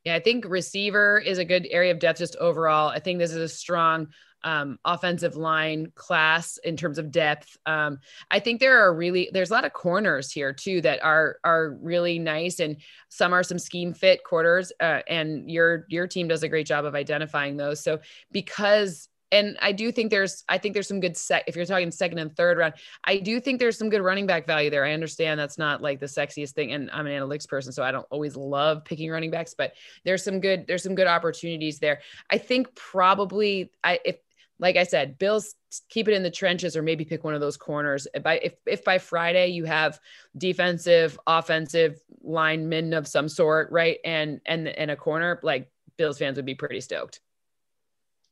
Yeah, 0.04 0.16
I 0.16 0.20
think 0.20 0.46
receiver 0.46 1.18
is 1.20 1.38
a 1.38 1.46
good 1.46 1.68
area 1.70 1.92
of 1.92 2.00
depth 2.00 2.20
just 2.20 2.36
overall. 2.38 2.90
I 2.90 3.00
think 3.00 3.20
this 3.20 3.32
is 3.32 3.38
a 3.38 3.48
strong 3.48 4.08
um, 4.44 4.78
offensive 4.84 5.36
line 5.38 5.92
class 5.96 6.58
in 6.58 6.76
terms 6.76 6.98
of 6.98 7.12
depth. 7.12 7.56
Um, 7.66 8.00
I 8.30 8.40
think 8.40 8.60
there 8.60 8.80
are 8.80 8.94
really 8.94 9.30
there's 9.32 9.52
a 9.52 9.54
lot 9.54 9.66
of 9.66 9.74
corners 9.74 10.32
here 10.32 10.52
too 10.52 10.82
that 10.82 11.04
are 11.04 11.38
are 11.44 11.78
really 11.82 12.20
nice, 12.20 12.60
and 12.60 12.78
some 13.10 13.34
are 13.34 13.44
some 13.44 13.60
scheme 13.60 13.94
fit 13.94 14.24
quarters. 14.24 14.72
Uh, 14.80 15.00
and 15.08 15.50
your 15.50 15.86
your 15.90 16.08
team 16.08 16.28
does 16.28 16.44
a 16.44 16.50
great 16.50 16.68
job 16.68 16.86
of 16.86 16.96
identifying 16.96 17.56
those. 17.56 17.82
So 17.82 18.00
because 18.32 19.08
and 19.34 19.58
I 19.62 19.72
do 19.72 19.92
think 19.92 20.12
there's 20.12 20.44
I 20.48 20.58
think 20.58 20.74
there's 20.74 20.88
some 20.88 21.00
good 21.00 21.18
set 21.18 21.44
if 21.48 21.56
you're 21.56 21.66
talking 21.66 21.92
second 21.92 22.20
and 22.20 22.36
third 22.36 22.58
round. 22.58 22.76
I 23.04 23.18
do 23.18 23.40
think 23.40 23.60
there's 23.60 23.78
some 23.78 23.90
good 23.90 24.02
running 24.02 24.28
back 24.28 24.46
value 24.46 24.70
there. 24.70 24.86
I 24.86 24.94
understand 24.94 25.40
that's 25.40 25.58
not 25.58 25.82
like 25.82 26.00
the 26.00 26.06
sexiest 26.06 26.52
thing 26.52 26.72
and 26.72 26.90
I'm 26.92 27.08
an 27.08 27.14
analytics 27.14 27.48
person 27.48 27.74
so 27.74 27.84
I 27.84 27.92
don't 27.92 28.08
always 28.12 28.36
love 28.36 28.86
picking 28.86 29.10
running 29.10 29.32
backs, 29.32 29.56
but 29.58 29.74
there's 30.06 30.24
some 30.24 30.40
good 30.40 30.68
there's 30.68 30.84
some 30.84 30.96
good 30.96 31.08
opportunities 31.08 31.80
there. 31.80 32.02
I 32.30 32.38
think 32.38 32.74
probably 32.76 33.72
I 33.84 34.00
if 34.06 34.18
like 34.60 34.78
I 34.78 34.84
said, 34.84 35.18
Bills 35.18 35.56
keep 35.90 36.08
it 36.08 36.14
in 36.14 36.24
the 36.24 36.32
trenches 36.32 36.78
or 36.78 36.84
maybe 36.84 37.04
pick 37.04 37.24
one 37.24 37.34
of 37.34 37.42
those 37.42 37.58
corners. 37.58 38.08
If 38.14 38.24
by 38.24 38.38
if, 38.38 38.54
if 38.66 38.84
by 38.84 39.00
Friday 39.00 39.48
you 39.48 39.66
have 39.66 40.00
defensive, 40.38 41.20
offensive 41.26 42.00
linemen 42.22 42.94
of 42.94 43.08
some 43.08 43.28
sort, 43.28 43.72
right? 43.72 43.98
And 44.06 44.40
and 44.46 44.68
and 44.68 44.92
a 44.92 44.96
corner, 44.96 45.40
like 45.44 45.70
Bills 45.98 46.20
fans 46.20 46.38
would 46.38 46.46
be 46.46 46.56
pretty 46.56 46.82
stoked. 46.82 47.20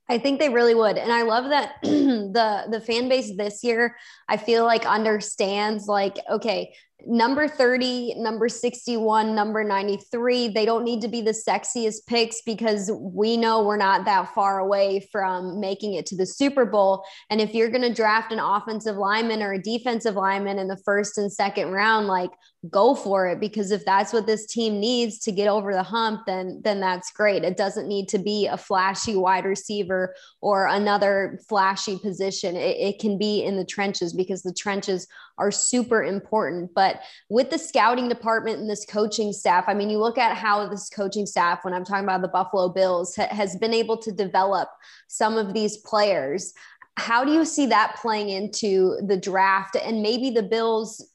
I 0.10 0.18
think 0.18 0.40
they 0.40 0.50
really 0.50 0.76
would. 0.76 0.98
And 0.98 1.12
I 1.12 1.22
love 1.22 1.50
that 1.50 1.76
the 1.84 2.68
the 2.70 2.82
fan 2.82 3.08
base 3.08 3.36
this 3.36 3.64
year, 3.64 3.96
I 4.28 4.38
feel 4.38 4.66
like 4.66 4.86
understands 4.86 5.88
like, 5.88 6.18
okay, 6.30 6.74
number 7.08 7.48
30, 7.48 8.16
number 8.18 8.50
61, 8.50 9.36
number 9.36 9.64
93, 9.64 10.50
they 10.50 10.66
don't 10.66 10.84
need 10.84 11.02
to 11.02 11.08
be 11.08 11.22
the 11.22 11.32
sexiest 11.32 12.06
picks 12.08 12.42
because 12.42 12.92
we 12.92 13.38
know 13.38 13.64
we're 13.64 13.78
not 13.78 14.06
that 14.06 14.34
far 14.34 14.60
away 14.60 15.08
from 15.12 15.60
making 15.60 15.94
it 15.94 16.06
to 16.08 16.16
the 16.16 16.26
Super 16.26 16.66
Bowl. 16.66 17.04
And 17.30 17.42
if 17.42 17.54
you're 17.54 17.70
going 17.70 17.82
to 17.82 17.94
draft 17.94 18.32
an 18.32 18.40
offensive 18.40 18.96
lineman 18.98 19.42
or 19.42 19.54
a 19.54 19.62
defensive 19.62 20.16
lineman 20.16 20.60
in 20.60 20.68
the 20.68 20.82
first 20.86 21.18
and 21.18 21.32
second 21.32 21.72
round, 21.72 22.08
like 22.08 22.32
go 22.70 22.94
for 22.94 23.28
it 23.28 23.40
because 23.40 23.72
if 23.72 23.84
that's 23.86 24.14
what 24.14 24.28
this 24.28 24.46
team 24.46 24.80
needs 24.80 25.18
to 25.18 25.32
get 25.32 25.48
over 25.48 25.74
the 25.74 25.82
hump 25.82 26.22
then 26.28 26.62
then 26.64 26.80
that's 26.80 27.12
great. 27.12 27.44
It 27.44 27.58
doesn't 27.58 27.88
need 27.88 28.08
to 28.10 28.20
be 28.20 28.46
a 28.46 28.56
flashy 28.56 29.16
wide 29.16 29.46
receiver 29.46 30.14
or 30.42 30.68
another 30.68 31.40
flashy 31.50 31.98
position. 31.98 32.56
It, 32.56 32.78
it 32.78 33.00
can 33.00 33.18
be 33.18 33.44
in 33.44 33.58
the 33.58 33.66
trenches 33.66 34.14
because 34.14 34.44
the 34.44 34.54
trenches 34.54 35.08
are 35.40 35.52
super 35.52 36.04
important. 36.04 36.72
But 36.76 36.91
with 37.30 37.50
the 37.50 37.58
scouting 37.58 38.10
department 38.10 38.60
and 38.60 38.70
this 38.70 38.86
coaching 38.86 39.32
staff 39.34 39.66
i 39.68 39.74
mean 39.74 39.90
you 39.90 39.98
look 39.98 40.18
at 40.18 40.36
how 40.36 40.68
this 40.68 40.90
coaching 40.90 41.26
staff 41.26 41.64
when 41.64 41.74
i'm 41.74 41.86
talking 41.86 42.04
about 42.04 42.22
the 42.22 42.28
buffalo 42.28 42.70
bills 42.70 43.16
ha- 43.16 43.28
has 43.30 43.56
been 43.56 43.74
able 43.74 43.98
to 43.98 44.12
develop 44.12 44.70
some 45.08 45.38
of 45.38 45.54
these 45.54 45.78
players. 45.78 46.54
How 46.98 47.24
do 47.24 47.32
you 47.32 47.46
see 47.46 47.68
that 47.68 47.98
playing 48.02 48.30
into 48.30 48.98
the 49.06 49.18
draft? 49.18 49.76
And 49.76 50.02
maybe 50.02 50.30
the 50.30 50.44
bills 50.44 51.06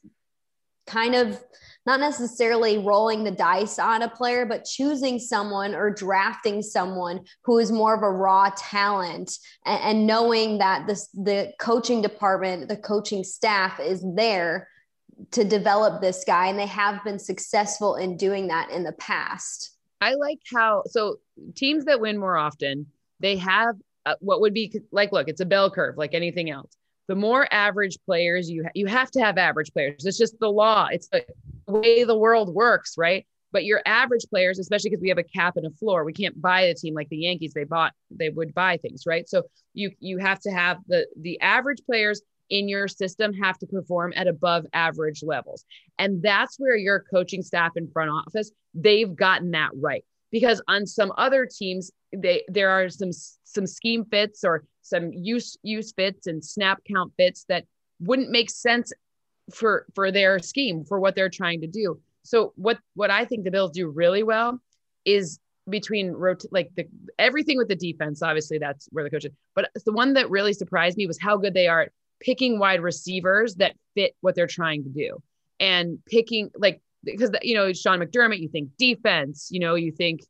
kind 0.85 1.15
of 1.15 1.43
not 1.85 1.99
necessarily 1.99 2.77
rolling 2.77 3.23
the 3.23 3.31
dice 3.31 3.79
on 3.79 4.01
a 4.01 4.09
player, 4.09 4.45
but 4.45 4.65
choosing 4.65 5.19
someone 5.19 5.73
or 5.73 5.89
drafting 5.89 6.61
someone 6.61 7.21
who 7.45 7.59
is 7.59 7.71
more 7.71 7.95
of 7.95 8.03
a 8.03 8.11
raw 8.11 8.49
talent 8.57 9.37
and, 9.65 9.81
and 9.81 10.07
knowing 10.07 10.57
that 10.57 10.85
this, 10.85 11.07
the 11.13 11.53
coaching 11.59 12.01
department, 12.01 12.67
the 12.67 12.77
coaching 12.77 13.23
staff 13.23 13.79
is 13.79 14.03
there 14.15 14.67
to 15.31 15.43
develop 15.43 16.01
this 16.01 16.23
guy. 16.25 16.47
And 16.47 16.59
they 16.59 16.67
have 16.67 17.03
been 17.03 17.19
successful 17.19 17.95
in 17.95 18.17
doing 18.17 18.47
that 18.47 18.69
in 18.71 18.83
the 18.83 18.93
past. 18.93 19.77
I 19.99 20.13
like 20.13 20.39
how, 20.53 20.83
so 20.87 21.17
teams 21.55 21.85
that 21.85 21.99
win 21.99 22.17
more 22.17 22.37
often, 22.37 22.87
they 23.19 23.37
have 23.37 23.75
what 24.19 24.39
would 24.39 24.53
be 24.53 24.73
like, 24.91 25.11
look, 25.11 25.27
it's 25.27 25.41
a 25.41 25.45
bell 25.45 25.69
curve 25.69 25.97
like 25.97 26.13
anything 26.13 26.49
else 26.49 26.77
the 27.07 27.15
more 27.15 27.47
average 27.51 27.97
players 28.05 28.49
you 28.49 28.63
ha- 28.63 28.71
you 28.75 28.85
have 28.85 29.09
to 29.11 29.19
have 29.19 29.37
average 29.37 29.71
players. 29.73 30.05
It's 30.05 30.17
just 30.17 30.39
the 30.39 30.51
law. 30.51 30.87
It's 30.91 31.07
the 31.07 31.25
way 31.65 32.03
the 32.03 32.17
world 32.17 32.53
works, 32.53 32.97
right? 32.97 33.25
But 33.51 33.63
your 33.63 33.81
average 33.85 34.25
players, 34.29 34.59
especially 34.59 34.89
because 34.89 35.01
we 35.01 35.09
have 35.09 35.17
a 35.17 35.23
cap 35.23 35.55
and 35.55 35.65
a 35.65 35.71
floor, 35.71 36.03
we 36.03 36.13
can't 36.13 36.39
buy 36.39 36.61
a 36.61 36.75
team 36.75 36.93
like 36.93 37.07
the 37.09 37.17
Yankees. 37.17 37.53
They 37.53 37.63
bought, 37.63 37.93
they 38.11 38.29
would 38.29 38.53
buy 38.53 38.77
things, 38.77 39.05
right? 39.05 39.27
So 39.27 39.43
you 39.73 39.91
you 39.99 40.17
have 40.17 40.39
to 40.41 40.51
have 40.51 40.79
the 40.87 41.07
the 41.19 41.39
average 41.39 41.79
players 41.85 42.21
in 42.49 42.67
your 42.69 42.87
system 42.87 43.33
have 43.33 43.57
to 43.59 43.67
perform 43.67 44.13
at 44.15 44.27
above 44.27 44.65
average 44.73 45.23
levels, 45.23 45.65
and 45.97 46.21
that's 46.21 46.57
where 46.57 46.75
your 46.75 47.03
coaching 47.11 47.41
staff 47.41 47.71
and 47.75 47.91
front 47.91 48.09
office 48.09 48.51
they've 48.77 49.15
gotten 49.15 49.51
that 49.51 49.71
right. 49.75 50.03
Because 50.31 50.61
on 50.67 50.85
some 50.85 51.11
other 51.17 51.45
teams, 51.45 51.91
they 52.15 52.43
there 52.47 52.69
are 52.69 52.89
some 52.89 53.11
some 53.43 53.65
scheme 53.65 54.05
fits 54.05 54.43
or 54.43 54.63
some 54.81 55.11
use 55.13 55.57
use 55.63 55.91
fits 55.93 56.27
and 56.27 56.43
snap 56.43 56.81
count 56.89 57.13
fits 57.17 57.45
that 57.49 57.65
wouldn't 57.99 58.29
make 58.29 58.49
sense 58.49 58.91
for 59.53 59.85
for 59.95 60.11
their 60.11 60.39
scheme 60.39 60.83
for 60.83 60.99
what 60.99 61.15
they're 61.15 61.29
trying 61.29 61.61
to 61.61 61.67
do. 61.67 61.99
So 62.23 62.53
what 62.55 62.77
what 62.93 63.09
I 63.09 63.25
think 63.25 63.45
the 63.45 63.51
Bills 63.51 63.71
do 63.71 63.87
really 63.87 64.23
well 64.23 64.59
is 65.05 65.39
between 65.69 66.11
rot- 66.11 66.51
like 66.51 66.71
the 66.75 66.85
everything 67.17 67.57
with 67.57 67.69
the 67.69 67.75
defense. 67.75 68.21
Obviously, 68.21 68.57
that's 68.57 68.87
where 68.91 69.05
the 69.05 69.09
coach 69.09 69.25
is. 69.25 69.31
But 69.55 69.69
the 69.85 69.93
one 69.93 70.13
that 70.13 70.29
really 70.29 70.53
surprised 70.53 70.97
me 70.97 71.07
was 71.07 71.17
how 71.19 71.37
good 71.37 71.53
they 71.53 71.67
are 71.67 71.87
picking 72.19 72.59
wide 72.59 72.81
receivers 72.81 73.55
that 73.55 73.75
fit 73.95 74.15
what 74.21 74.35
they're 74.35 74.47
trying 74.47 74.83
to 74.83 74.89
do, 74.89 75.21
and 75.59 75.99
picking 76.05 76.49
like 76.57 76.81
because 77.03 77.31
you 77.41 77.55
know 77.55 77.73
Sean 77.73 77.99
McDermott, 77.99 78.39
you 78.39 78.49
think 78.49 78.69
defense, 78.77 79.49
you 79.51 79.59
know, 79.59 79.75
you 79.75 79.91
think 79.91 80.21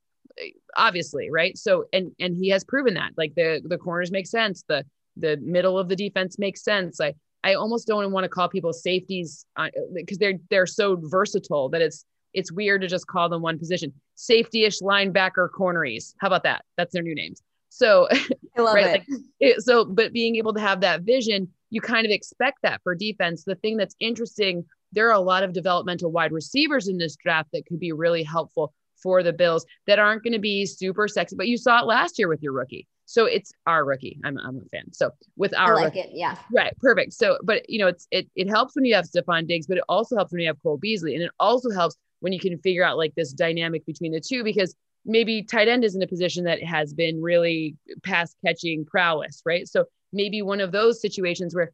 obviously, 0.75 1.29
right? 1.29 1.57
So 1.57 1.85
and 1.93 2.11
and 2.19 2.35
he 2.37 2.49
has 2.49 2.63
proven 2.63 2.93
that. 2.95 3.11
Like 3.17 3.35
the 3.35 3.61
the 3.65 3.77
corners 3.77 4.11
make 4.11 4.27
sense, 4.27 4.63
the 4.67 4.85
the 5.15 5.37
middle 5.37 5.77
of 5.77 5.89
the 5.89 5.95
defense 5.95 6.37
makes 6.37 6.63
sense. 6.63 7.01
I 7.01 7.13
I 7.43 7.55
almost 7.55 7.87
don't 7.87 8.11
want 8.11 8.23
to 8.23 8.29
call 8.29 8.49
people 8.49 8.73
safeties 8.73 9.45
because 9.93 10.17
uh, 10.17 10.19
they're 10.19 10.39
they're 10.49 10.65
so 10.65 10.97
versatile 11.01 11.69
that 11.69 11.81
it's 11.81 12.05
it's 12.33 12.51
weird 12.51 12.81
to 12.81 12.87
just 12.87 13.07
call 13.07 13.29
them 13.29 13.41
one 13.41 13.57
position. 13.57 13.93
Safety-ish 14.15 14.79
linebacker 14.79 15.49
corneries. 15.51 16.13
How 16.19 16.27
about 16.27 16.43
that? 16.43 16.63
That's 16.75 16.93
their 16.93 17.01
new 17.01 17.15
names. 17.15 17.41
So 17.69 18.07
I 18.57 18.61
love 18.61 18.75
right, 18.75 18.85
it. 18.85 18.91
Like, 18.91 19.21
it. 19.39 19.61
So, 19.61 19.85
but 19.85 20.13
being 20.13 20.35
able 20.35 20.53
to 20.53 20.59
have 20.59 20.81
that 20.81 21.01
vision, 21.01 21.47
you 21.69 21.81
kind 21.81 22.05
of 22.05 22.11
expect 22.11 22.59
that 22.63 22.81
for 22.83 22.95
defense. 22.95 23.43
The 23.43 23.55
thing 23.55 23.77
that's 23.77 23.95
interesting, 23.99 24.65
there 24.91 25.07
are 25.09 25.13
a 25.13 25.19
lot 25.19 25.43
of 25.43 25.53
developmental 25.53 26.11
wide 26.11 26.31
receivers 26.31 26.87
in 26.87 26.97
this 26.97 27.15
draft 27.15 27.49
that 27.53 27.65
could 27.65 27.79
be 27.79 27.91
really 27.91 28.23
helpful 28.23 28.73
for 29.01 29.21
the 29.23 29.33
Bills 29.33 29.65
that 29.85 29.99
aren't 29.99 30.23
going 30.23 30.33
to 30.33 30.39
be 30.39 30.65
super 30.65 31.07
sexy. 31.07 31.35
But 31.35 31.47
you 31.47 31.57
saw 31.57 31.81
it 31.81 31.85
last 31.85 32.17
year 32.17 32.27
with 32.27 32.41
your 32.41 32.53
rookie. 32.53 32.87
So 33.05 33.25
it's 33.25 33.53
our 33.65 33.85
rookie. 33.85 34.19
I'm, 34.25 34.37
I'm 34.37 34.57
a 34.57 34.69
fan. 34.69 34.91
So 34.91 35.11
with 35.37 35.55
our 35.55 35.73
I 35.73 35.75
like 35.75 35.85
rookie, 35.85 35.99
it. 35.99 36.09
Yeah. 36.13 36.35
right, 36.51 36.73
perfect. 36.79 37.13
So, 37.13 37.37
but 37.43 37.69
you 37.69 37.79
know, 37.79 37.87
it's 37.87 38.07
it 38.11 38.29
it 38.35 38.49
helps 38.49 38.75
when 38.75 38.83
you 38.83 38.95
have 38.95 39.05
Stefon 39.05 39.47
Diggs, 39.47 39.65
but 39.65 39.77
it 39.77 39.83
also 39.87 40.17
helps 40.17 40.31
when 40.33 40.41
you 40.41 40.47
have 40.47 40.61
Cole 40.61 40.77
Beasley, 40.77 41.15
and 41.15 41.23
it 41.23 41.31
also 41.39 41.69
helps 41.69 41.95
when 42.19 42.33
you 42.33 42.39
can 42.39 42.57
figure 42.59 42.83
out 42.83 42.97
like 42.97 43.15
this 43.15 43.31
dynamic 43.31 43.85
between 43.85 44.11
the 44.11 44.19
two 44.19 44.43
because 44.43 44.75
maybe 45.05 45.41
tight 45.41 45.69
end 45.69 45.85
isn't 45.85 46.01
a 46.01 46.07
position 46.07 46.43
that 46.43 46.61
has 46.61 46.93
been 46.93 47.21
really 47.21 47.75
pass 48.03 48.35
catching 48.45 48.83
prowess, 48.83 49.41
right? 49.45 49.67
So 49.67 49.85
maybe 50.13 50.41
one 50.41 50.61
of 50.61 50.71
those 50.71 51.01
situations 51.01 51.55
where 51.55 51.71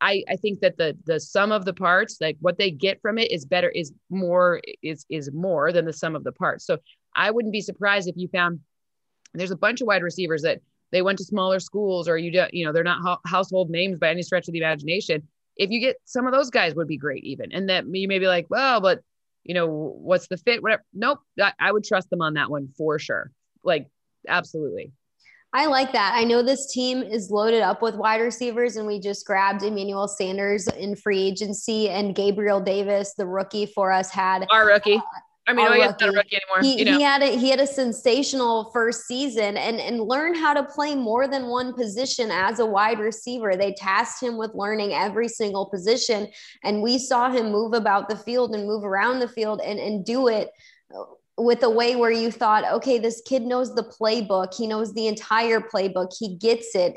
I, 0.00 0.24
I 0.28 0.36
think 0.36 0.60
that 0.60 0.76
the 0.76 0.96
the 1.04 1.20
sum 1.20 1.52
of 1.52 1.64
the 1.64 1.72
parts, 1.72 2.18
like 2.20 2.36
what 2.40 2.58
they 2.58 2.70
get 2.70 3.00
from 3.00 3.18
it, 3.18 3.30
is 3.30 3.44
better, 3.44 3.68
is 3.68 3.92
more, 4.08 4.60
is 4.82 5.06
is 5.08 5.30
more 5.32 5.72
than 5.72 5.84
the 5.84 5.92
sum 5.92 6.16
of 6.16 6.24
the 6.24 6.32
parts. 6.32 6.66
So 6.66 6.78
I 7.14 7.30
wouldn't 7.30 7.52
be 7.52 7.60
surprised 7.60 8.08
if 8.08 8.16
you 8.16 8.28
found 8.28 8.60
there's 9.34 9.50
a 9.50 9.56
bunch 9.56 9.80
of 9.80 9.86
wide 9.86 10.02
receivers 10.02 10.42
that 10.42 10.60
they 10.90 11.02
went 11.02 11.18
to 11.18 11.24
smaller 11.24 11.60
schools 11.60 12.08
or 12.08 12.18
you 12.18 12.32
don't, 12.32 12.52
you 12.52 12.64
know, 12.66 12.72
they're 12.72 12.82
not 12.82 13.00
ho- 13.00 13.20
household 13.30 13.70
names 13.70 13.98
by 13.98 14.10
any 14.10 14.22
stretch 14.22 14.48
of 14.48 14.52
the 14.52 14.58
imagination. 14.58 15.22
If 15.56 15.70
you 15.70 15.80
get 15.80 15.96
some 16.04 16.26
of 16.26 16.32
those 16.32 16.50
guys 16.50 16.74
would 16.74 16.88
be 16.88 16.96
great, 16.96 17.22
even, 17.24 17.52
and 17.52 17.68
that 17.68 17.84
you 17.92 18.08
may 18.08 18.18
be 18.18 18.26
like, 18.26 18.46
well, 18.50 18.80
but 18.80 19.00
you 19.44 19.54
know, 19.54 19.66
what's 19.68 20.26
the 20.28 20.36
fit? 20.36 20.62
Whatever. 20.62 20.84
Nope, 20.92 21.20
I, 21.40 21.52
I 21.58 21.72
would 21.72 21.84
trust 21.84 22.10
them 22.10 22.22
on 22.22 22.34
that 22.34 22.50
one 22.50 22.68
for 22.76 22.98
sure. 22.98 23.30
Like, 23.62 23.86
absolutely. 24.26 24.92
I 25.52 25.66
like 25.66 25.92
that. 25.92 26.12
I 26.14 26.24
know 26.24 26.42
this 26.42 26.72
team 26.72 27.02
is 27.02 27.30
loaded 27.30 27.62
up 27.62 27.82
with 27.82 27.96
wide 27.96 28.20
receivers, 28.20 28.76
and 28.76 28.86
we 28.86 29.00
just 29.00 29.26
grabbed 29.26 29.62
Emmanuel 29.62 30.06
Sanders 30.06 30.68
in 30.68 30.94
free 30.94 31.20
agency, 31.20 31.88
and 31.88 32.14
Gabriel 32.14 32.60
Davis, 32.60 33.14
the 33.14 33.26
rookie 33.26 33.66
for 33.66 33.90
us, 33.90 34.10
had 34.10 34.46
our 34.50 34.66
rookie. 34.66 34.96
Uh, 34.96 35.02
I 35.48 35.52
mean, 35.52 35.66
I 35.66 35.78
guess 35.78 36.00
not 36.00 36.10
a 36.10 36.12
rookie 36.12 36.36
anymore. 36.36 36.62
He, 36.62 36.78
you 36.78 36.84
know? 36.84 36.96
he 36.96 37.02
had 37.02 37.22
a 37.22 37.36
he 37.36 37.50
had 37.50 37.58
a 37.58 37.66
sensational 37.66 38.70
first 38.72 39.08
season 39.08 39.56
and 39.56 39.80
and 39.80 40.00
learn 40.00 40.36
how 40.36 40.54
to 40.54 40.62
play 40.62 40.94
more 40.94 41.26
than 41.26 41.48
one 41.48 41.74
position 41.74 42.30
as 42.30 42.60
a 42.60 42.66
wide 42.66 43.00
receiver. 43.00 43.56
They 43.56 43.72
tasked 43.72 44.22
him 44.22 44.36
with 44.36 44.54
learning 44.54 44.92
every 44.92 45.26
single 45.26 45.66
position, 45.66 46.28
and 46.62 46.80
we 46.80 46.98
saw 46.98 47.28
him 47.28 47.50
move 47.50 47.72
about 47.72 48.08
the 48.08 48.16
field 48.16 48.54
and 48.54 48.66
move 48.66 48.84
around 48.84 49.18
the 49.18 49.28
field 49.28 49.60
and 49.64 49.80
and 49.80 50.04
do 50.04 50.28
it 50.28 50.50
with 51.40 51.62
a 51.62 51.70
way 51.70 51.96
where 51.96 52.10
you 52.10 52.30
thought, 52.30 52.70
okay, 52.70 52.98
this 52.98 53.22
kid 53.26 53.42
knows 53.42 53.74
the 53.74 53.82
playbook. 53.82 54.54
He 54.54 54.66
knows 54.66 54.92
the 54.92 55.06
entire 55.06 55.60
playbook. 55.60 56.12
He 56.18 56.36
gets 56.36 56.74
it. 56.74 56.94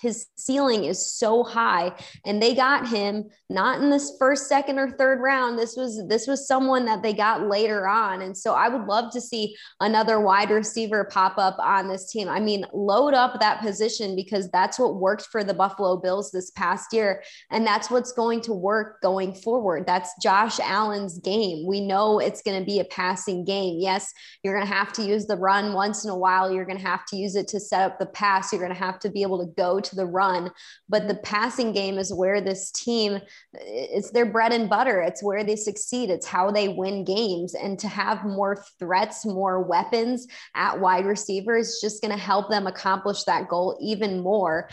His 0.00 0.26
ceiling 0.36 0.84
is 0.84 1.04
so 1.04 1.42
high. 1.42 1.92
And 2.24 2.40
they 2.40 2.54
got 2.54 2.86
him 2.88 3.28
not 3.48 3.82
in 3.82 3.90
this 3.90 4.16
first, 4.18 4.48
second, 4.48 4.78
or 4.78 4.90
third 4.90 5.20
round. 5.20 5.58
This 5.58 5.76
was 5.76 6.06
this 6.08 6.28
was 6.28 6.46
someone 6.46 6.84
that 6.84 7.02
they 7.02 7.12
got 7.12 7.48
later 7.48 7.88
on. 7.88 8.22
And 8.22 8.36
so 8.36 8.54
I 8.54 8.68
would 8.68 8.86
love 8.86 9.12
to 9.12 9.20
see 9.20 9.56
another 9.80 10.20
wide 10.20 10.50
receiver 10.50 11.04
pop 11.10 11.36
up 11.36 11.58
on 11.58 11.88
this 11.88 12.10
team. 12.10 12.28
I 12.28 12.38
mean, 12.38 12.64
load 12.72 13.14
up 13.14 13.40
that 13.40 13.60
position 13.60 14.14
because 14.14 14.48
that's 14.50 14.78
what 14.78 14.96
worked 14.96 15.26
for 15.26 15.42
the 15.42 15.54
Buffalo 15.54 15.96
Bills 15.96 16.30
this 16.30 16.50
past 16.52 16.92
year. 16.92 17.24
And 17.50 17.66
that's 17.66 17.90
what's 17.90 18.12
going 18.12 18.40
to 18.42 18.52
work 18.52 19.02
going 19.02 19.34
forward. 19.34 19.84
That's 19.86 20.10
Josh 20.22 20.60
Allen's 20.60 21.18
game. 21.18 21.66
We 21.66 21.80
know 21.80 22.20
it's 22.20 22.42
going 22.42 22.60
to 22.60 22.64
be 22.64 22.78
a 22.78 22.84
passing 22.84 23.44
game 23.44 23.79
Yes, 23.80 24.12
you're 24.42 24.54
going 24.54 24.66
to 24.66 24.72
have 24.72 24.92
to 24.94 25.02
use 25.02 25.26
the 25.26 25.36
run 25.36 25.72
once 25.72 26.04
in 26.04 26.10
a 26.10 26.16
while. 26.16 26.50
You're 26.50 26.64
going 26.64 26.78
to 26.78 26.86
have 26.86 27.06
to 27.06 27.16
use 27.16 27.34
it 27.36 27.48
to 27.48 27.60
set 27.60 27.82
up 27.82 27.98
the 27.98 28.06
pass. 28.06 28.52
You're 28.52 28.60
going 28.60 28.74
to 28.74 28.78
have 28.78 28.98
to 29.00 29.10
be 29.10 29.22
able 29.22 29.44
to 29.44 29.52
go 29.54 29.80
to 29.80 29.96
the 29.96 30.06
run. 30.06 30.50
But 30.88 31.08
the 31.08 31.16
passing 31.16 31.72
game 31.72 31.98
is 31.98 32.12
where 32.12 32.40
this 32.40 32.70
team, 32.70 33.20
it's 33.54 34.10
their 34.10 34.26
bread 34.26 34.52
and 34.52 34.68
butter. 34.68 35.00
It's 35.00 35.22
where 35.22 35.44
they 35.44 35.56
succeed. 35.56 36.10
It's 36.10 36.26
how 36.26 36.50
they 36.50 36.68
win 36.68 37.04
games. 37.04 37.54
And 37.54 37.78
to 37.78 37.88
have 37.88 38.24
more 38.24 38.64
threats, 38.78 39.24
more 39.24 39.62
weapons 39.62 40.26
at 40.54 40.80
wide 40.80 41.06
receiver 41.06 41.56
is 41.56 41.80
just 41.80 42.02
going 42.02 42.16
to 42.16 42.22
help 42.22 42.50
them 42.50 42.66
accomplish 42.66 43.24
that 43.24 43.48
goal 43.48 43.78
even 43.80 44.20
more. 44.20 44.68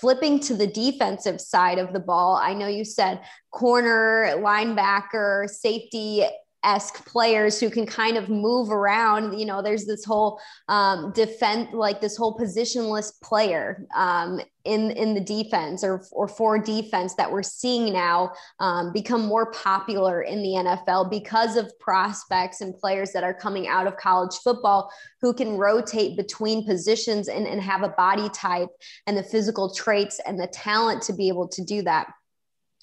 Flipping 0.00 0.40
to 0.40 0.54
the 0.54 0.66
defensive 0.66 1.40
side 1.40 1.78
of 1.78 1.92
the 1.92 2.00
ball, 2.00 2.36
I 2.36 2.54
know 2.54 2.68
you 2.68 2.84
said 2.84 3.20
corner, 3.50 4.34
linebacker, 4.38 5.48
safety 5.48 6.24
esque 6.64 7.04
players 7.06 7.58
who 7.58 7.70
can 7.70 7.86
kind 7.86 8.16
of 8.16 8.28
move 8.28 8.70
around. 8.70 9.38
You 9.38 9.46
know, 9.46 9.62
there's 9.62 9.84
this 9.84 10.04
whole 10.04 10.40
um, 10.68 11.12
defense, 11.12 11.68
like 11.72 12.00
this 12.00 12.16
whole 12.16 12.38
positionless 12.38 13.20
player 13.22 13.86
um, 13.96 14.40
in 14.64 14.92
in 14.92 15.14
the 15.14 15.20
defense 15.20 15.82
or 15.82 16.04
or 16.12 16.28
for 16.28 16.58
defense 16.58 17.14
that 17.14 17.30
we're 17.30 17.42
seeing 17.42 17.92
now 17.92 18.32
um, 18.60 18.92
become 18.92 19.22
more 19.22 19.50
popular 19.50 20.22
in 20.22 20.42
the 20.42 20.50
NFL 20.50 21.10
because 21.10 21.56
of 21.56 21.76
prospects 21.80 22.60
and 22.60 22.76
players 22.78 23.12
that 23.12 23.24
are 23.24 23.34
coming 23.34 23.66
out 23.66 23.86
of 23.86 23.96
college 23.96 24.36
football 24.44 24.90
who 25.20 25.34
can 25.34 25.56
rotate 25.56 26.16
between 26.16 26.64
positions 26.64 27.28
and, 27.28 27.46
and 27.46 27.60
have 27.60 27.82
a 27.82 27.88
body 27.90 28.28
type 28.30 28.68
and 29.06 29.16
the 29.16 29.22
physical 29.22 29.74
traits 29.74 30.20
and 30.26 30.38
the 30.38 30.46
talent 30.48 31.02
to 31.02 31.12
be 31.12 31.28
able 31.28 31.48
to 31.48 31.64
do 31.64 31.82
that. 31.82 32.06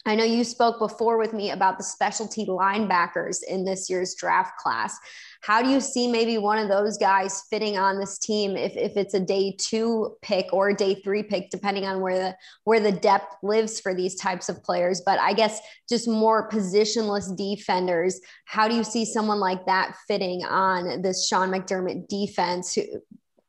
I 0.05 0.15
know 0.15 0.23
you 0.23 0.45
spoke 0.45 0.79
before 0.79 1.17
with 1.17 1.33
me 1.33 1.51
about 1.51 1.77
the 1.77 1.83
specialty 1.83 2.45
linebackers 2.45 3.39
in 3.47 3.65
this 3.65 3.89
year's 3.89 4.15
draft 4.15 4.57
class. 4.57 4.97
How 5.41 5.61
do 5.61 5.69
you 5.69 5.81
see 5.81 6.09
maybe 6.09 6.37
one 6.37 6.57
of 6.57 6.69
those 6.69 6.97
guys 6.97 7.43
fitting 7.49 7.77
on 7.77 7.99
this 7.99 8.17
team 8.17 8.55
if, 8.55 8.75
if 8.77 8.95
it's 8.95 9.13
a 9.13 9.19
day 9.19 9.55
two 9.57 10.15
pick 10.21 10.53
or 10.53 10.69
a 10.69 10.75
day 10.75 10.95
three 10.95 11.23
pick, 11.23 11.49
depending 11.49 11.85
on 11.85 12.01
where 12.01 12.17
the 12.17 12.37
where 12.63 12.79
the 12.79 12.91
depth 12.91 13.35
lives 13.43 13.79
for 13.79 13.93
these 13.93 14.15
types 14.15 14.47
of 14.47 14.63
players? 14.63 15.01
But 15.05 15.19
I 15.19 15.33
guess 15.33 15.59
just 15.87 16.07
more 16.07 16.49
positionless 16.49 17.35
defenders. 17.35 18.19
How 18.45 18.67
do 18.67 18.75
you 18.75 18.85
see 18.85 19.05
someone 19.05 19.39
like 19.39 19.65
that 19.65 19.95
fitting 20.07 20.43
on 20.43 21.01
this 21.01 21.27
Sean 21.27 21.51
McDermott 21.51 22.07
defense? 22.07 22.73
Who, 22.73 22.83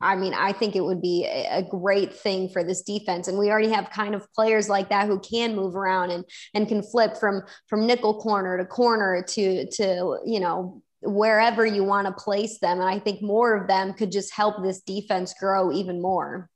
I 0.01 0.17
mean, 0.17 0.33
I 0.33 0.53
think 0.53 0.77
it 0.77 0.85
would 0.85 1.03
be 1.03 1.27
a 1.27 1.63
great 1.63 2.15
thing 2.15 2.49
for 2.49 2.65
this 2.65 2.83
defense. 2.83 3.29
And 3.29 3.39
we 3.39 3.51
already 3.51 3.69
have 3.69 3.91
kind 3.91 4.15
of 4.15 4.27
players 4.33 4.69
like 4.69 4.89
that 4.89 5.07
who 5.07 5.21
can 5.21 5.55
move 5.55 5.77
around 5.77 6.11
and 6.11 6.25
and 6.55 6.67
can 6.67 6.83
flip 6.83 7.17
from 7.19 7.43
from 7.69 7.87
nickel 7.87 8.21
corner 8.21 8.57
to 8.57 8.65
corner 8.65 9.23
to 9.29 9.67
to 9.71 10.19
you 10.25 10.41
know 10.41 10.83
wherever 11.03 11.65
you 11.67 11.85
want 11.85 12.07
to 12.07 12.13
place 12.13 12.59
them. 12.61 12.81
And 12.81 12.89
I 12.89 12.99
think 12.99 13.23
more 13.23 13.55
of 13.55 13.67
them 13.67 13.93
could 13.95 14.13
just 14.13 14.33
help 14.35 14.63
this 14.63 14.81
defense 14.81 15.35
grow 15.39 15.73
even 15.73 16.01
more. 16.01 16.49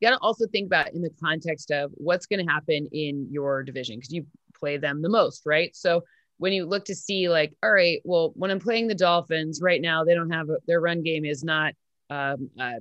You 0.00 0.08
got 0.08 0.16
to 0.16 0.22
also 0.22 0.46
think 0.46 0.66
about 0.66 0.92
in 0.92 1.02
the 1.02 1.10
context 1.22 1.70
of 1.70 1.90
what's 1.94 2.26
going 2.26 2.44
to 2.44 2.50
happen 2.50 2.88
in 2.92 3.28
your 3.30 3.62
division 3.62 3.96
because 3.96 4.12
you 4.12 4.26
play 4.58 4.78
them 4.78 5.02
the 5.02 5.08
most, 5.08 5.42
right? 5.44 5.74
So 5.76 6.04
when 6.38 6.54
you 6.54 6.64
look 6.64 6.86
to 6.86 6.94
see 6.94 7.28
like, 7.28 7.54
all 7.62 7.72
right, 7.72 8.00
well, 8.04 8.32
when 8.34 8.50
I'm 8.50 8.60
playing 8.60 8.88
the 8.88 8.94
Dolphins 8.94 9.60
right 9.62 9.80
now, 9.80 10.04
they 10.04 10.14
don't 10.14 10.30
have 10.30 10.48
a, 10.48 10.56
their 10.66 10.80
run 10.80 11.02
game 11.02 11.26
is 11.26 11.44
not 11.44 11.74
um, 12.10 12.50
uh, 12.58 12.80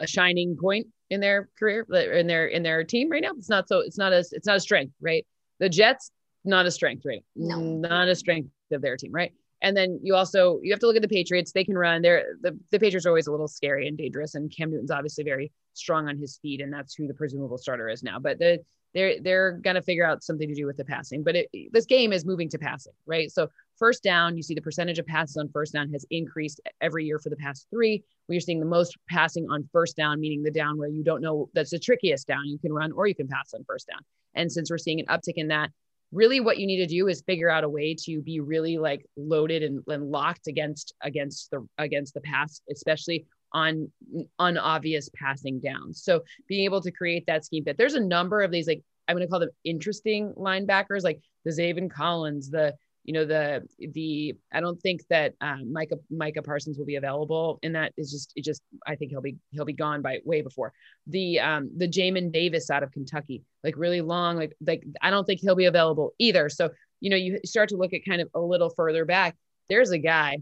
a 0.00 0.06
shining 0.06 0.56
point 0.56 0.86
in 1.10 1.20
their 1.20 1.48
career 1.58 1.86
in 2.12 2.26
their 2.26 2.46
in 2.46 2.62
their 2.62 2.84
team 2.84 3.10
right 3.10 3.22
now. 3.22 3.32
It's 3.36 3.48
not 3.48 3.68
so 3.68 3.80
it's 3.80 3.98
not 3.98 4.12
as 4.12 4.32
it's 4.32 4.46
not 4.46 4.56
a 4.56 4.60
strength, 4.60 4.94
right? 5.00 5.26
The 5.58 5.68
Jets 5.68 6.10
not 6.44 6.66
a 6.66 6.70
strength, 6.70 7.04
right? 7.04 7.22
No, 7.36 7.58
not 7.58 8.08
a 8.08 8.14
strength 8.14 8.50
of 8.72 8.80
their 8.82 8.96
team, 8.96 9.12
right? 9.12 9.32
And 9.62 9.76
then 9.76 10.00
you 10.02 10.14
also 10.14 10.58
you 10.62 10.72
have 10.72 10.80
to 10.80 10.86
look 10.86 10.96
at 10.96 11.02
the 11.02 11.08
Patriots. 11.08 11.52
They 11.52 11.64
can 11.64 11.76
run. 11.76 12.00
They're 12.00 12.24
the, 12.40 12.58
the 12.70 12.78
Patriots 12.78 13.04
are 13.04 13.10
always 13.10 13.26
a 13.26 13.30
little 13.30 13.48
scary 13.48 13.86
and 13.86 13.98
dangerous. 13.98 14.34
And 14.34 14.54
Cam 14.54 14.70
Newton's 14.70 14.90
obviously 14.90 15.24
very 15.24 15.52
strong 15.74 16.08
on 16.08 16.16
his 16.16 16.38
feet, 16.38 16.60
and 16.60 16.72
that's 16.72 16.94
who 16.94 17.06
the 17.06 17.14
presumable 17.14 17.58
starter 17.58 17.88
is 17.88 18.02
now. 18.02 18.18
But 18.18 18.38
the 18.38 18.60
they're 18.94 19.20
they're 19.20 19.52
gonna 19.52 19.82
figure 19.82 20.06
out 20.06 20.22
something 20.22 20.48
to 20.48 20.54
do 20.54 20.66
with 20.66 20.78
the 20.78 20.84
passing. 20.84 21.22
But 21.22 21.36
it, 21.36 21.48
this 21.72 21.84
game 21.84 22.12
is 22.12 22.24
moving 22.24 22.48
to 22.50 22.58
passing, 22.58 22.94
right? 23.06 23.30
So 23.30 23.48
first 23.80 24.04
down, 24.04 24.36
you 24.36 24.42
see 24.44 24.54
the 24.54 24.60
percentage 24.60 25.00
of 25.00 25.06
passes 25.06 25.36
on 25.36 25.48
first 25.48 25.72
down 25.72 25.90
has 25.90 26.06
increased 26.10 26.60
every 26.80 27.04
year 27.04 27.18
for 27.18 27.30
the 27.30 27.36
past 27.36 27.66
three. 27.70 28.04
We 28.28 28.36
are 28.36 28.40
seeing 28.40 28.60
the 28.60 28.66
most 28.66 28.96
passing 29.08 29.48
on 29.50 29.68
first 29.72 29.96
down, 29.96 30.20
meaning 30.20 30.44
the 30.44 30.52
down 30.52 30.78
where 30.78 30.88
you 30.88 31.02
don't 31.02 31.22
know 31.22 31.48
that's 31.54 31.70
the 31.70 31.78
trickiest 31.80 32.28
down. 32.28 32.46
You 32.46 32.58
can 32.58 32.72
run 32.72 32.92
or 32.92 33.08
you 33.08 33.14
can 33.16 33.26
pass 33.26 33.52
on 33.54 33.64
first 33.64 33.88
down. 33.88 34.00
And 34.34 34.52
since 34.52 34.70
we're 34.70 34.78
seeing 34.78 35.00
an 35.00 35.06
uptick 35.06 35.34
in 35.34 35.48
that, 35.48 35.70
really 36.12 36.40
what 36.40 36.58
you 36.58 36.66
need 36.66 36.78
to 36.78 36.86
do 36.86 37.08
is 37.08 37.22
figure 37.22 37.50
out 37.50 37.64
a 37.64 37.68
way 37.68 37.96
to 38.04 38.20
be 38.20 38.40
really 38.40 38.78
like 38.78 39.04
loaded 39.16 39.62
and, 39.62 39.82
and 39.88 40.10
locked 40.10 40.46
against 40.46 40.94
against 41.00 41.50
the 41.50 41.66
against 41.78 42.14
the 42.14 42.20
pass, 42.20 42.60
especially 42.70 43.26
on 43.52 43.90
unobvious 44.38 45.08
passing 45.14 45.58
downs. 45.58 46.02
So 46.04 46.22
being 46.46 46.64
able 46.64 46.80
to 46.82 46.92
create 46.92 47.24
that 47.26 47.44
scheme 47.44 47.64
fit. 47.64 47.76
There's 47.76 47.94
a 47.94 48.00
number 48.00 48.42
of 48.42 48.50
these 48.50 48.68
like 48.68 48.82
I'm 49.08 49.16
going 49.16 49.26
to 49.26 49.30
call 49.30 49.40
them 49.40 49.50
interesting 49.64 50.32
linebackers, 50.36 51.02
like 51.02 51.20
the 51.44 51.50
Zaven 51.50 51.90
Collins, 51.90 52.48
the 52.48 52.74
you 53.10 53.14
know 53.14 53.24
the 53.24 53.66
the 53.92 54.36
I 54.52 54.60
don't 54.60 54.80
think 54.80 55.00
that 55.10 55.34
um, 55.40 55.72
Micah 55.72 55.96
Micah 56.12 56.42
Parsons 56.42 56.78
will 56.78 56.86
be 56.86 56.94
available, 56.94 57.58
and 57.64 57.74
that 57.74 57.92
is 57.96 58.12
just 58.12 58.32
it 58.36 58.44
just 58.44 58.62
I 58.86 58.94
think 58.94 59.10
he'll 59.10 59.20
be 59.20 59.34
he'll 59.50 59.64
be 59.64 59.72
gone 59.72 60.00
by 60.00 60.20
way 60.24 60.42
before 60.42 60.72
the 61.08 61.40
um 61.40 61.72
the 61.76 61.88
Jamin 61.88 62.30
Davis 62.30 62.70
out 62.70 62.84
of 62.84 62.92
Kentucky, 62.92 63.42
like 63.64 63.74
really 63.76 64.00
long, 64.00 64.36
like 64.36 64.52
like 64.64 64.84
I 65.02 65.10
don't 65.10 65.24
think 65.24 65.40
he'll 65.40 65.56
be 65.56 65.64
available 65.64 66.14
either. 66.20 66.48
So 66.48 66.70
you 67.00 67.10
know 67.10 67.16
you 67.16 67.40
start 67.44 67.70
to 67.70 67.76
look 67.76 67.92
at 67.94 68.04
kind 68.08 68.20
of 68.20 68.28
a 68.32 68.40
little 68.40 68.70
further 68.70 69.04
back. 69.04 69.36
There's 69.68 69.90
a 69.90 69.98
guy, 69.98 70.38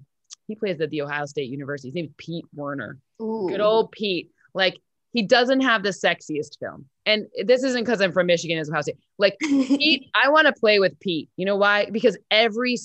he 0.47 0.55
plays 0.55 0.79
at 0.83 0.91
the 0.91 1.01
Ohio 1.01 1.25
State 1.25 1.49
University. 1.49 1.89
His 1.89 1.95
name 1.95 2.05
is 2.05 2.15
Pete 2.19 2.45
Werner. 2.55 2.99
Ooh. 3.23 3.47
Good 3.49 3.63
old 3.63 3.93
Pete. 3.93 4.31
Like 4.53 4.79
he 5.13 5.23
doesn't 5.23 5.61
have 5.61 5.83
the 5.83 5.91
sexiest 5.91 6.59
film. 6.59 6.87
And 7.07 7.27
this 7.45 7.63
isn't 7.63 7.85
because 7.85 8.01
I'm 8.01 8.13
from 8.13 8.27
Michigan 8.27 8.59
as 8.59 8.69
Ohio 8.69 8.83
State. 8.83 8.99
Like 9.19 9.37
Pete, 9.41 10.07
I 10.15 10.29
want 10.29 10.47
to 10.47 10.53
play 10.53 10.79
with 10.79 10.99
Pete. 11.01 11.31
You 11.37 11.47
know 11.47 11.57
why? 11.57 11.89
Because 11.91 12.19
every 12.31 12.77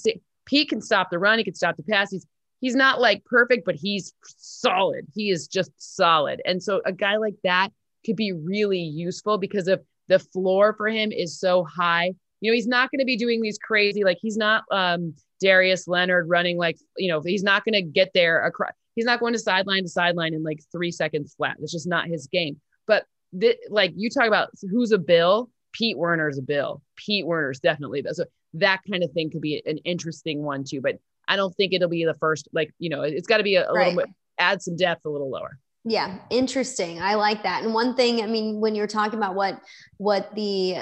Pete 0.45 0.69
can 0.69 0.82
stop 0.82 1.09
the 1.09 1.19
run, 1.19 1.38
he 1.38 1.43
can 1.43 1.55
stop 1.55 1.76
the 1.78 1.84
pass. 1.84 2.11
He's 2.11 2.26
he's 2.61 2.76
not 2.76 3.01
like 3.01 3.26
perfect, 3.26 3.65
but 3.65 3.76
he's 3.76 4.13
solid. 4.24 5.05
He 5.13 5.30
is 5.30 5.47
just 5.47 5.71
solid. 5.78 6.41
And 6.45 6.63
so 6.63 6.82
a 6.86 6.93
guy 6.93 7.17
like 7.17 7.36
that 7.43 7.69
could 8.05 8.15
be 8.15 8.32
really 8.32 8.80
useful 8.80 9.38
because 9.38 9.67
of 9.67 9.82
the 10.07 10.19
floor 10.19 10.74
for 10.74 10.88
him 10.88 11.11
is 11.11 11.39
so 11.39 11.65
high. 11.65 12.13
You 12.39 12.51
know, 12.51 12.55
he's 12.55 12.67
not 12.67 12.91
going 12.91 12.99
to 12.99 13.05
be 13.05 13.17
doing 13.17 13.41
these 13.41 13.57
crazy, 13.57 14.03
like 14.03 14.17
he's 14.21 14.38
not 14.38 14.63
um 14.71 15.13
Darius 15.41 15.88
Leonard 15.89 16.30
running 16.30 16.57
like, 16.57 16.78
you 16.97 17.09
know, 17.09 17.21
he's 17.21 17.43
not 17.43 17.65
going 17.65 17.74
to 17.74 17.82
get 17.82 18.11
there 18.13 18.45
across. 18.45 18.71
He's 18.95 19.05
not 19.05 19.19
going 19.19 19.33
to 19.33 19.39
sideline 19.39 19.83
to 19.83 19.89
sideline 19.89 20.33
in 20.33 20.43
like 20.43 20.59
three 20.71 20.91
seconds 20.91 21.33
flat. 21.35 21.57
That's 21.59 21.71
just 21.71 21.87
not 21.87 22.07
his 22.07 22.27
game. 22.27 22.59
But 22.87 23.05
th- 23.39 23.57
like 23.69 23.93
you 23.95 24.09
talk 24.09 24.27
about 24.27 24.49
who's 24.69 24.91
a 24.91 24.97
bill, 24.97 25.49
Pete 25.71 25.97
Werner's 25.97 26.37
a 26.37 26.41
bill. 26.41 26.81
Pete 26.95 27.25
Werner's 27.25 27.59
definitely 27.59 28.01
that. 28.01 28.15
So 28.15 28.25
that 28.55 28.81
kind 28.89 29.03
of 29.03 29.11
thing 29.11 29.31
could 29.31 29.41
be 29.41 29.61
an 29.65 29.77
interesting 29.79 30.43
one 30.43 30.63
too. 30.63 30.81
But 30.81 30.99
I 31.27 31.35
don't 31.35 31.55
think 31.55 31.73
it'll 31.73 31.89
be 31.89 32.05
the 32.05 32.13
first, 32.13 32.47
like, 32.53 32.73
you 32.79 32.89
know, 32.89 33.01
it's 33.01 33.27
got 33.27 33.37
to 33.37 33.43
be 33.43 33.55
a, 33.55 33.67
a 33.67 33.73
right. 33.73 33.87
little 33.87 34.03
bit, 34.03 34.15
add 34.37 34.61
some 34.61 34.75
depth 34.75 35.05
a 35.05 35.09
little 35.09 35.29
lower. 35.29 35.57
Yeah, 35.86 36.19
interesting. 36.29 37.01
I 37.01 37.15
like 37.15 37.43
that. 37.43 37.63
And 37.63 37.73
one 37.73 37.95
thing, 37.95 38.23
I 38.23 38.27
mean, 38.27 38.61
when 38.61 38.73
you're 38.73 38.88
talking 38.88 39.19
about 39.19 39.36
what 39.36 39.59
what 39.97 40.34
the 40.34 40.77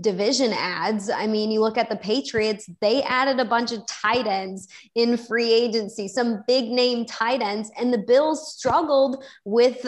division 0.00 0.52
adds, 0.52 1.08
I 1.08 1.28
mean, 1.28 1.52
you 1.52 1.60
look 1.60 1.78
at 1.78 1.88
the 1.88 1.96
Patriots, 1.96 2.68
they 2.80 3.02
added 3.02 3.38
a 3.38 3.44
bunch 3.44 3.70
of 3.70 3.86
tight 3.86 4.26
ends 4.26 4.66
in 4.96 5.16
free 5.16 5.52
agency, 5.52 6.08
some 6.08 6.42
big 6.48 6.64
name 6.64 7.06
tight 7.06 7.42
ends, 7.42 7.70
and 7.78 7.92
the 7.94 7.98
Bills 7.98 8.52
struggled 8.52 9.22
with 9.44 9.86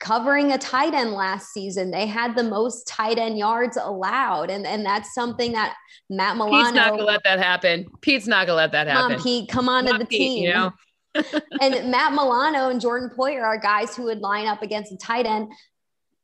covering 0.00 0.52
a 0.52 0.58
tight 0.58 0.92
end 0.92 1.12
last 1.12 1.52
season. 1.52 1.90
They 1.90 2.06
had 2.06 2.36
the 2.36 2.42
most 2.42 2.86
tight 2.86 3.18
end 3.18 3.38
yards 3.38 3.76
allowed. 3.76 4.50
And, 4.50 4.66
and 4.66 4.84
that's 4.84 5.14
something 5.14 5.52
that 5.52 5.74
Matt 6.10 6.36
Milano. 6.36 6.62
Pete's 6.62 6.74
not 6.74 6.90
gonna 6.90 7.04
let 7.04 7.24
that 7.24 7.38
happen. 7.38 7.86
Pete's 8.02 8.26
not 8.26 8.46
gonna 8.46 8.56
let 8.56 8.72
that 8.72 8.86
happen. 8.86 9.02
Come 9.02 9.12
on, 9.12 9.22
Pete, 9.22 9.48
come 9.48 9.68
on 9.68 9.86
to 9.86 9.98
the 9.98 10.04
Pete, 10.04 10.18
team. 10.18 10.44
You 10.44 10.52
know? 10.52 10.72
and 11.60 11.90
Matt 11.90 12.12
Milano 12.12 12.68
and 12.70 12.80
Jordan 12.80 13.10
Poyer 13.16 13.42
are 13.42 13.58
guys 13.58 13.94
who 13.96 14.04
would 14.04 14.20
line 14.20 14.46
up 14.46 14.62
against 14.62 14.92
a 14.92 14.96
tight 14.96 15.26
end. 15.26 15.52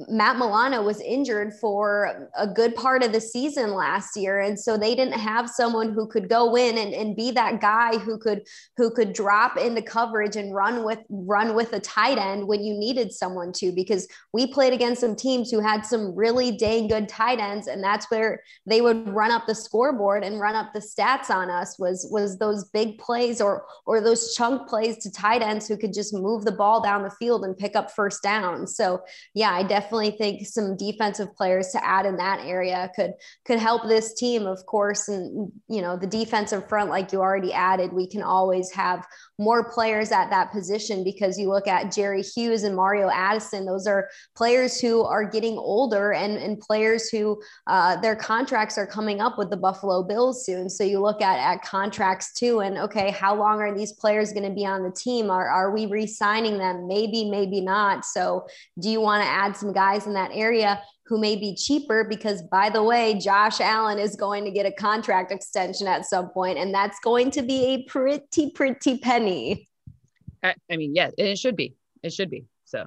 Matt 0.09 0.39
Milano 0.39 0.83
was 0.83 1.01
injured 1.01 1.53
for 1.61 2.31
a 2.37 2.47
good 2.47 2.75
part 2.75 3.03
of 3.03 3.13
the 3.13 3.21
season 3.21 3.75
last 3.75 4.17
year. 4.17 4.41
And 4.41 4.59
so 4.59 4.77
they 4.77 4.95
didn't 4.95 5.19
have 5.19 5.51
someone 5.51 5.93
who 5.93 6.07
could 6.07 6.29
go 6.29 6.57
in 6.57 6.79
and, 6.79 6.95
and 6.95 7.15
be 7.15 7.31
that 7.33 7.61
guy 7.61 7.99
who 7.99 8.17
could 8.17 8.47
who 8.77 8.91
could 8.91 9.13
drop 9.13 9.59
into 9.59 9.83
coverage 9.83 10.37
and 10.37 10.55
run 10.55 10.85
with 10.85 11.01
run 11.11 11.55
with 11.55 11.73
a 11.75 11.81
tight 11.81 12.17
end 12.17 12.47
when 12.47 12.65
you 12.65 12.75
needed 12.75 13.13
someone 13.13 13.53
to, 13.55 13.73
because 13.73 14.09
we 14.33 14.47
played 14.47 14.73
against 14.73 15.01
some 15.03 15.15
teams 15.15 15.51
who 15.51 15.61
had 15.61 15.85
some 15.85 16.15
really 16.15 16.57
dang 16.57 16.89
good 16.89 17.09
tight 17.09 17.39
ends. 17.39 17.67
And 17.67 17.85
that's 17.85 18.11
where 18.11 18.43
they 18.67 18.81
would 18.81 19.09
run 19.09 19.31
up 19.31 19.47
the 19.47 19.55
scoreboard 19.55 20.25
and 20.25 20.41
run 20.41 20.55
up 20.55 20.73
the 20.73 20.81
stats 20.81 21.31
on 21.31 21.51
us 21.51 21.79
was 21.79 22.09
was 22.11 22.39
those 22.39 22.65
big 22.71 22.99
plays 22.99 23.41
or 23.41 23.67
or 23.87 24.01
those 24.01 24.35
chunk 24.35 24.67
plays 24.67 24.97
to 24.99 25.13
tight 25.13 25.43
ends 25.43 25.69
who 25.69 25.77
could 25.77 25.93
just 25.93 26.15
move 26.15 26.45
the 26.45 26.53
ball 26.53 26.81
down 26.81 27.03
the 27.03 27.11
field 27.11 27.45
and 27.45 27.59
pick 27.59 27.77
up 27.77 27.91
first 27.91 28.23
down. 28.23 28.67
So 28.67 29.03
yeah, 29.35 29.51
I 29.51 29.63
definitely 29.63 29.90
definitely 29.91 30.17
think 30.17 30.47
some 30.47 30.77
defensive 30.77 31.35
players 31.35 31.69
to 31.69 31.85
add 31.85 32.07
in 32.07 32.17
that 32.17 32.41
area 32.45 32.91
could 32.95 33.13
could 33.45 33.59
help 33.59 33.83
this 33.83 34.15
team, 34.15 34.47
of 34.47 34.65
course. 34.67 35.09
And 35.09 35.51
you 35.69 35.83
know, 35.83 35.97
the 35.97 36.07
defensive 36.07 36.69
front, 36.69 36.91
like 36.91 37.13
you 37.13 37.21
already 37.21 37.53
added, 37.53 37.93
we 37.93 38.07
can 38.07 38.23
always 38.23 38.71
have 38.73 39.07
more 39.41 39.69
players 39.69 40.13
at 40.13 40.31
that 40.31 40.53
position 40.53 41.03
because 41.03 41.39
you 41.39 41.49
look 41.49 41.67
at 41.67 41.91
Jerry 41.91 42.23
Hughes 42.23 42.63
and 42.63 42.77
Mario 42.77 43.09
Addison; 43.11 43.65
those 43.65 43.87
are 43.87 44.09
players 44.37 44.79
who 44.79 45.03
are 45.03 45.25
getting 45.25 45.57
older 45.57 46.13
and 46.13 46.37
and 46.37 46.61
players 46.61 47.09
who 47.09 47.41
uh, 47.67 48.01
their 48.01 48.15
contracts 48.15 48.77
are 48.79 48.87
coming 48.87 49.21
up 49.21 49.39
with 49.39 49.51
the 49.51 49.57
Buffalo 49.57 50.03
Bills 50.03 50.45
soon. 50.45 50.69
So 50.69 50.85
you 50.85 51.01
look 51.01 51.23
at 51.23 51.39
at 51.39 51.63
contracts 51.63 52.35
too, 52.35 52.61
and 52.61 52.77
okay, 52.79 53.11
how 53.11 53.35
long 53.35 53.61
are 53.61 53.77
these 53.77 53.93
players 53.93 54.33
going 54.33 54.49
to 54.49 54.55
be 54.55 54.67
on 54.67 54.83
the 54.83 54.93
team? 54.93 55.31
Are 55.31 55.49
are 55.49 55.73
we 55.73 55.87
re-signing 55.87 56.59
them? 56.59 56.87
Maybe, 56.87 57.29
maybe 57.29 57.61
not. 57.61 58.05
So 58.05 58.47
do 58.79 58.91
you 58.91 59.01
want 59.01 59.23
to 59.23 59.29
add 59.29 59.57
some 59.57 59.73
guys 59.73 60.07
in 60.07 60.13
that 60.15 60.31
area 60.35 60.83
who 61.11 61.19
may 61.19 61.35
be 61.35 61.57
cheaper 61.57 62.05
because 62.05 62.41
by 62.45 62.71
the 62.71 62.83
way 62.83 63.19
josh 63.19 63.61
allen 63.61 63.99
is 63.99 64.15
going 64.15 64.45
to 64.45 64.51
get 64.51 64.65
a 64.65 64.71
contract 64.71 65.33
extension 65.33 65.89
at 65.89 66.07
some 66.07 66.31
point 66.31 66.57
and 66.57 66.73
that's 66.73 67.01
going 67.01 67.31
to 67.33 67.43
be 67.43 67.65
a 67.65 67.83
pretty 67.83 68.51
pretty 68.53 68.97
penny. 68.99 69.69
I, 70.43 70.55
I 70.71 70.77
mean 70.77 70.95
yeah 70.95 71.11
it 71.19 71.39
should 71.39 71.57
be. 71.57 71.75
It 72.03 72.13
should 72.13 72.31
be 72.31 72.47
so. 72.65 72.87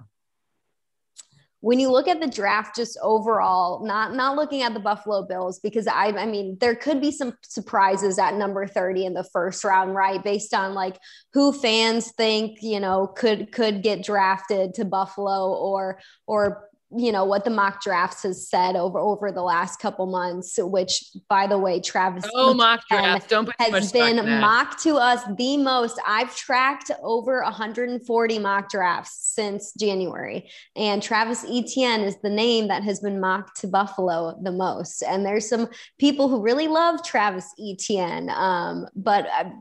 When 1.60 1.80
you 1.80 1.92
look 1.92 2.08
at 2.08 2.20
the 2.20 2.28
draft 2.28 2.76
just 2.76 2.98
overall 3.02 3.86
not 3.86 4.16
not 4.16 4.36
looking 4.38 4.64
at 4.64 4.74
the 4.74 4.80
buffalo 4.80 5.26
bills 5.26 5.60
because 5.60 5.88
i 5.88 6.08
i 6.08 6.26
mean 6.26 6.58
there 6.60 6.76
could 6.76 7.00
be 7.02 7.12
some 7.12 7.34
surprises 7.42 8.18
at 8.20 8.36
number 8.36 8.66
30 8.68 9.06
in 9.06 9.14
the 9.14 9.24
first 9.24 9.64
round 9.64 9.94
right? 9.96 10.24
Based 10.24 10.54
on 10.54 10.74
like 10.74 10.98
who 11.34 11.52
fans 11.52 12.12
think 12.14 12.60
you 12.62 12.80
know 12.80 13.08
could 13.08 13.52
could 13.52 13.84
get 13.84 14.04
drafted 14.04 14.74
to 14.76 14.86
buffalo 14.86 15.54
or 15.54 16.00
or 16.26 16.70
you 16.96 17.12
know 17.12 17.26
what 17.26 17.44
the 17.44 17.50
mock 17.50 17.82
drafts 17.82 18.24
has 18.24 18.48
said 18.48 18.76
over 18.76 19.00
over 19.00 19.32
the 19.32 19.42
last 19.42 19.80
couple 19.80 20.06
months 20.06 20.58
which 20.58 21.04
by 21.30 21.48
the 21.48 21.58
way 21.58 21.80
travis 21.80 22.26
oh 22.34 22.54
mock 22.54 22.82
draft 22.90 23.30
don't 23.30 23.46
put 23.46 23.56
has 23.60 23.92
been 23.92 24.18
mocked 24.40 24.82
to 24.82 24.96
us 24.96 25.22
the 25.38 25.58
most. 25.58 26.00
I've 26.06 26.36
tracked 26.36 26.92
over 27.02 27.42
140 27.44 28.40
mock 28.40 28.70
drafts 28.70 29.34
since 29.34 29.74
january 29.74 30.50
and 30.76 31.02
travis 31.02 31.46
etienne 31.46 32.02
is 32.02 32.18
the 32.22 32.30
name 32.30 32.68
that 32.68 32.84
has 32.84 33.00
been 33.00 33.20
mocked 33.20 33.62
to 33.62 33.68
buffalo 33.68 34.38
the 34.42 34.52
most. 34.52 35.02
And 35.04 35.26
there's 35.26 35.48
some 35.50 35.68
people 36.00 36.30
who 36.30 36.42
really 36.42 36.68
love 36.68 37.04
travis 37.04 37.54
etienne 37.60 38.30
um, 38.30 38.88
but 38.96 39.28
I, 39.32 39.52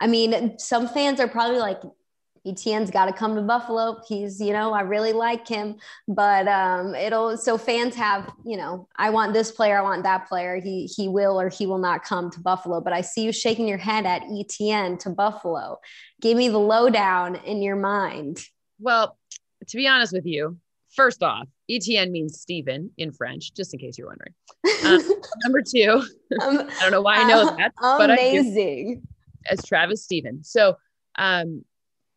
I 0.00 0.06
mean, 0.06 0.58
some 0.58 0.88
fans 0.88 1.20
are 1.20 1.28
probably 1.28 1.58
like, 1.58 1.80
Etienne's 2.46 2.90
got 2.90 3.06
to 3.06 3.12
come 3.12 3.34
to 3.34 3.42
Buffalo. 3.42 4.00
He's, 4.06 4.40
you 4.40 4.52
know, 4.52 4.72
I 4.72 4.80
really 4.80 5.12
like 5.12 5.46
him, 5.46 5.76
but 6.08 6.48
um, 6.48 6.94
it'll 6.94 7.36
so 7.36 7.58
fans 7.58 7.94
have, 7.96 8.32
you 8.44 8.56
know, 8.56 8.88
I 8.96 9.10
want 9.10 9.32
this 9.32 9.50
player, 9.50 9.78
I 9.78 9.82
want 9.82 10.02
that 10.04 10.28
player. 10.28 10.60
He 10.60 10.86
he 10.86 11.08
will 11.08 11.40
or 11.40 11.48
he 11.48 11.66
will 11.66 11.78
not 11.78 12.04
come 12.04 12.30
to 12.30 12.40
Buffalo. 12.40 12.80
But 12.80 12.92
I 12.92 13.02
see 13.02 13.24
you 13.24 13.32
shaking 13.32 13.68
your 13.68 13.78
head 13.78 14.06
at 14.06 14.22
Etienne 14.30 14.96
to 14.98 15.10
Buffalo. 15.10 15.78
Give 16.20 16.36
me 16.36 16.48
the 16.48 16.58
lowdown 16.58 17.36
in 17.36 17.62
your 17.62 17.76
mind. 17.76 18.44
Well, 18.78 19.18
to 19.66 19.76
be 19.76 19.86
honest 19.86 20.12
with 20.12 20.26
you, 20.26 20.58
first 20.94 21.22
off, 21.22 21.48
Etienne 21.68 22.10
means 22.10 22.40
Stephen 22.40 22.90
in 22.96 23.12
French, 23.12 23.52
just 23.54 23.74
in 23.74 23.80
case 23.80 23.98
you're 23.98 24.08
wondering. 24.08 24.34
Um, 24.84 25.20
number 25.44 25.62
two, 25.62 26.02
um, 26.42 26.68
I 26.68 26.82
don't 26.82 26.90
know 26.90 27.02
why 27.02 27.16
I 27.16 27.28
know 27.28 27.56
that, 27.56 27.72
amazing. 27.82 27.98
but 27.98 28.10
amazing. 28.10 29.02
As 29.48 29.64
Travis 29.64 30.02
Stephen. 30.02 30.42
So 30.44 30.76
um, 31.16 31.64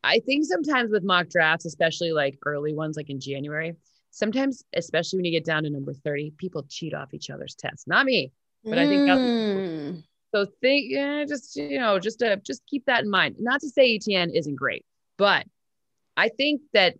I 0.04 0.20
think 0.20 0.46
sometimes 0.46 0.92
with 0.92 1.04
mock 1.04 1.30
drafts, 1.30 1.66
especially 1.66 2.12
like 2.12 2.38
early 2.46 2.74
ones, 2.74 2.98
like 2.98 3.10
in 3.10 3.20
January, 3.20 3.76
sometimes, 4.12 4.64
especially 4.76 5.18
when 5.18 5.26
you 5.26 5.32
get 5.32 5.46
down 5.46 5.64
to 5.64 5.70
number 5.70 5.94
30, 5.94 6.34
people 6.38 6.66
cheat 6.70 6.94
off 6.94 7.14
each 7.14 7.30
other's 7.30 7.56
tests. 7.56 7.88
Not 7.88 8.06
me, 8.06 8.32
but 8.64 8.78
I 8.78 8.88
think 8.88 9.02
mm. 9.02 10.04
so. 10.34 10.46
Think, 10.62 10.88
yeah, 10.90 11.24
just, 11.26 11.56
you 11.56 11.80
know, 11.80 12.00
just 12.00 12.20
to 12.20 12.38
just 12.38 12.62
keep 12.68 12.86
that 12.86 13.04
in 13.04 13.10
mind. 13.10 13.36
Not 13.40 13.62
to 13.62 13.70
say 13.70 13.96
Etienne 13.96 14.32
isn't 14.32 14.56
great, 14.56 14.86
but 15.18 15.46
I 16.18 16.30
think 16.30 16.62
that 16.74 16.96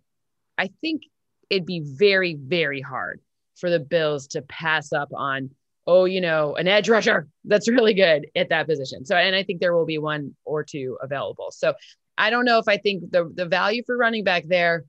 I 0.56 0.70
think 0.80 1.02
it'd 1.50 1.66
be 1.66 1.80
very, 1.84 2.34
very 2.34 2.80
hard 2.80 3.20
for 3.56 3.70
the 3.70 3.80
Bills 3.80 4.28
to 4.28 4.42
pass 4.42 4.92
up 4.92 5.10
on, 5.14 5.50
oh, 5.86 6.06
you 6.06 6.20
know, 6.20 6.56
an 6.56 6.66
edge 6.66 6.88
rusher 6.88 7.28
that's 7.44 7.68
really 7.68 7.94
good 7.94 8.26
at 8.34 8.48
that 8.48 8.66
position. 8.66 9.04
So, 9.04 9.16
and 9.16 9.36
I 9.36 9.42
think 9.42 9.60
there 9.60 9.74
will 9.74 9.86
be 9.86 9.98
one 9.98 10.34
or 10.44 10.64
two 10.64 10.98
available. 11.02 11.50
So 11.50 11.74
I 12.16 12.30
don't 12.30 12.44
know 12.44 12.58
if 12.58 12.68
I 12.68 12.76
think 12.76 13.10
the 13.10 13.30
the 13.34 13.46
value 13.46 13.82
for 13.84 13.96
running 13.96 14.24
back 14.24 14.44
there 14.46 14.84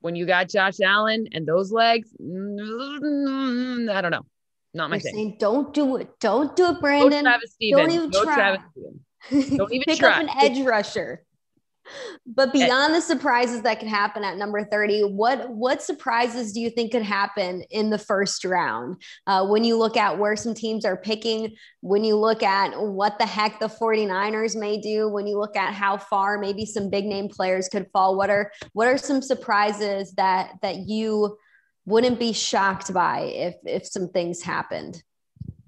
when 0.00 0.16
you 0.16 0.26
got 0.26 0.48
Josh 0.48 0.80
Allen 0.80 1.28
and 1.32 1.46
those 1.46 1.72
legs, 1.72 2.08
mm, 2.20 3.90
I 3.90 4.00
don't 4.00 4.10
know. 4.10 4.26
Not 4.74 4.90
my 4.90 4.96
You're 4.96 5.00
thing. 5.00 5.14
Saying, 5.14 5.36
don't 5.38 5.72
do 5.72 5.96
it. 5.96 6.08
Don't 6.20 6.56
do 6.56 6.70
it, 6.70 6.80
Brandon. 6.80 7.10
Go 7.10 7.30
Travis 7.30 7.56
Don't 7.60 7.90
even 7.90 8.10
try. 8.22 8.34
Travis 8.34 9.50
Don't 9.56 9.72
even 9.72 9.84
Pick 9.86 9.98
try. 9.98 10.12
up 10.12 10.20
an 10.22 10.30
edge 10.40 10.60
rusher. 10.64 11.24
But 12.26 12.52
beyond 12.52 12.94
the 12.94 13.00
surprises 13.00 13.62
that 13.62 13.80
could 13.80 13.88
happen 13.88 14.24
at 14.24 14.36
number 14.36 14.64
30, 14.64 15.02
what 15.02 15.50
what 15.50 15.82
surprises 15.82 16.52
do 16.52 16.60
you 16.60 16.70
think 16.70 16.92
could 16.92 17.02
happen 17.02 17.62
in 17.70 17.90
the 17.90 17.98
first 17.98 18.44
round? 18.44 19.02
Uh, 19.26 19.46
when 19.46 19.64
you 19.64 19.76
look 19.76 19.96
at 19.96 20.18
where 20.18 20.36
some 20.36 20.54
teams 20.54 20.84
are 20.84 20.96
picking, 20.96 21.54
when 21.80 22.04
you 22.04 22.16
look 22.16 22.42
at 22.42 22.80
what 22.80 23.18
the 23.18 23.26
heck 23.26 23.58
the 23.58 23.68
49ers 23.68 24.58
may 24.58 24.80
do, 24.80 25.08
when 25.08 25.26
you 25.26 25.38
look 25.38 25.56
at 25.56 25.74
how 25.74 25.96
far 25.96 26.38
maybe 26.38 26.64
some 26.64 26.90
big 26.90 27.04
name 27.04 27.28
players 27.28 27.68
could 27.68 27.88
fall, 27.92 28.16
what 28.16 28.30
are 28.30 28.52
what 28.72 28.86
are 28.86 28.98
some 28.98 29.20
surprises 29.20 30.12
that 30.12 30.52
that 30.62 30.88
you 30.88 31.36
wouldn't 31.84 32.18
be 32.18 32.32
shocked 32.32 32.92
by 32.92 33.20
if 33.20 33.56
if 33.64 33.86
some 33.86 34.08
things 34.08 34.42
happened? 34.42 35.02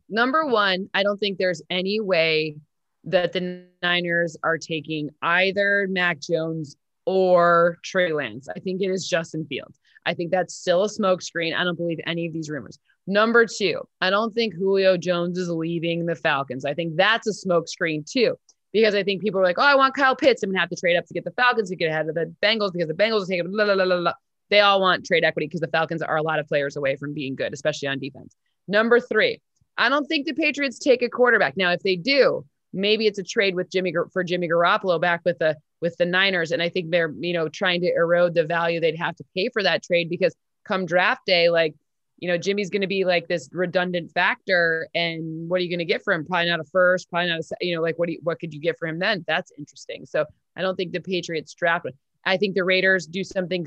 Number 0.08 0.46
one, 0.46 0.88
I 0.94 1.02
don't 1.02 1.18
think 1.18 1.38
there's 1.38 1.62
any 1.70 1.98
way 1.98 2.56
that 3.04 3.32
the 3.32 3.64
Niners 3.82 4.36
are 4.42 4.58
taking 4.58 5.10
either 5.22 5.86
Mac 5.90 6.20
Jones 6.20 6.76
or 7.06 7.78
Trey 7.84 8.12
Lance. 8.12 8.48
I 8.48 8.58
think 8.60 8.80
it 8.80 8.90
is 8.90 9.06
Justin 9.06 9.44
Fields. 9.46 9.78
I 10.06 10.14
think 10.14 10.30
that's 10.30 10.54
still 10.54 10.84
a 10.84 10.88
smokescreen. 10.88 11.54
I 11.54 11.64
don't 11.64 11.76
believe 11.76 12.00
any 12.06 12.26
of 12.26 12.32
these 12.32 12.48
rumors. 12.50 12.78
Number 13.06 13.46
two, 13.46 13.82
I 14.00 14.08
don't 14.10 14.32
think 14.32 14.54
Julio 14.54 14.96
Jones 14.96 15.38
is 15.38 15.50
leaving 15.50 16.06
the 16.06 16.14
Falcons. 16.14 16.64
I 16.64 16.72
think 16.72 16.96
that's 16.96 17.26
a 17.26 17.46
smokescreen 17.46 18.10
too. 18.10 18.36
because 18.74 18.94
I 18.96 19.04
think 19.04 19.22
people 19.22 19.40
are 19.40 19.44
like, 19.44 19.58
oh, 19.58 19.62
I 19.62 19.76
want 19.76 19.94
Kyle 19.94 20.16
Pitts. 20.16 20.42
I'm 20.42 20.50
gonna 20.50 20.58
have 20.58 20.68
to 20.68 20.76
trade 20.76 20.96
up 20.96 21.06
to 21.06 21.14
get 21.14 21.24
the 21.24 21.30
Falcons 21.30 21.70
to 21.70 21.76
get 21.76 21.90
ahead 21.90 22.08
of 22.08 22.14
the 22.14 22.34
Bengals 22.42 22.72
because 22.72 22.88
the 22.88 22.94
Bengals 22.94 23.22
are 23.22 23.26
taking 23.26 23.50
blah, 23.50 23.64
blah, 23.64 23.76
blah, 23.76 23.84
blah, 23.84 24.00
blah. 24.00 24.12
They 24.50 24.60
all 24.60 24.80
want 24.80 25.06
trade 25.06 25.24
equity 25.24 25.46
because 25.46 25.60
the 25.60 25.68
Falcons 25.68 26.02
are 26.02 26.16
a 26.16 26.22
lot 26.22 26.40
of 26.40 26.48
players 26.48 26.76
away 26.76 26.96
from 26.96 27.14
being 27.14 27.36
good, 27.36 27.54
especially 27.54 27.88
on 27.88 28.00
defense. 28.00 28.34
Number 28.66 28.98
three, 28.98 29.40
I 29.78 29.88
don't 29.88 30.06
think 30.06 30.26
the 30.26 30.34
Patriots 30.34 30.78
take 30.78 31.02
a 31.02 31.08
quarterback. 31.08 31.56
Now, 31.56 31.70
if 31.70 31.82
they 31.82 31.96
do, 31.96 32.44
maybe 32.74 33.06
it's 33.06 33.18
a 33.18 33.22
trade 33.22 33.54
with 33.54 33.70
Jimmy 33.70 33.94
for 34.12 34.24
Jimmy 34.24 34.48
Garoppolo 34.48 35.00
back 35.00 35.22
with 35.24 35.38
the 35.38 35.56
with 35.80 35.96
the 35.96 36.06
Niners. 36.06 36.50
And 36.50 36.62
I 36.62 36.68
think 36.68 36.90
they're, 36.90 37.12
you 37.20 37.32
know, 37.32 37.48
trying 37.48 37.80
to 37.82 37.92
erode 37.94 38.34
the 38.34 38.44
value 38.44 38.80
they'd 38.80 38.98
have 38.98 39.16
to 39.16 39.24
pay 39.34 39.48
for 39.52 39.62
that 39.62 39.82
trade 39.82 40.08
because 40.10 40.34
come 40.64 40.86
draft 40.86 41.26
day, 41.26 41.50
like, 41.50 41.74
you 42.18 42.28
know, 42.28 42.38
Jimmy's 42.38 42.70
going 42.70 42.80
to 42.80 42.88
be 42.88 43.04
like 43.04 43.28
this 43.28 43.48
redundant 43.52 44.10
factor. 44.12 44.88
And 44.94 45.48
what 45.48 45.60
are 45.60 45.62
you 45.62 45.68
going 45.68 45.80
to 45.80 45.84
get 45.84 46.02
for 46.02 46.12
him? 46.12 46.24
Probably 46.24 46.48
not 46.48 46.60
a 46.60 46.64
first, 46.64 47.10
probably 47.10 47.28
not 47.28 47.40
a, 47.40 47.44
you 47.60 47.76
know, 47.76 47.82
like 47.82 47.98
what 47.98 48.06
do 48.06 48.14
you, 48.14 48.20
what 48.22 48.40
could 48.40 48.54
you 48.54 48.60
get 48.60 48.78
for 48.78 48.88
him 48.88 48.98
then? 48.98 49.24
That's 49.26 49.52
interesting. 49.58 50.06
So 50.06 50.24
I 50.56 50.62
don't 50.62 50.74
think 50.76 50.92
the 50.92 51.00
Patriots 51.00 51.54
draft 51.54 51.84
one. 51.84 51.94
I 52.24 52.38
think 52.38 52.54
the 52.54 52.64
Raiders 52.64 53.06
do 53.06 53.22
something 53.22 53.66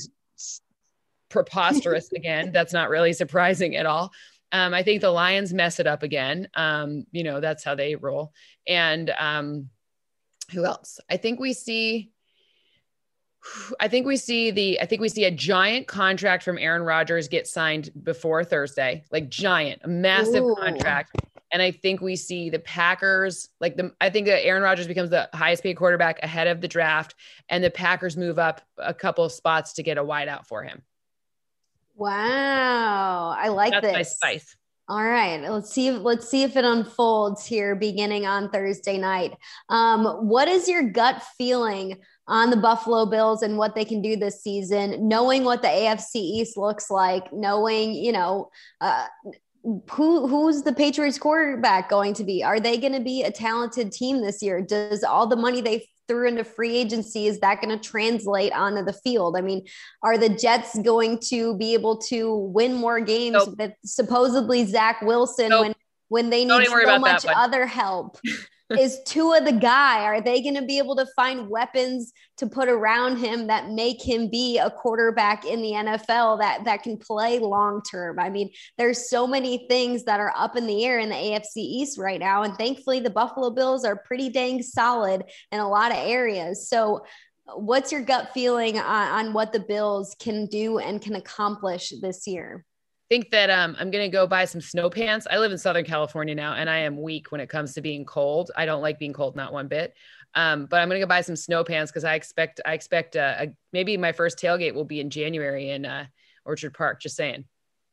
preposterous 1.29 2.11
again. 2.15 2.51
That's 2.51 2.73
not 2.73 2.89
really 2.89 3.13
surprising 3.13 3.75
at 3.75 3.85
all. 3.85 4.11
Um, 4.51 4.73
I 4.73 4.83
think 4.83 5.01
the 5.01 5.11
Lions 5.11 5.53
mess 5.53 5.79
it 5.79 5.87
up 5.87 6.03
again. 6.03 6.47
Um, 6.53 7.05
you 7.11 7.23
know, 7.23 7.39
that's 7.41 7.63
how 7.63 7.75
they 7.75 7.95
roll. 7.95 8.31
And 8.67 9.09
um, 9.17 9.69
who 10.51 10.65
else? 10.65 10.99
I 11.09 11.17
think 11.17 11.39
we 11.39 11.53
see. 11.53 12.11
I 13.79 13.87
think 13.87 14.05
we 14.05 14.17
see 14.17 14.51
the 14.51 14.81
I 14.81 14.85
think 14.85 15.01
we 15.01 15.09
see 15.09 15.23
a 15.25 15.31
giant 15.31 15.87
contract 15.87 16.43
from 16.43 16.57
Aaron 16.57 16.81
Rodgers 16.81 17.27
get 17.27 17.47
signed 17.47 17.89
before 18.03 18.43
Thursday, 18.43 19.03
like 19.11 19.29
giant, 19.29 19.81
a 19.83 19.87
massive 19.87 20.43
Ooh. 20.43 20.55
contract. 20.55 21.15
And 21.53 21.61
I 21.61 21.71
think 21.71 22.01
we 22.01 22.17
see 22.17 22.49
the 22.49 22.59
Packers, 22.59 23.49
like 23.61 23.77
the 23.77 23.93
I 24.01 24.09
think 24.09 24.27
that 24.27 24.45
Aaron 24.45 24.63
Rodgers 24.63 24.87
becomes 24.87 25.09
the 25.09 25.29
highest 25.33 25.63
paid 25.63 25.75
quarterback 25.75 26.21
ahead 26.23 26.47
of 26.47 26.59
the 26.59 26.67
draft, 26.67 27.15
and 27.47 27.63
the 27.63 27.69
Packers 27.69 28.17
move 28.17 28.37
up 28.37 28.61
a 28.77 28.93
couple 28.93 29.23
of 29.23 29.31
spots 29.31 29.73
to 29.73 29.83
get 29.83 29.97
a 29.97 30.03
wideout 30.03 30.45
for 30.45 30.63
him. 30.63 30.81
Wow. 31.97 33.35
I 33.37 33.49
like 33.49 33.71
That's 33.73 33.85
this. 33.85 33.93
My 33.93 34.03
spice. 34.03 34.55
All 34.89 35.03
right, 35.03 35.41
let's 35.41 35.73
see. 35.73 35.91
Let's 35.91 36.29
see 36.29 36.43
if 36.43 36.55
it 36.55 36.63
unfolds 36.63 37.45
here, 37.45 37.75
beginning 37.75 38.25
on 38.25 38.49
Thursday 38.49 38.97
night. 38.97 39.33
Um, 39.67 40.05
what 40.29 40.47
is 40.47 40.69
your 40.69 40.81
gut 40.81 41.21
feeling 41.37 41.99
on 42.25 42.51
the 42.51 42.57
Buffalo 42.57 43.05
Bills 43.05 43.41
and 43.41 43.57
what 43.57 43.75
they 43.75 43.83
can 43.83 44.01
do 44.01 44.15
this 44.15 44.41
season? 44.41 45.09
Knowing 45.09 45.43
what 45.43 45.61
the 45.61 45.67
AFC 45.67 46.15
East 46.15 46.55
looks 46.55 46.89
like, 46.89 47.33
knowing 47.33 47.95
you 47.95 48.13
know 48.13 48.49
uh, 48.79 49.07
who 49.91 50.25
who's 50.25 50.61
the 50.61 50.71
Patriots 50.71 51.19
quarterback 51.19 51.89
going 51.89 52.13
to 52.13 52.23
be? 52.23 52.41
Are 52.41 52.61
they 52.61 52.77
going 52.77 52.93
to 52.93 53.01
be 53.01 53.23
a 53.23 53.31
talented 53.31 53.91
team 53.91 54.21
this 54.21 54.41
year? 54.41 54.61
Does 54.61 55.03
all 55.03 55.27
the 55.27 55.35
money 55.35 55.59
they 55.59 55.89
through 56.07 56.27
into 56.27 56.43
free 56.43 56.75
agency 56.75 57.27
is 57.27 57.39
that 57.39 57.61
going 57.61 57.77
to 57.77 57.83
translate 57.83 58.53
onto 58.53 58.83
the 58.83 58.93
field 58.93 59.35
i 59.37 59.41
mean 59.41 59.65
are 60.03 60.17
the 60.17 60.29
jets 60.29 60.77
going 60.79 61.19
to 61.19 61.55
be 61.57 61.73
able 61.73 61.97
to 61.97 62.35
win 62.35 62.73
more 62.73 62.99
games 62.99 63.33
nope. 63.33 63.55
with 63.57 63.73
supposedly 63.83 64.65
zach 64.65 65.01
wilson 65.01 65.49
nope. 65.49 65.61
when 65.61 65.75
when 66.09 66.29
they 66.29 66.45
need 66.45 66.65
so 66.67 66.99
much 66.99 67.25
other 67.25 67.65
help 67.65 68.17
is 68.69 68.99
Tua 69.05 69.41
the 69.41 69.53
guy? 69.53 70.03
Are 70.03 70.21
they 70.21 70.41
going 70.41 70.55
to 70.55 70.65
be 70.65 70.77
able 70.77 70.95
to 70.97 71.05
find 71.15 71.49
weapons 71.49 72.11
to 72.37 72.47
put 72.47 72.67
around 72.67 73.17
him 73.17 73.47
that 73.47 73.69
make 73.69 74.01
him 74.01 74.29
be 74.29 74.57
a 74.57 74.69
quarterback 74.69 75.45
in 75.45 75.61
the 75.61 75.71
NFL 75.71 76.39
that 76.39 76.65
that 76.65 76.83
can 76.83 76.97
play 76.97 77.39
long 77.39 77.81
term? 77.89 78.19
I 78.19 78.29
mean, 78.29 78.49
there's 78.77 79.09
so 79.09 79.25
many 79.25 79.67
things 79.69 80.03
that 80.03 80.19
are 80.19 80.33
up 80.35 80.55
in 80.57 80.67
the 80.67 80.83
air 80.85 80.99
in 80.99 81.09
the 81.09 81.15
AFC 81.15 81.57
East 81.57 81.97
right 81.97 82.19
now, 82.19 82.43
and 82.43 82.55
thankfully 82.55 82.99
the 82.99 83.09
Buffalo 83.09 83.51
Bills 83.51 83.85
are 83.85 84.03
pretty 84.05 84.29
dang 84.29 84.61
solid 84.61 85.23
in 85.51 85.59
a 85.59 85.69
lot 85.69 85.91
of 85.91 85.97
areas. 85.97 86.69
So. 86.69 87.05
What's 87.55 87.93
your 87.93 88.01
gut 88.01 88.31
feeling 88.33 88.77
on, 88.77 89.27
on 89.27 89.33
what 89.33 89.53
the 89.53 89.61
Bills 89.61 90.17
can 90.19 90.47
do 90.47 90.79
and 90.79 91.01
can 91.01 91.15
accomplish 91.15 91.93
this 92.01 92.27
year? 92.27 92.65
Think 93.09 93.31
that 93.31 93.49
um, 93.49 93.75
I'm 93.79 93.91
going 93.91 94.09
to 94.09 94.13
go 94.13 94.27
buy 94.27 94.45
some 94.45 94.61
snow 94.61 94.89
pants. 94.89 95.27
I 95.29 95.37
live 95.37 95.51
in 95.51 95.57
Southern 95.57 95.85
California 95.85 96.35
now, 96.35 96.53
and 96.53 96.69
I 96.69 96.79
am 96.79 97.01
weak 97.01 97.31
when 97.31 97.41
it 97.41 97.49
comes 97.49 97.73
to 97.73 97.81
being 97.81 98.05
cold. 98.05 98.51
I 98.55 98.65
don't 98.65 98.81
like 98.81 98.99
being 98.99 99.13
cold, 99.13 99.35
not 99.35 99.53
one 99.53 99.67
bit. 99.67 99.93
Um, 100.35 100.65
but 100.65 100.81
I'm 100.81 100.89
going 100.89 100.99
to 100.99 101.05
go 101.05 101.09
buy 101.09 101.21
some 101.21 101.35
snow 101.35 101.63
pants 101.63 101.91
because 101.91 102.03
I 102.03 102.15
expect 102.15 102.61
I 102.65 102.73
expect 102.73 103.15
uh, 103.15 103.35
a, 103.39 103.47
maybe 103.71 103.97
my 103.97 104.11
first 104.11 104.37
tailgate 104.37 104.73
will 104.73 104.85
be 104.85 104.99
in 104.99 105.09
January 105.09 105.69
in 105.69 105.85
uh, 105.85 106.05
Orchard 106.45 106.73
Park. 106.73 107.01
Just 107.01 107.15
saying, 107.15 107.45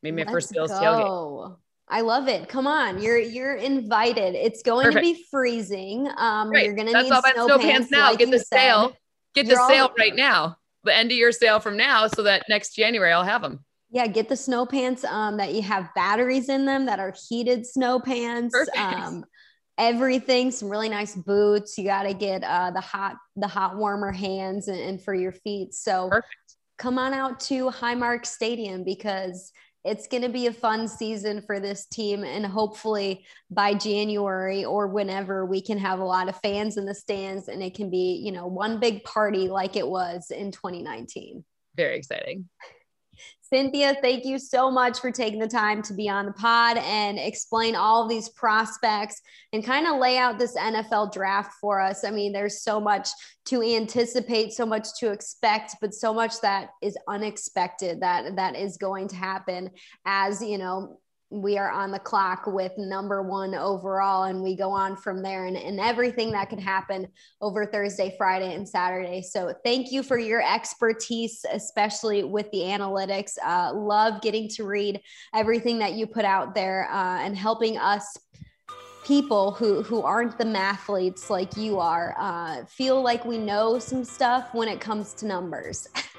maybe 0.03 0.17
my 0.17 0.23
Let's 0.23 0.31
first 0.31 0.53
Bills 0.53 0.71
go. 0.71 0.75
tailgate. 0.79 1.57
I 1.87 2.01
love 2.01 2.27
it. 2.27 2.49
Come 2.49 2.67
on, 2.67 3.01
you're 3.01 3.17
you're 3.17 3.55
invited. 3.55 4.35
It's 4.35 4.63
going 4.63 4.85
Perfect. 4.85 5.05
to 5.05 5.13
be 5.13 5.25
freezing. 5.31 6.09
Um, 6.17 6.49
right. 6.49 6.65
You're 6.65 6.75
going 6.75 6.87
to 6.87 7.01
need 7.03 7.11
all 7.11 7.21
snow, 7.21 7.47
snow 7.47 7.59
pants, 7.59 7.89
pants 7.89 7.91
now. 7.91 8.09
Like 8.09 8.19
Get 8.19 8.31
the 8.31 8.39
said. 8.39 8.57
sale. 8.57 8.97
Get 9.33 9.45
you're 9.47 9.55
the 9.55 9.67
sale 9.67 9.91
right 9.97 10.15
now. 10.15 10.57
The 10.83 10.95
end 10.95 11.11
of 11.11 11.17
your 11.17 11.31
sale 11.31 11.59
from 11.59 11.77
now, 11.77 12.07
so 12.07 12.23
that 12.23 12.43
next 12.49 12.75
January 12.75 13.11
I'll 13.11 13.23
have 13.23 13.41
them 13.41 13.65
yeah, 13.95 14.07
get 14.07 14.27
the 14.27 14.35
snow 14.35 14.65
pants 14.65 15.05
um, 15.05 15.37
that 15.37 15.53
you 15.53 15.61
have 15.61 15.89
batteries 15.95 16.49
in 16.49 16.65
them 16.65 16.85
that 16.85 16.99
are 16.99 17.13
heated 17.29 17.65
snow 17.65 17.97
pants. 17.97 18.53
Um, 18.77 19.23
everything, 19.77 20.51
some 20.51 20.67
really 20.67 20.89
nice 20.89 21.15
boots. 21.15 21.77
You 21.77 21.85
got 21.85 22.03
to 22.03 22.13
get 22.13 22.43
uh, 22.43 22.71
the 22.71 22.81
hot, 22.81 23.15
the 23.37 23.47
hot 23.47 23.77
warmer 23.77 24.11
hands 24.11 24.67
and, 24.67 24.81
and 24.81 25.01
for 25.01 25.13
your 25.13 25.31
feet. 25.31 25.73
So 25.73 26.09
Perfect. 26.09 26.27
come 26.77 26.99
on 26.99 27.13
out 27.13 27.39
to 27.41 27.69
Highmark 27.69 28.25
Stadium 28.25 28.83
because 28.83 29.53
it's 29.85 30.07
going 30.07 30.23
to 30.23 30.29
be 30.29 30.47
a 30.47 30.53
fun 30.53 30.89
season 30.89 31.41
for 31.41 31.61
this 31.61 31.85
team. 31.85 32.25
And 32.25 32.45
hopefully 32.45 33.25
by 33.49 33.75
January 33.75 34.65
or 34.65 34.87
whenever 34.87 35.45
we 35.45 35.61
can 35.61 35.77
have 35.77 35.99
a 35.99 36.05
lot 36.05 36.27
of 36.27 36.35
fans 36.41 36.75
in 36.75 36.85
the 36.85 36.95
stands 36.95 37.47
and 37.47 37.63
it 37.63 37.75
can 37.75 37.89
be, 37.89 38.21
you 38.21 38.33
know, 38.33 38.47
one 38.47 38.81
big 38.81 39.05
party 39.05 39.47
like 39.47 39.77
it 39.77 39.87
was 39.87 40.31
in 40.31 40.51
2019. 40.51 41.45
Very 41.77 41.97
exciting. 41.97 42.49
Cynthia, 43.41 43.95
thank 44.01 44.25
you 44.25 44.39
so 44.39 44.71
much 44.71 44.99
for 44.99 45.11
taking 45.11 45.39
the 45.39 45.47
time 45.47 45.81
to 45.83 45.93
be 45.93 46.09
on 46.09 46.25
the 46.25 46.33
pod 46.33 46.77
and 46.77 47.19
explain 47.19 47.75
all 47.75 48.03
of 48.03 48.09
these 48.09 48.29
prospects 48.29 49.21
and 49.53 49.63
kind 49.63 49.85
of 49.85 49.99
lay 49.99 50.17
out 50.17 50.39
this 50.39 50.57
NFL 50.57 51.13
draft 51.13 51.53
for 51.61 51.79
us. 51.79 52.03
I 52.03 52.11
mean, 52.11 52.33
there's 52.33 52.63
so 52.63 52.79
much 52.79 53.09
to 53.45 53.61
anticipate, 53.61 54.53
so 54.53 54.65
much 54.65 54.87
to 54.99 55.11
expect, 55.11 55.75
but 55.79 55.93
so 55.93 56.13
much 56.13 56.41
that 56.41 56.69
is 56.81 56.97
unexpected 57.07 58.01
that 58.01 58.35
that 58.35 58.55
is 58.55 58.77
going 58.77 59.07
to 59.09 59.15
happen 59.15 59.69
as, 60.05 60.41
you 60.41 60.57
know, 60.57 60.97
we 61.41 61.57
are 61.57 61.69
on 61.69 61.91
the 61.91 61.99
clock 61.99 62.47
with 62.47 62.71
number 62.77 63.21
one 63.21 63.53
overall 63.53 64.23
and 64.23 64.41
we 64.41 64.55
go 64.55 64.71
on 64.71 64.95
from 64.95 65.21
there. 65.21 65.45
And, 65.45 65.57
and 65.57 65.79
everything 65.79 66.31
that 66.31 66.49
could 66.49 66.59
happen 66.59 67.07
over 67.41 67.65
thursday 67.65 68.15
friday 68.17 68.53
and 68.53 68.67
saturday. 68.67 69.21
So 69.21 69.53
thank 69.63 69.91
you 69.91 70.03
for 70.03 70.17
your 70.17 70.41
expertise 70.41 71.45
especially 71.51 72.23
with 72.23 72.49
the 72.51 72.59
analytics. 72.59 73.33
Uh, 73.43 73.73
love 73.73 74.21
getting 74.21 74.47
to 74.49 74.63
read 74.63 75.01
everything 75.33 75.79
that 75.79 75.93
you 75.93 76.07
put 76.07 76.25
out 76.25 76.55
there 76.55 76.89
uh, 76.91 77.19
and 77.19 77.35
helping 77.35 77.77
us 77.77 78.17
people 79.05 79.51
who 79.51 79.83
who 79.83 80.01
aren't 80.01 80.37
the 80.37 80.43
mathletes 80.43 81.29
like 81.29 81.55
you 81.55 81.79
are 81.79 82.15
uh, 82.17 82.65
feel 82.65 83.01
like 83.01 83.23
we 83.23 83.37
know 83.37 83.77
some 83.77 84.03
stuff 84.03 84.53
when 84.53 84.67
it 84.67 84.79
comes 84.79 85.13
to 85.13 85.27
numbers 85.27 85.87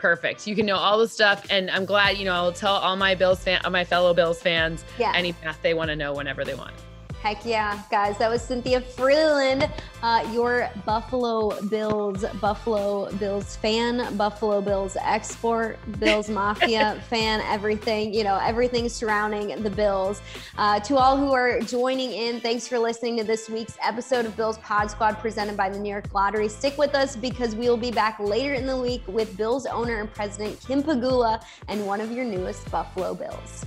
perfect. 0.00 0.46
You 0.46 0.56
can 0.56 0.66
know 0.66 0.76
all 0.76 0.98
the 0.98 1.08
stuff, 1.08 1.46
and 1.50 1.70
I'm 1.70 1.84
glad. 1.84 2.16
You 2.16 2.24
know, 2.24 2.32
I'll 2.32 2.52
tell 2.52 2.74
all 2.74 2.96
my 2.96 3.14
Bills 3.14 3.42
fan, 3.42 3.60
my 3.70 3.84
fellow 3.84 4.14
Bills 4.14 4.40
fans, 4.40 4.84
yeah. 4.98 5.12
any 5.14 5.34
math 5.44 5.60
they 5.62 5.74
want 5.74 5.90
to 5.90 5.96
know 5.96 6.14
whenever 6.14 6.44
they 6.44 6.54
want. 6.54 6.74
Heck 7.22 7.44
yeah, 7.44 7.82
guys. 7.90 8.16
That 8.16 8.30
was 8.30 8.40
Cynthia 8.40 8.80
Frelund, 8.80 9.70
uh, 10.02 10.26
your 10.32 10.70
Buffalo 10.86 11.60
Bills, 11.68 12.24
Buffalo 12.40 13.12
Bills 13.16 13.56
fan, 13.56 14.16
Buffalo 14.16 14.62
Bills 14.62 14.96
export, 14.98 15.78
Bills 16.00 16.30
Mafia 16.40 16.98
fan, 17.10 17.42
everything, 17.42 18.14
you 18.14 18.24
know, 18.24 18.38
everything 18.42 18.88
surrounding 18.88 19.62
the 19.62 19.68
Bills. 19.68 20.22
Uh, 20.56 20.80
to 20.80 20.96
all 20.96 21.18
who 21.18 21.34
are 21.34 21.60
joining 21.60 22.10
in, 22.10 22.40
thanks 22.40 22.66
for 22.66 22.78
listening 22.78 23.18
to 23.18 23.24
this 23.24 23.50
week's 23.50 23.76
episode 23.82 24.24
of 24.24 24.34
Bills 24.34 24.56
Pod 24.58 24.90
Squad 24.90 25.18
presented 25.18 25.58
by 25.58 25.68
the 25.68 25.78
New 25.78 25.90
York 25.90 26.14
Lottery. 26.14 26.48
Stick 26.48 26.78
with 26.78 26.94
us 26.94 27.16
because 27.16 27.54
we 27.54 27.68
will 27.68 27.76
be 27.76 27.90
back 27.90 28.18
later 28.18 28.54
in 28.54 28.64
the 28.64 28.76
week 28.76 29.02
with 29.06 29.36
Bills 29.36 29.66
owner 29.66 30.00
and 30.00 30.10
president 30.10 30.58
Kim 30.66 30.82
Pegula 30.82 31.44
and 31.68 31.86
one 31.86 32.00
of 32.00 32.10
your 32.10 32.24
newest 32.24 32.70
Buffalo 32.70 33.12
Bills. 33.12 33.66